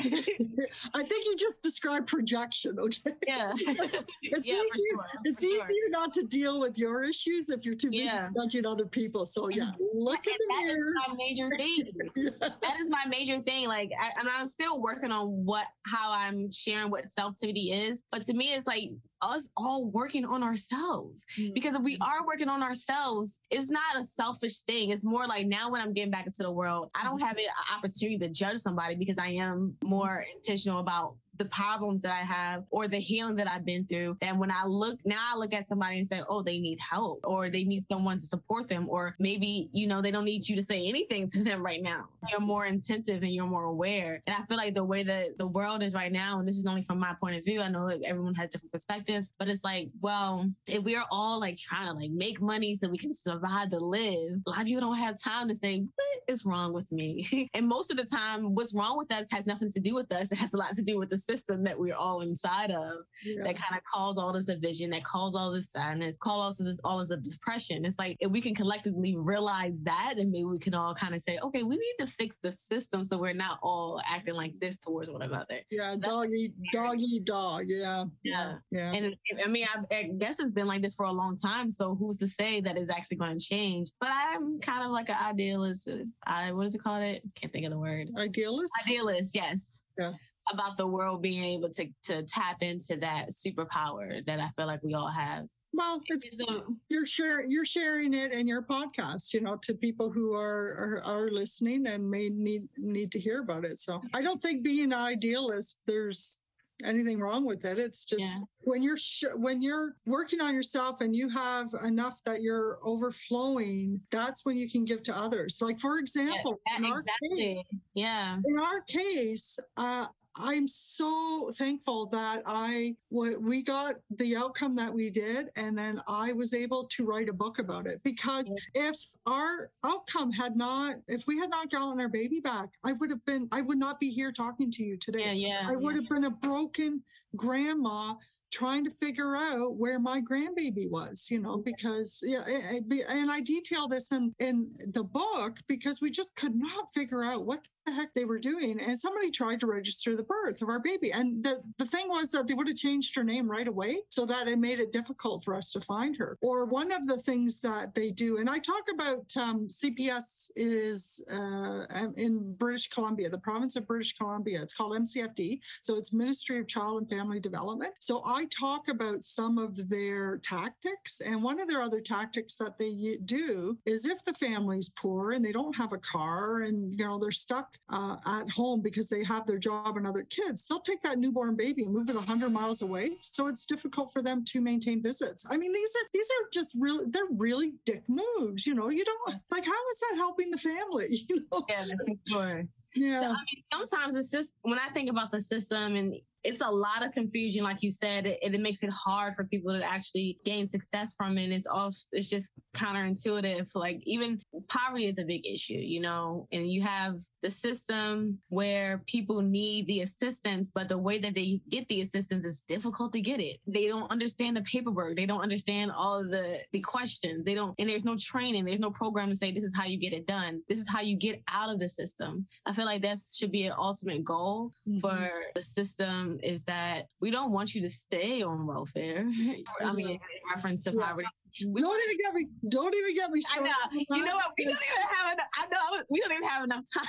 think, 0.00 0.28
I 0.94 1.02
think, 1.02 1.26
you 1.26 1.36
just 1.36 1.62
described 1.62 2.06
projection. 2.06 2.78
Okay. 2.78 3.14
Yeah. 3.26 3.52
it's 3.56 4.46
yeah, 4.46 4.54
easier. 4.54 4.70
Sure, 4.74 5.06
it's 5.24 5.42
easier 5.42 5.64
sure. 5.64 5.90
not 5.90 6.12
to 6.14 6.22
deal 6.26 6.60
with 6.60 6.78
your 6.78 7.04
issues 7.04 7.50
if 7.50 7.64
you're 7.64 7.74
too 7.74 7.90
busy 7.90 8.04
yeah. 8.04 8.28
judging 8.36 8.66
other 8.66 8.86
people. 8.86 9.26
So 9.26 9.48
yeah, 9.48 9.70
look 9.94 10.18
at 10.18 10.24
the 10.24 10.46
that 10.50 10.62
mirror. 10.64 10.92
my 11.08 11.14
major 11.16 11.50
thing. 11.56 11.86
yeah. 12.16 12.30
That 12.40 12.80
is 12.80 12.90
my 12.90 13.04
major 13.08 13.40
thing. 13.40 13.68
Like, 13.68 13.90
I, 14.00 14.10
and 14.20 14.28
I'm 14.28 14.46
still 14.46 14.80
working 14.80 15.10
on 15.10 15.44
what 15.44 15.66
how 15.86 16.12
I'm 16.12 16.50
sharing 16.50 16.90
what 16.90 17.08
self 17.08 17.23
self-tivity 17.24 17.72
is. 17.72 18.04
But 18.10 18.22
to 18.24 18.34
me, 18.34 18.52
it's 18.52 18.66
like 18.66 18.90
us 19.22 19.48
all 19.56 19.86
working 19.86 20.24
on 20.24 20.42
ourselves. 20.42 21.24
Mm-hmm. 21.38 21.54
Because 21.54 21.74
if 21.74 21.82
we 21.82 21.96
are 22.00 22.26
working 22.26 22.48
on 22.48 22.62
ourselves, 22.62 23.40
it's 23.50 23.70
not 23.70 23.96
a 23.96 24.04
selfish 24.04 24.60
thing. 24.60 24.90
It's 24.90 25.04
more 25.04 25.26
like 25.26 25.46
now 25.46 25.70
when 25.70 25.80
I'm 25.80 25.92
getting 25.92 26.10
back 26.10 26.26
into 26.26 26.42
the 26.42 26.52
world, 26.52 26.90
I 26.94 27.04
don't 27.04 27.16
mm-hmm. 27.16 27.26
have 27.26 27.38
an 27.38 27.44
opportunity 27.74 28.18
to 28.18 28.28
judge 28.28 28.58
somebody 28.58 28.96
because 28.96 29.18
I 29.18 29.28
am 29.28 29.76
more 29.82 30.24
intentional 30.34 30.80
about 30.80 31.16
the 31.36 31.44
problems 31.46 32.02
that 32.02 32.12
I 32.12 32.24
have 32.24 32.64
or 32.70 32.88
the 32.88 32.98
healing 32.98 33.36
that 33.36 33.48
I've 33.48 33.64
been 33.64 33.86
through. 33.86 34.16
That 34.20 34.36
when 34.36 34.50
I 34.50 34.66
look 34.66 34.98
now, 35.04 35.30
I 35.32 35.36
look 35.36 35.52
at 35.52 35.66
somebody 35.66 35.98
and 35.98 36.06
say, 36.06 36.20
oh, 36.28 36.42
they 36.42 36.58
need 36.58 36.78
help 36.78 37.20
or 37.24 37.50
they 37.50 37.64
need 37.64 37.88
someone 37.88 38.18
to 38.18 38.24
support 38.24 38.68
them, 38.68 38.88
or 38.88 39.14
maybe, 39.18 39.68
you 39.72 39.86
know, 39.86 40.00
they 40.00 40.10
don't 40.10 40.24
need 40.24 40.48
you 40.48 40.56
to 40.56 40.62
say 40.62 40.86
anything 40.86 41.28
to 41.32 41.42
them 41.42 41.64
right 41.64 41.82
now. 41.82 42.04
You're 42.30 42.40
more 42.40 42.64
attentive 42.64 43.22
and 43.22 43.32
you're 43.32 43.46
more 43.46 43.64
aware. 43.64 44.22
And 44.26 44.36
I 44.36 44.42
feel 44.42 44.56
like 44.56 44.74
the 44.74 44.84
way 44.84 45.02
that 45.02 45.38
the 45.38 45.46
world 45.46 45.82
is 45.82 45.94
right 45.94 46.12
now, 46.12 46.38
and 46.38 46.48
this 46.48 46.56
is 46.56 46.66
only 46.66 46.82
from 46.82 46.98
my 46.98 47.14
point 47.20 47.36
of 47.36 47.44
view, 47.44 47.60
I 47.60 47.68
know 47.68 47.84
like 47.84 48.02
everyone 48.06 48.34
has 48.34 48.50
different 48.50 48.72
perspectives, 48.72 49.34
but 49.38 49.48
it's 49.48 49.64
like, 49.64 49.88
well, 50.00 50.50
if 50.66 50.82
we're 50.82 51.04
all 51.10 51.40
like 51.40 51.56
trying 51.58 51.86
to 51.88 51.92
like 51.92 52.10
make 52.10 52.40
money 52.40 52.74
so 52.74 52.88
we 52.88 52.98
can 52.98 53.14
survive 53.14 53.70
to 53.70 53.78
live, 53.78 54.40
a 54.46 54.50
lot 54.50 54.60
of 54.60 54.66
people 54.66 54.80
don't 54.80 54.98
have 54.98 55.20
time 55.20 55.48
to 55.48 55.54
say, 55.54 55.80
what 55.80 56.22
is 56.28 56.44
wrong 56.44 56.72
with 56.72 56.90
me? 56.92 57.48
and 57.54 57.66
most 57.66 57.90
of 57.90 57.96
the 57.96 58.04
time, 58.04 58.54
what's 58.54 58.74
wrong 58.74 58.96
with 58.96 59.12
us 59.12 59.30
has 59.30 59.46
nothing 59.46 59.70
to 59.72 59.80
do 59.80 59.94
with 59.94 60.12
us. 60.12 60.32
It 60.32 60.38
has 60.38 60.54
a 60.54 60.56
lot 60.56 60.74
to 60.74 60.82
do 60.82 60.98
with 60.98 61.10
the 61.10 61.18
system 61.24 61.64
that 61.64 61.78
we're 61.78 61.94
all 61.94 62.20
inside 62.20 62.70
of 62.70 62.98
yeah. 63.24 63.42
that 63.42 63.56
kind 63.56 63.76
of 63.76 63.84
cause 63.84 64.18
all 64.18 64.32
this 64.32 64.44
division, 64.44 64.90
that 64.90 65.04
cause 65.04 65.34
all 65.34 65.52
this 65.52 65.70
sadness, 65.70 66.16
cause 66.16 66.60
all 66.60 66.66
this, 66.66 66.78
all 66.84 66.98
this 66.98 67.16
depression. 67.28 67.84
It's 67.84 67.98
like 67.98 68.16
if 68.20 68.30
we 68.30 68.40
can 68.40 68.54
collectively 68.54 69.16
realize 69.16 69.84
that, 69.84 70.14
then 70.16 70.30
maybe 70.30 70.44
we 70.44 70.58
can 70.58 70.74
all 70.74 70.94
kind 70.94 71.14
of 71.14 71.20
say, 71.20 71.38
okay, 71.42 71.62
we 71.62 71.76
need 71.76 71.94
to 72.00 72.06
fix 72.06 72.38
the 72.38 72.50
system 72.50 73.04
so 73.04 73.18
we're 73.18 73.32
not 73.32 73.58
all 73.62 74.00
acting 74.08 74.34
like 74.34 74.58
this 74.60 74.76
towards 74.78 75.10
one 75.10 75.22
another. 75.22 75.60
Yeah, 75.70 75.96
doggy, 75.98 76.52
doggy, 76.72 77.20
dog 77.20 77.34
dog. 77.34 77.64
Yeah. 77.68 78.04
Yeah. 78.22 78.54
Yeah. 78.70 78.92
And 78.92 79.16
I 79.44 79.48
mean, 79.48 79.66
I, 79.74 79.94
I 79.94 80.02
guess 80.16 80.40
it's 80.40 80.52
been 80.52 80.66
like 80.66 80.82
this 80.82 80.94
for 80.94 81.06
a 81.06 81.12
long 81.12 81.36
time. 81.36 81.70
So 81.70 81.94
who's 81.94 82.18
to 82.18 82.28
say 82.28 82.60
that 82.60 82.78
is 82.78 82.90
actually 82.90 83.18
going 83.18 83.38
to 83.38 83.44
change? 83.44 83.90
But 84.00 84.10
I'm 84.12 84.58
kind 84.60 84.84
of 84.84 84.90
like 84.90 85.08
an 85.08 85.16
idealist. 85.20 85.88
I, 86.26 86.52
what 86.52 86.66
is 86.66 86.74
it 86.74 86.82
called? 86.82 87.02
It 87.02 87.24
can't 87.34 87.52
think 87.52 87.66
of 87.66 87.72
the 87.72 87.78
word. 87.78 88.08
Idealist? 88.16 88.72
Idealist, 88.84 89.34
yes. 89.34 89.84
Yeah 89.98 90.12
about 90.52 90.76
the 90.76 90.86
world 90.86 91.22
being 91.22 91.44
able 91.44 91.70
to 91.70 91.88
to 92.04 92.22
tap 92.22 92.62
into 92.62 92.96
that 92.96 93.30
superpower 93.30 94.24
that 94.26 94.40
I 94.40 94.48
feel 94.48 94.66
like 94.66 94.82
we 94.82 94.94
all 94.94 95.08
have. 95.08 95.46
Well, 95.72 96.00
it's 96.06 96.40
you're 96.88 97.06
sharing 97.06 97.50
you're 97.50 97.64
sharing 97.64 98.14
it 98.14 98.32
in 98.32 98.46
your 98.46 98.62
podcast, 98.62 99.34
you 99.34 99.40
know, 99.40 99.56
to 99.62 99.74
people 99.74 100.10
who 100.10 100.32
are, 100.34 101.02
are, 101.02 101.02
are 101.04 101.30
listening 101.30 101.86
and 101.88 102.08
may 102.08 102.28
need 102.28 102.68
need 102.76 103.10
to 103.12 103.18
hear 103.18 103.40
about 103.40 103.64
it. 103.64 103.80
So 103.80 104.00
I 104.14 104.22
don't 104.22 104.40
think 104.40 104.62
being 104.62 104.92
an 104.92 104.98
idealist, 104.98 105.78
there's 105.86 106.38
anything 106.84 107.18
wrong 107.18 107.44
with 107.44 107.64
it. 107.64 107.78
It's 107.78 108.04
just 108.04 108.20
yeah. 108.20 108.44
when 108.60 108.82
you're 108.82 108.98
sh- 108.98 109.24
when 109.34 109.62
you're 109.62 109.96
working 110.06 110.40
on 110.40 110.54
yourself 110.54 111.00
and 111.00 111.14
you 111.14 111.28
have 111.28 111.74
enough 111.84 112.20
that 112.24 112.40
you're 112.40 112.78
overflowing, 112.84 114.00
that's 114.10 114.44
when 114.44 114.56
you 114.56 114.70
can 114.70 114.84
give 114.84 115.02
to 115.04 115.16
others. 115.16 115.58
Like 115.60 115.80
for 115.80 115.98
example, 115.98 116.60
yeah, 116.66 116.78
in 116.78 116.84
exactly. 116.84 117.30
our 117.30 117.36
case, 117.36 117.76
yeah, 117.94 118.36
in 118.44 118.58
our 118.58 118.80
case, 118.82 119.58
uh, 119.76 120.06
I'm 120.36 120.66
so 120.66 121.50
thankful 121.54 122.06
that 122.06 122.42
I 122.46 122.96
we 123.10 123.62
got 123.62 123.94
the 124.10 124.36
outcome 124.36 124.74
that 124.76 124.92
we 124.92 125.10
did, 125.10 125.48
and 125.56 125.78
then 125.78 126.00
I 126.08 126.32
was 126.32 126.54
able 126.54 126.84
to 126.84 127.04
write 127.04 127.28
a 127.28 127.32
book 127.32 127.58
about 127.58 127.86
it. 127.86 128.02
Because 128.02 128.52
if 128.74 128.96
our 129.26 129.70
outcome 129.84 130.32
had 130.32 130.56
not, 130.56 130.96
if 131.06 131.26
we 131.26 131.38
had 131.38 131.50
not 131.50 131.70
gotten 131.70 132.00
our 132.00 132.08
baby 132.08 132.40
back, 132.40 132.70
I 132.84 132.92
would 132.92 133.10
have 133.10 133.24
been, 133.24 133.48
I 133.52 133.60
would 133.60 133.78
not 133.78 134.00
be 134.00 134.10
here 134.10 134.32
talking 134.32 134.70
to 134.72 134.84
you 134.84 134.96
today. 134.96 135.34
Yeah, 135.34 135.62
yeah. 135.62 135.66
I 135.68 135.76
would 135.76 135.94
yeah. 135.94 136.00
have 136.00 136.08
been 136.08 136.24
a 136.24 136.30
broken 136.30 137.02
grandma 137.36 138.14
trying 138.54 138.84
to 138.84 138.90
figure 138.90 139.34
out 139.36 139.74
where 139.74 139.98
my 139.98 140.20
grandbaby 140.20 140.88
was, 140.88 141.26
you 141.28 141.40
know, 141.40 141.56
because 141.58 142.22
yeah, 142.24 142.42
eh, 142.46 142.78
eh, 142.92 143.00
and 143.08 143.30
I 143.30 143.40
detail 143.40 143.88
this 143.88 144.12
in 144.12 144.34
in 144.38 144.70
the 144.92 145.02
book 145.02 145.58
because 145.68 146.00
we 146.00 146.10
just 146.10 146.36
could 146.36 146.54
not 146.54 146.92
figure 146.94 147.24
out 147.24 147.46
what 147.46 147.60
the 147.84 147.92
heck 147.92 148.14
they 148.14 148.24
were 148.24 148.38
doing. 148.38 148.80
And 148.80 148.98
somebody 148.98 149.30
tried 149.30 149.60
to 149.60 149.66
register 149.66 150.16
the 150.16 150.22
birth 150.22 150.62
of 150.62 150.68
our 150.68 150.80
baby. 150.80 151.12
And 151.12 151.44
the, 151.44 151.62
the 151.78 151.86
thing 151.86 152.08
was 152.08 152.30
that 152.30 152.46
they 152.46 152.54
would 152.54 152.68
have 152.68 152.76
changed 152.76 153.14
her 153.16 153.24
name 153.24 153.50
right 153.50 153.68
away 153.68 153.98
so 154.08 154.26
that 154.26 154.48
it 154.48 154.58
made 154.58 154.80
it 154.80 154.92
difficult 154.92 155.44
for 155.44 155.54
us 155.54 155.70
to 155.72 155.80
find 155.80 156.16
her. 156.16 156.38
Or 156.40 156.64
one 156.64 156.92
of 156.92 157.06
the 157.06 157.18
things 157.18 157.60
that 157.60 157.94
they 157.94 158.10
do, 158.10 158.38
and 158.38 158.48
I 158.48 158.58
talk 158.58 158.84
about 158.92 159.36
um, 159.36 159.68
CPS 159.68 160.50
is 160.56 161.22
uh, 161.30 161.86
in 162.16 162.54
British 162.54 162.88
Columbia, 162.88 163.28
the 163.28 163.38
province 163.38 163.76
of 163.76 163.86
British 163.86 164.16
Columbia. 164.16 164.62
It's 164.62 164.74
called 164.74 164.92
MCFD. 164.92 165.60
So 165.82 165.96
it's 165.96 166.12
Ministry 166.12 166.58
of 166.58 166.68
Child 166.68 167.02
and 167.02 167.10
Family 167.10 167.40
Development. 167.40 167.92
So 167.98 168.22
I 168.24 168.46
talk 168.46 168.88
about 168.88 169.24
some 169.24 169.58
of 169.58 169.88
their 169.88 170.38
tactics. 170.38 171.20
And 171.20 171.42
one 171.42 171.60
of 171.60 171.68
their 171.68 171.82
other 171.82 172.00
tactics 172.00 172.56
that 172.56 172.78
they 172.78 173.18
do 173.24 173.78
is 173.84 174.06
if 174.06 174.24
the 174.24 174.34
family's 174.34 174.90
poor 174.90 175.32
and 175.32 175.44
they 175.44 175.52
don't 175.52 175.76
have 175.76 175.92
a 175.92 175.98
car 175.98 176.62
and, 176.62 176.98
you 176.98 177.04
know, 177.04 177.18
they're 177.18 177.30
stuck 177.30 177.73
uh, 177.88 178.16
at 178.26 178.50
home 178.50 178.80
because 178.80 179.08
they 179.08 179.22
have 179.24 179.46
their 179.46 179.58
job 179.58 179.96
and 179.96 180.06
other 180.06 180.22
kids, 180.24 180.66
they'll 180.66 180.80
take 180.80 181.02
that 181.02 181.18
newborn 181.18 181.56
baby 181.56 181.84
and 181.84 181.92
move 181.92 182.08
it 182.08 182.16
100 182.16 182.50
miles 182.50 182.82
away. 182.82 183.16
So 183.20 183.46
it's 183.48 183.66
difficult 183.66 184.12
for 184.12 184.22
them 184.22 184.44
to 184.46 184.60
maintain 184.60 185.02
visits. 185.02 185.46
I 185.48 185.56
mean, 185.56 185.72
these 185.72 185.90
are 185.96 186.08
these 186.12 186.26
are 186.26 186.48
just 186.52 186.76
really 186.78 187.04
they're 187.08 187.22
really 187.30 187.74
dick 187.84 188.04
moves. 188.08 188.66
You 188.66 188.74
know, 188.74 188.88
you 188.88 189.04
don't 189.04 189.36
like 189.50 189.64
how 189.64 189.72
is 189.72 189.98
that 190.00 190.14
helping 190.16 190.50
the 190.50 190.58
family? 190.58 191.20
You 191.34 191.46
know? 191.50 191.64
Yeah, 191.68 191.84
sure. 192.28 192.68
Yeah. 192.94 193.20
So, 193.20 193.26
I 193.26 193.30
mean, 193.30 193.64
sometimes 193.72 194.16
it's 194.16 194.30
just 194.30 194.54
when 194.62 194.78
I 194.78 194.88
think 194.88 195.10
about 195.10 195.30
the 195.30 195.40
system 195.40 195.96
and 195.96 196.14
it's 196.44 196.60
a 196.60 196.70
lot 196.70 197.04
of 197.04 197.12
confusion, 197.12 197.64
like 197.64 197.82
you 197.82 197.90
said, 197.90 198.26
it, 198.26 198.38
it 198.42 198.60
makes 198.60 198.82
it 198.82 198.90
hard 198.90 199.34
for 199.34 199.44
people 199.44 199.76
to 199.76 199.84
actually 199.84 200.38
gain 200.44 200.66
success 200.66 201.14
from 201.16 201.38
it. 201.38 201.50
It's 201.50 201.66
all 201.66 201.90
it's 202.12 202.28
just 202.28 202.52
counterintuitive. 202.74 203.68
Like 203.74 204.00
even 204.04 204.40
poverty 204.68 205.06
is 205.06 205.18
a 205.18 205.24
big 205.24 205.46
issue, 205.46 205.78
you 205.78 206.00
know, 206.00 206.46
and 206.52 206.70
you 206.70 206.82
have 206.82 207.18
the 207.42 207.50
system 207.50 208.38
where 208.48 209.02
people 209.06 209.40
need 209.40 209.86
the 209.86 210.00
assistance, 210.02 210.70
but 210.72 210.88
the 210.88 210.98
way 210.98 211.18
that 211.18 211.34
they 211.34 211.60
get 211.68 211.88
the 211.88 212.02
assistance 212.02 212.44
is 212.44 212.62
difficult 212.68 213.12
to 213.14 213.20
get 213.20 213.40
it. 213.40 213.56
They 213.66 213.88
don't 213.88 214.10
understand 214.10 214.56
the 214.56 214.62
paperwork. 214.62 215.16
They 215.16 215.26
don't 215.26 215.42
understand 215.42 215.90
all 215.90 216.22
the 216.22 216.60
the 216.72 216.80
questions. 216.80 217.44
They 217.44 217.54
don't, 217.54 217.74
and 217.78 217.88
there's 217.88 218.04
no 218.04 218.16
training. 218.16 218.64
There's 218.64 218.80
no 218.80 218.90
program 218.90 219.30
to 219.30 219.34
say 219.34 219.50
this 219.50 219.64
is 219.64 219.74
how 219.74 219.84
you 219.84 219.98
get 219.98 220.12
it 220.12 220.26
done. 220.26 220.62
This 220.68 220.78
is 220.78 220.88
how 220.88 221.00
you 221.00 221.16
get 221.16 221.42
out 221.50 221.72
of 221.72 221.80
the 221.80 221.88
system. 221.88 222.46
I 222.66 222.72
feel 222.72 222.84
like 222.84 223.02
that 223.02 223.18
should 223.18 223.52
be 223.52 223.64
an 223.64 223.74
ultimate 223.76 224.24
goal 224.24 224.72
mm-hmm. 224.86 224.98
for 224.98 225.30
the 225.54 225.62
system 225.62 226.33
is 226.42 226.64
that 226.64 227.06
we 227.20 227.30
don't 227.30 227.52
want 227.52 227.74
you 227.74 227.82
to 227.82 227.88
stay 227.88 228.42
on 228.42 228.66
welfare. 228.66 229.26
I 229.80 229.92
mean, 229.92 230.08
in 230.08 230.18
reference 230.54 230.84
to 230.84 230.92
yeah. 230.92 231.06
poverty. 231.06 231.28
We 231.66 231.80
don't 231.80 232.00
even 232.04 232.16
get 232.18 232.34
me. 232.34 232.48
Don't 232.68 232.94
even 232.94 233.14
get 233.14 233.30
me 233.30 233.40
started. 233.40 233.70
I 233.70 233.94
know. 233.94 234.16
You 234.16 234.24
know 234.24 234.34
what? 234.34 234.46
We 234.58 234.64
don't 234.64 234.74
even 234.74 235.16
have 235.16 235.32
enough. 235.34 235.48
I 235.56 235.66
know. 235.66 236.04
We 236.10 236.20
don't 236.20 236.32
even 236.32 236.48
have 236.48 236.64
enough 236.64 236.82
time. 236.92 237.04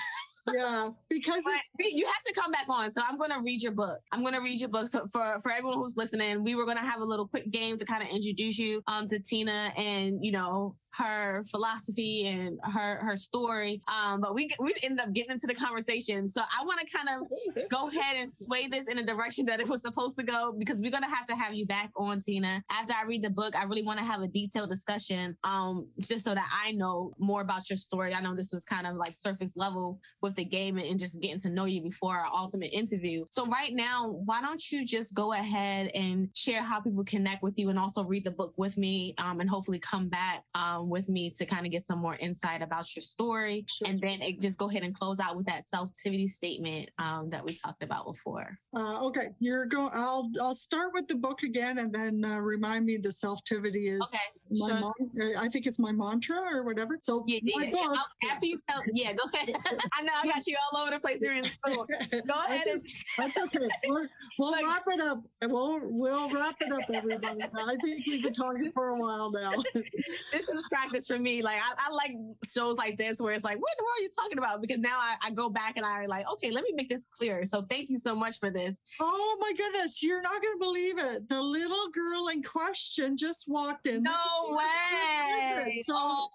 yeah, 0.53 0.89
because 1.09 1.43
you 1.80 2.05
have 2.05 2.21
to 2.28 2.34
come 2.39 2.51
back 2.51 2.65
on. 2.69 2.91
So 2.91 3.01
I'm 3.07 3.17
going 3.17 3.32
to 3.32 3.41
read 3.41 3.63
your 3.63 3.71
book. 3.71 3.99
I'm 4.11 4.21
going 4.21 4.36
to 4.36 4.41
read 4.41 4.59
your 4.59 4.69
book. 4.69 4.88
So 4.88 5.05
for 5.11 5.38
for 5.39 5.51
everyone 5.51 5.78
who's 5.78 5.97
listening, 5.97 6.43
we 6.43 6.55
were 6.55 6.65
going 6.65 6.78
to 6.78 6.84
have 6.84 7.01
a 7.01 7.05
little 7.05 7.28
quick 7.28 7.49
game 7.49 7.78
to 7.78 7.86
kind 7.86 8.03
of 8.03 8.09
introduce 8.09 8.59
you 8.59 8.84
um 8.88 9.07
to 9.07 9.19
Tina 9.19 9.71
and 9.78 10.23
you 10.23 10.32
know 10.32 10.76
her 10.97 11.43
philosophy 11.43 12.27
and 12.27 12.59
her 12.63 12.99
her 13.03 13.15
story. 13.15 13.81
Um, 13.87 14.21
but 14.21 14.33
we 14.33 14.49
we 14.59 14.73
ended 14.83 14.99
up 14.99 15.13
getting 15.13 15.31
into 15.31 15.47
the 15.47 15.55
conversation. 15.55 16.27
So 16.27 16.41
I 16.41 16.63
want 16.63 16.79
to 16.79 16.97
kind 16.97 17.09
of 17.09 17.69
go 17.69 17.87
ahead 17.95 18.17
and 18.17 18.31
sway 18.31 18.67
this 18.67 18.87
in 18.87 18.97
a 18.97 19.03
direction 19.03 19.45
that 19.47 19.59
it 19.59 19.67
was 19.67 19.81
supposed 19.81 20.15
to 20.17 20.23
go 20.23 20.53
because 20.57 20.81
we're 20.81 20.91
gonna 20.91 21.13
have 21.13 21.25
to 21.25 21.35
have 21.35 21.53
you 21.53 21.65
back 21.65 21.91
on, 21.97 22.21
Tina. 22.21 22.63
After 22.71 22.93
I 22.93 23.03
read 23.05 23.21
the 23.21 23.29
book, 23.29 23.55
I 23.55 23.63
really 23.63 23.83
want 23.83 23.99
to 23.99 24.05
have 24.05 24.21
a 24.21 24.27
detailed 24.27 24.69
discussion, 24.69 25.37
um, 25.43 25.87
just 25.99 26.25
so 26.25 26.33
that 26.33 26.49
I 26.65 26.71
know 26.71 27.13
more 27.17 27.41
about 27.41 27.69
your 27.69 27.77
story. 27.77 28.13
I 28.13 28.21
know 28.21 28.35
this 28.35 28.51
was 28.51 28.65
kind 28.65 28.87
of 28.87 28.95
like 28.95 29.15
surface 29.15 29.55
level 29.57 29.99
with 30.21 30.35
the 30.35 30.45
game 30.45 30.77
and, 30.77 30.87
and 30.87 30.99
just 30.99 31.21
getting 31.21 31.39
to 31.39 31.49
know 31.49 31.65
you 31.65 31.81
before 31.81 32.17
our 32.17 32.27
ultimate 32.33 32.71
interview. 32.73 33.25
So 33.31 33.45
right 33.47 33.73
now, 33.73 34.21
why 34.25 34.41
don't 34.41 34.71
you 34.71 34.85
just 34.85 35.13
go 35.13 35.33
ahead 35.33 35.91
and 35.93 36.29
share 36.35 36.63
how 36.63 36.79
people 36.79 37.03
connect 37.03 37.43
with 37.43 37.57
you 37.59 37.69
and 37.69 37.79
also 37.79 38.03
read 38.03 38.23
the 38.23 38.31
book 38.31 38.53
with 38.57 38.77
me 38.77 39.13
um, 39.17 39.39
and 39.39 39.49
hopefully 39.49 39.79
come 39.79 40.07
back 40.09 40.43
um, 40.53 40.84
um, 40.86 40.89
with 40.89 41.09
me 41.09 41.29
to 41.29 41.45
kind 41.45 41.65
of 41.65 41.71
get 41.71 41.81
some 41.81 41.99
more 41.99 42.15
insight 42.19 42.61
about 42.61 42.95
your 42.95 43.01
story. 43.01 43.65
Sure. 43.67 43.88
And 43.88 43.99
then 43.99 44.21
it, 44.21 44.41
just 44.41 44.57
go 44.57 44.69
ahead 44.69 44.83
and 44.83 44.93
close 44.93 45.19
out 45.19 45.36
with 45.36 45.45
that 45.47 45.65
self-tivity 45.65 46.27
statement 46.27 46.89
um, 46.99 47.29
that 47.29 47.45
we 47.45 47.55
talked 47.55 47.83
about 47.83 48.05
before. 48.05 48.57
Uh, 48.75 49.05
okay, 49.05 49.27
you're 49.39 49.65
going. 49.65 49.91
I'll 49.93 50.29
I'll 50.41 50.55
start 50.55 50.91
with 50.93 51.07
the 51.07 51.15
book 51.15 51.43
again, 51.43 51.79
and 51.79 51.93
then 51.93 52.23
uh, 52.25 52.38
remind 52.39 52.86
me 52.86 52.97
the 52.97 53.11
self-tivity 53.11 53.89
is 53.89 54.01
okay. 54.01 54.17
my 54.51 54.67
sure. 54.67 54.79
mon- 54.79 55.36
I 55.38 55.49
think 55.49 55.65
it's 55.67 55.79
my 55.79 55.91
mantra 55.91 56.38
or 56.53 56.63
whatever. 56.63 56.97
So 57.01 57.23
yeah, 57.27 57.39
yeah, 57.43 57.69
book, 57.69 57.97
after 58.29 58.45
you 58.45 58.59
tell, 58.69 58.81
yeah, 58.93 59.13
go 59.13 59.23
ahead. 59.33 59.49
I 59.93 60.01
know 60.03 60.11
I 60.23 60.27
got 60.27 60.45
you 60.47 60.57
all 60.71 60.81
over 60.81 60.91
the 60.91 60.99
place 60.99 61.21
here 61.21 61.33
in 61.33 61.47
school. 61.47 61.86
Go 62.11 62.33
ahead. 62.47 62.63
Think, 62.63 62.83
that's 63.17 63.38
okay. 63.38 63.67
we 63.89 64.07
will 64.39 64.51
like, 64.51 64.65
wrap 64.65 64.83
it 64.88 65.01
up. 65.01 65.23
We'll 65.43 65.79
we'll 65.83 66.29
wrap 66.31 66.55
it 66.61 66.71
up, 66.71 66.89
everybody. 66.93 67.41
I 67.43 67.75
think 67.81 68.05
we've 68.07 68.23
been 68.23 68.33
talking 68.33 68.71
for 68.73 68.89
a 68.89 68.99
while 68.99 69.31
now. 69.31 69.53
this 69.73 70.49
is 70.49 70.65
practice 70.76 71.07
for 71.07 71.17
me. 71.17 71.41
Like 71.41 71.57
I, 71.57 71.88
I, 71.88 71.91
like 71.93 72.11
shows 72.45 72.78
like 72.78 72.97
this 72.97 73.19
where 73.19 73.34
it's 73.34 73.43
like, 73.43 73.57
what 73.57 73.71
the 73.78 73.84
world 73.84 73.97
are 73.97 74.01
you 74.01 74.09
talking 74.15 74.38
about? 74.38 74.61
Because 74.61 74.80
now 74.80 74.97
I, 74.99 75.15
I 75.21 75.32
go 75.32 75.49
back 75.49 75.78
and 75.78 75.86
I 75.86 76.05
like, 76.05 76.30
okay, 76.34 76.51
let 76.51 76.63
me 76.63 76.73
make 76.76 76.89
this 76.89 77.05
clear. 77.05 77.45
So 77.45 77.61
thank 77.63 77.89
you 77.89 77.97
so 77.97 78.15
much 78.15 78.39
for 78.39 78.49
this. 78.49 78.80
Oh 79.01 79.38
my 79.39 79.53
goodness, 79.55 80.03
you're 80.03 80.21
not 80.21 80.41
gonna 80.41 80.59
believe 80.59 80.97
it. 80.97 81.30
The 81.30 81.41
little 81.41 81.89
girl 81.89 82.28
in 82.30 82.43
question 82.43 83.17
just 83.17 83.45
walked 83.47 83.88
in. 83.88 84.03
No 84.03 84.11
way. 84.49 85.84
So, 85.86 86.28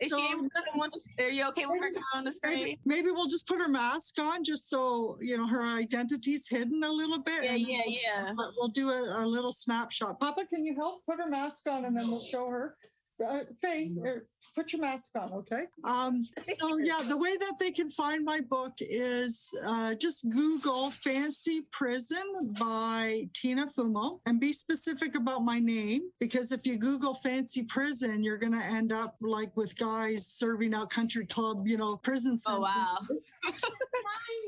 is 0.00 0.10
so- 0.10 0.18
she 0.18 0.32
able 0.32 0.44
to 0.44 0.50
come 0.70 0.80
on 0.80 0.90
the, 0.92 1.24
are 1.24 1.28
you 1.28 1.48
okay 1.48 1.66
with 1.66 1.80
her 1.80 1.88
coming 1.88 2.04
on 2.14 2.24
the 2.24 2.32
screen? 2.32 2.54
maybe, 2.54 2.80
maybe 2.84 3.10
we'll 3.10 3.26
just 3.26 3.46
put 3.46 3.60
her 3.60 3.68
mask 3.68 4.18
on 4.18 4.44
just 4.44 4.68
so 4.68 5.18
you 5.20 5.36
know 5.36 5.46
her 5.46 5.62
identity's 5.62 6.48
hidden 6.48 6.82
a 6.84 6.90
little 6.90 7.18
bit. 7.18 7.44
Yeah, 7.44 7.54
yeah, 7.54 7.82
yeah. 7.86 8.32
But 8.36 8.52
we'll 8.56 8.68
do 8.68 8.90
a, 8.90 9.24
a 9.24 9.26
little 9.26 9.52
snapshot. 9.52 10.20
Papa, 10.20 10.42
can 10.48 10.64
you 10.64 10.74
help 10.74 11.04
put 11.06 11.18
her 11.18 11.28
mask 11.28 11.66
on 11.68 11.84
and 11.84 11.96
then 11.96 12.10
we'll 12.10 12.20
show 12.20 12.48
her? 12.48 12.76
Uh, 13.20 13.44
Faye, 13.60 13.94
er, 14.04 14.26
put 14.54 14.72
your 14.72 14.80
mask 14.82 15.16
on, 15.16 15.32
okay? 15.32 15.64
Um, 15.84 16.22
so 16.42 16.78
yeah, 16.78 17.00
the 17.06 17.16
way 17.16 17.36
that 17.36 17.54
they 17.58 17.70
can 17.70 17.90
find 17.90 18.24
my 18.24 18.40
book 18.40 18.74
is 18.80 19.54
uh, 19.64 19.94
just 19.94 20.28
Google 20.30 20.90
Fancy 20.90 21.62
Prison 21.72 22.54
by 22.58 23.28
Tina 23.34 23.66
Fumo 23.66 24.20
and 24.26 24.38
be 24.40 24.52
specific 24.52 25.14
about 25.16 25.40
my 25.40 25.58
name 25.58 26.02
because 26.20 26.52
if 26.52 26.66
you 26.66 26.76
Google 26.76 27.14
Fancy 27.14 27.62
Prison, 27.64 28.22
you're 28.22 28.38
going 28.38 28.52
to 28.52 28.64
end 28.64 28.92
up 28.92 29.16
like 29.20 29.56
with 29.56 29.76
guys 29.76 30.26
serving 30.26 30.74
out 30.74 30.90
country 30.90 31.26
club, 31.26 31.66
you 31.66 31.76
know, 31.76 31.96
prison 31.96 32.36
Oh, 32.46 32.60
wow. 32.60 32.96
sentences. 32.98 33.38
Find 33.44 33.54
it. 33.62 33.64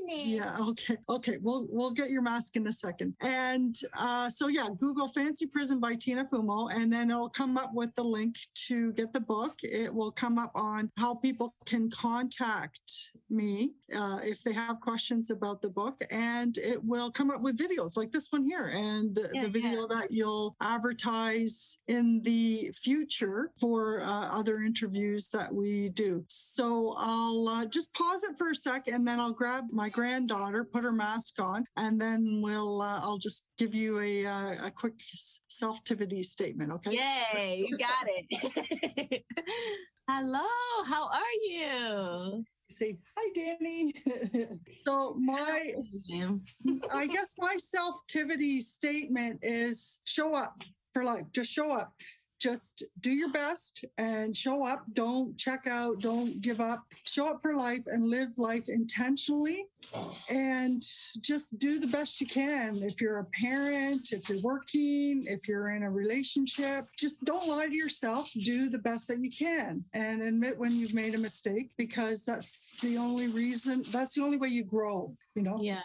Yeah. 0.09 0.55
Okay. 0.61 0.97
Okay. 1.09 1.37
We'll 1.43 1.67
we'll 1.69 1.91
get 1.91 2.11
your 2.11 2.23
mask 2.23 2.55
in 2.55 2.67
a 2.69 2.73
second. 2.73 3.15
And 3.23 3.75
uh, 3.99 4.29
so 4.29 4.47
yeah, 4.47 4.69
Google 4.79 5.09
"Fancy 5.09 5.47
Prison" 5.47 5.81
by 5.81 5.95
Tina 5.97 6.25
Fumo, 6.25 6.71
and 6.73 6.93
then 6.93 7.11
it'll 7.11 7.29
come 7.29 7.59
up 7.59 7.75
with 7.75 7.93
the 7.97 8.05
link 8.05 8.37
to 8.67 8.93
get 8.93 9.13
the 9.13 9.21
book. 9.21 9.59
It 9.65 9.93
will 9.97 10.13
come 10.13 10.39
up 10.39 10.53
on 10.55 10.91
how 10.99 11.15
people 11.15 11.55
can 11.65 11.91
contact 11.91 13.13
me 13.31 13.73
uh, 13.97 14.21
if 14.23 14.43
they 14.43 14.53
have 14.53 14.81
questions 14.81 15.31
about 15.31 15.63
the 15.63 15.69
book, 15.69 16.05
and 16.11 16.59
it 16.59 16.83
will 16.85 17.11
come 17.11 17.31
up 17.31 17.41
with 17.41 17.59
videos 17.59 17.97
like 17.97 18.13
this 18.13 18.29
one 18.31 18.45
here, 18.45 18.73
and 18.75 19.15
the, 19.15 19.31
Yeah, 19.33 19.43
the 19.43 19.49
video 19.49 19.87
that 19.89 20.09
you'll 20.11 20.57
advertise 20.61 21.79
in 21.89 22.21
the 22.23 22.71
future 22.75 23.51
for 23.61 24.03
uh, 24.03 24.39
other 24.39 24.59
interviews 24.59 25.29
that 25.33 25.53
we 25.53 25.89
do. 25.91 26.25
So 26.29 26.95
I'll 26.99 27.49
uh, 27.49 27.65
just 27.67 27.93
pause 27.95 28.25
it 28.25 28.37
for 28.37 28.51
a 28.51 28.55
sec, 28.55 28.89
and 28.89 29.07
then 29.07 29.19
I'll 29.21 29.33
grab 29.33 29.65
my 29.73 29.89
granddaughter, 29.89 30.65
put 30.65 30.85
her 30.85 30.93
mask 30.93 31.41
on, 31.41 31.65
and 31.77 32.01
then 32.01 32.41
we'll 32.43 32.83
uh, 32.83 33.01
I'll 33.03 33.19
just 33.19 33.45
give 33.59 33.75
you 33.75 34.01
a 34.01 34.27
uh, 34.27 34.67
a 34.67 34.71
quick 34.71 34.95
self-tivity 35.49 36.23
statement. 36.23 36.73
Okay. 36.73 36.93
Yay, 36.93 37.67
you 37.69 37.79
got 37.79 38.07
it. 38.07 39.25
Hello, 40.09 40.47
how 40.87 41.09
are 41.09 41.37
you? 41.49 42.45
Say 42.71 42.97
hi, 43.17 43.33
Danny. 43.35 43.93
so 44.71 45.17
my 45.19 45.73
I 46.95 47.09
guess 47.09 47.35
my 47.39 47.57
self-tivity 47.59 48.61
statement 48.61 49.41
is 49.43 49.99
show 50.05 50.37
up 50.37 50.63
for 50.95 51.03
life. 51.03 51.25
Just 51.33 51.53
show 51.53 51.73
up. 51.73 51.93
Just 52.47 52.85
do 53.01 53.11
your 53.11 53.31
best 53.31 53.85
and 53.99 54.37
show 54.37 54.65
up. 54.65 54.85
Don't 54.93 55.37
check 55.37 55.67
out. 55.69 55.99
Don't 55.99 56.41
give 56.41 56.61
up. 56.61 56.85
Show 57.03 57.29
up 57.29 57.43
for 57.43 57.57
life 57.57 57.89
and 57.89 58.05
live 58.05 58.39
life 58.39 58.69
intentionally 58.69 59.67
and 60.29 60.81
just 61.21 61.59
do 61.59 61.81
the 61.81 61.89
best 61.89 62.21
you 62.21 62.29
can. 62.29 62.81
If 62.85 63.01
you're 63.01 63.19
a 63.19 63.25
parent, 63.25 64.13
if 64.13 64.29
you're 64.29 64.41
working, 64.43 65.25
if 65.27 65.49
you're 65.49 65.71
in 65.71 65.83
a 65.83 65.91
relationship, 65.91 66.87
just 66.97 67.25
don't 67.25 67.49
lie 67.49 67.67
to 67.67 67.75
yourself. 67.75 68.31
Do 68.45 68.69
the 68.69 68.79
best 68.79 69.09
that 69.09 69.19
you 69.19 69.31
can 69.31 69.85
and 69.93 70.23
admit 70.23 70.57
when 70.57 70.73
you've 70.73 70.95
made 70.95 71.17
a 71.17 71.19
mistake 71.19 71.73
because 71.77 72.25
that's 72.25 72.71
the 72.81 72.97
only 72.97 73.27
reason, 73.27 73.85
that's 73.91 74.15
the 74.15 74.23
only 74.23 74.37
way 74.37 74.51
you 74.51 74.63
grow, 74.63 75.13
you 75.35 75.43
know? 75.43 75.59
Yeah. 75.61 75.81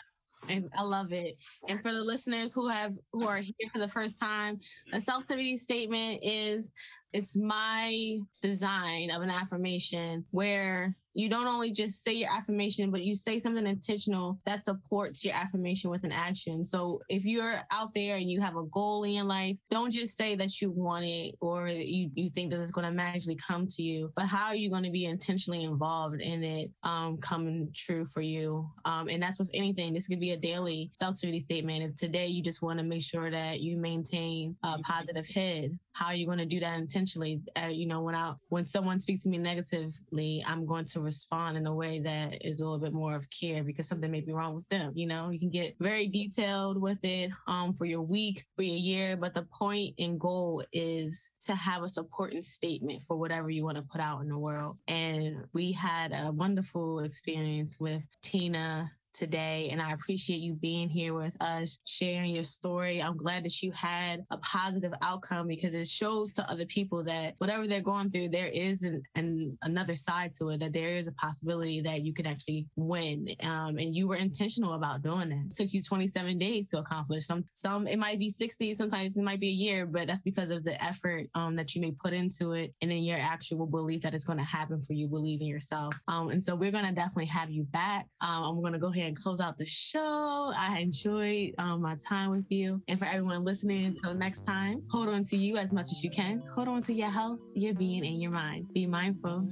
And 0.50 0.70
I 0.76 0.84
love 0.84 1.14
it. 1.14 1.38
And 1.68 1.82
for 1.82 1.94
the 1.94 2.04
listeners 2.04 2.54
who 2.54 2.68
have 2.68 2.98
who 3.14 3.28
are 3.28 3.38
here 3.38 3.54
for 3.72 3.80
the 3.80 3.88
first 3.88 4.20
time, 4.20 4.60
a 4.94 5.00
self-tivity 5.00 5.58
statement 5.58 6.20
is 6.24 6.74
it's 7.14 7.36
my 7.36 8.18
design 8.42 9.12
of 9.12 9.22
an 9.22 9.30
affirmation 9.30 10.26
where 10.32 10.96
you 11.14 11.30
don't 11.30 11.48
only 11.48 11.72
just 11.72 12.04
say 12.04 12.14
your 12.14 12.32
affirmation, 12.32 12.92
but 12.92 13.02
you 13.02 13.16
say 13.16 13.40
something 13.40 13.68
intentional 13.68 14.40
that 14.46 14.64
supports 14.64 15.24
your 15.26 15.34
affirmation 15.34 15.90
with 15.90 16.04
an 16.04 16.12
action. 16.12 16.64
So 16.64 17.02
if 17.10 17.26
you're 17.26 17.62
out 17.72 17.94
there 17.94 18.18
and 18.18 18.30
you 18.30 18.40
have 18.42 18.56
a 18.56 18.66
goal 18.66 19.04
in 19.04 19.12
your 19.12 19.26
life, 19.26 19.58
don't 19.70 19.92
just 19.92 20.16
say 20.16 20.36
that 20.36 20.62
you 20.62 20.72
want 20.72 21.06
it 21.06 21.36
or 21.42 21.68
you, 21.68 22.10
you 22.16 22.30
think 22.30 22.52
that 22.52 22.60
it's 22.62 22.72
going 22.72 22.88
to 22.88 22.94
magically 22.94 23.36
come 23.36 23.68
to 23.68 23.84
you, 23.84 24.12
but 24.16 24.26
how 24.26 24.48
are 24.48 24.56
you 24.56 24.70
going 24.70 24.84
to 24.84 24.92
be 24.92 25.06
intentionally 25.06 25.64
involved 25.64 26.22
in 26.22 26.44
it 26.44 26.72
um, 26.84 27.18
coming 27.18 27.70
true 27.76 28.06
for 28.06 28.22
you? 28.22 28.68
Um, 28.86 29.10
and 29.10 29.22
that's 29.22 29.40
with 29.40 29.50
anything. 29.54 29.94
This 29.94 30.08
could 30.08 30.20
be 30.20 30.32
a 30.32 30.38
daily 30.38 30.92
self-tivity 30.96 31.40
statement. 31.40 31.84
If 31.84 31.96
today 31.96 32.28
you 32.28 32.42
just 32.42 32.62
want 32.62 32.80
to 32.80 32.86
make 32.86 33.04
sure 33.04 33.30
that 33.32 33.60
you 33.60 33.78
maintain 33.78 34.56
a 34.64 34.80
positive 34.80 35.28
head, 35.28 35.78
how 35.94 36.08
are 36.08 36.16
you 36.16 36.26
going 36.26 36.38
to 36.38 36.46
do 36.46 36.60
that 36.62 36.80
intentionally? 36.80 37.42
Uh, 37.62 37.68
you 37.68 37.86
know, 37.86 38.02
when 38.02 38.16
I 38.16 38.34
when 38.50 38.64
someone 38.64 38.98
speaks 38.98 39.24
to 39.24 39.30
me 39.30 39.38
negatively, 39.38 40.44
I'm 40.48 40.66
going 40.66 40.86
to 40.86 41.01
respond 41.02 41.58
in 41.58 41.66
a 41.68 41.74
way 41.74 42.00
that 42.00 42.46
is 42.46 42.60
a 42.60 42.64
little 42.64 42.80
bit 42.80 42.94
more 42.94 43.16
of 43.16 43.30
care 43.30 43.64
because 43.64 43.88
something 43.88 44.12
may 44.12 44.22
be 44.22 44.34
wrong 44.34 44.56
with 44.56 44.68
them. 44.70 44.92
You 44.96 45.08
know, 45.08 45.30
you 45.30 45.40
can 45.40 45.50
get 45.50 45.76
very 45.80 46.08
detailed 46.08 46.82
with 46.82 47.04
it 47.04 47.32
um, 47.48 47.74
for 47.74 47.86
your 47.86 48.02
week, 48.02 48.46
for 48.56 48.64
your 48.64 48.78
year, 48.78 49.18
but 49.18 49.34
the 49.34 49.44
point 49.44 49.96
and 50.00 50.20
goal 50.20 50.64
is 50.74 51.30
to 51.42 51.56
have 51.56 51.84
a 51.84 51.90
supporting 51.90 52.42
statement 52.42 53.04
for 53.04 53.18
whatever 53.18 53.50
you 53.50 53.64
want 53.64 53.78
to 53.78 53.84
put 53.84 54.02
out 54.02 54.22
in 54.22 54.30
the 54.30 54.38
world. 54.38 54.80
And 54.88 55.46
we 55.54 55.72
had 55.72 56.12
a 56.14 56.32
wonderful 56.32 57.00
experience 57.00 57.78
with 57.80 58.06
Tina 58.22 58.92
today 59.14 59.70
and 59.72 59.82
I 59.82 59.92
appreciate 59.92 60.40
you 60.40 60.54
being 60.54 60.90
here 60.90 61.14
with 61.14 61.36
us, 61.42 61.80
sharing 61.86 62.32
your 62.32 62.44
story. 62.44 63.02
I'm 63.02 63.18
glad 63.18 63.44
that 63.46 63.62
you 63.62 63.72
had 63.72 64.26
a 64.32 64.38
positive 64.38 64.94
outcome 65.02 65.48
because 65.48 65.74
it 65.74 65.88
shows 65.88 66.34
to 66.34 66.50
other 66.50 66.66
people 66.66 67.04
that 67.04 67.36
whatever 67.38 67.68
they're 67.68 67.82
going 67.82 68.10
through, 68.10 68.30
there 68.30 68.48
is 68.48 68.84
an, 68.84 69.02
an 69.16 69.58
another 69.64 69.96
side 69.96 70.32
to 70.34 70.50
it, 70.50 70.60
that 70.60 70.74
there 70.74 70.98
is 70.98 71.08
a 71.08 71.12
possibility 71.14 71.82
that 71.82 72.04
you 72.04 72.14
can 72.14 72.26
actually 72.26 72.68
win. 72.76 73.28
Um, 73.44 73.78
and 73.78 73.96
you 73.96 74.08
were 74.08 74.16
intentional 74.16 74.74
about 74.74 75.02
doing 75.02 75.30
that. 75.30 75.46
It 75.48 75.56
took 75.56 75.74
you 75.74 75.82
27 75.82 76.38
days 76.38 76.70
to 76.70 76.80
accomplish. 76.80 77.26
Some 77.26 77.46
some 77.54 77.88
it 77.88 78.00
might 78.00 78.20
be 78.20 78.30
60, 78.30 78.74
sometimes 78.74 79.18
it 79.18 79.24
might 79.24 79.40
be 79.40 79.50
a 79.50 79.52
year, 79.52 79.86
but 79.86 80.08
that's 80.08 80.22
because 80.22 80.52
of 80.52 80.64
the 80.64 80.82
effort 80.84 81.28
um, 81.36 81.56
that 81.56 81.76
you 81.76 81.82
may 81.82 81.92
put 81.92 82.14
into 82.14 82.52
it 82.54 82.74
and 82.82 82.92
in 82.92 83.04
your 83.04 83.18
actual 83.18 83.66
belief 83.66 84.02
that 84.02 84.14
it's 84.14 84.24
going 84.24 84.40
to 84.40 84.46
happen 84.46 84.82
for 84.82 84.94
you, 84.94 85.08
believe 85.08 85.42
in 85.42 85.48
yourself. 85.48 85.94
Um, 86.08 86.30
and 86.30 86.44
so 86.44 86.56
we're 86.56 86.72
going 86.72 86.86
to 86.86 86.92
definitely 86.92 87.26
have 87.26 87.50
you 87.50 87.64
back. 87.64 88.08
Um, 88.22 88.44
I'm 88.44 88.62
going 88.62 88.74
to 88.74 88.80
go 88.80 88.92
ahead 89.02 89.14
and 89.14 89.22
close 89.22 89.42
out 89.42 89.58
the 89.58 89.66
show. 89.66 90.54
I 90.56 90.80
enjoyed 90.80 91.56
um, 91.58 91.82
my 91.82 91.96
time 92.08 92.30
with 92.30 92.46
you. 92.50 92.82
And 92.88 93.00
for 93.00 93.06
everyone 93.06 93.44
listening, 93.44 93.86
until 93.86 94.14
next 94.14 94.46
time, 94.46 94.84
hold 94.90 95.10
on 95.10 95.24
to 95.26 95.38
you 95.38 95.58
as 95.58 95.74
much 95.74 95.92
as 95.92 96.04
you 96.04 96.10
can. 96.10 96.44
Hold 96.54 96.68
on 96.68 96.82
to 96.84 96.94
your 96.94 97.10
health, 97.10 97.46
your 97.54 97.74
being, 97.74 98.06
and 98.06 98.22
your 98.22 98.32
mind. 98.32 98.72
Be 98.74 98.86
mindful. 98.86 99.48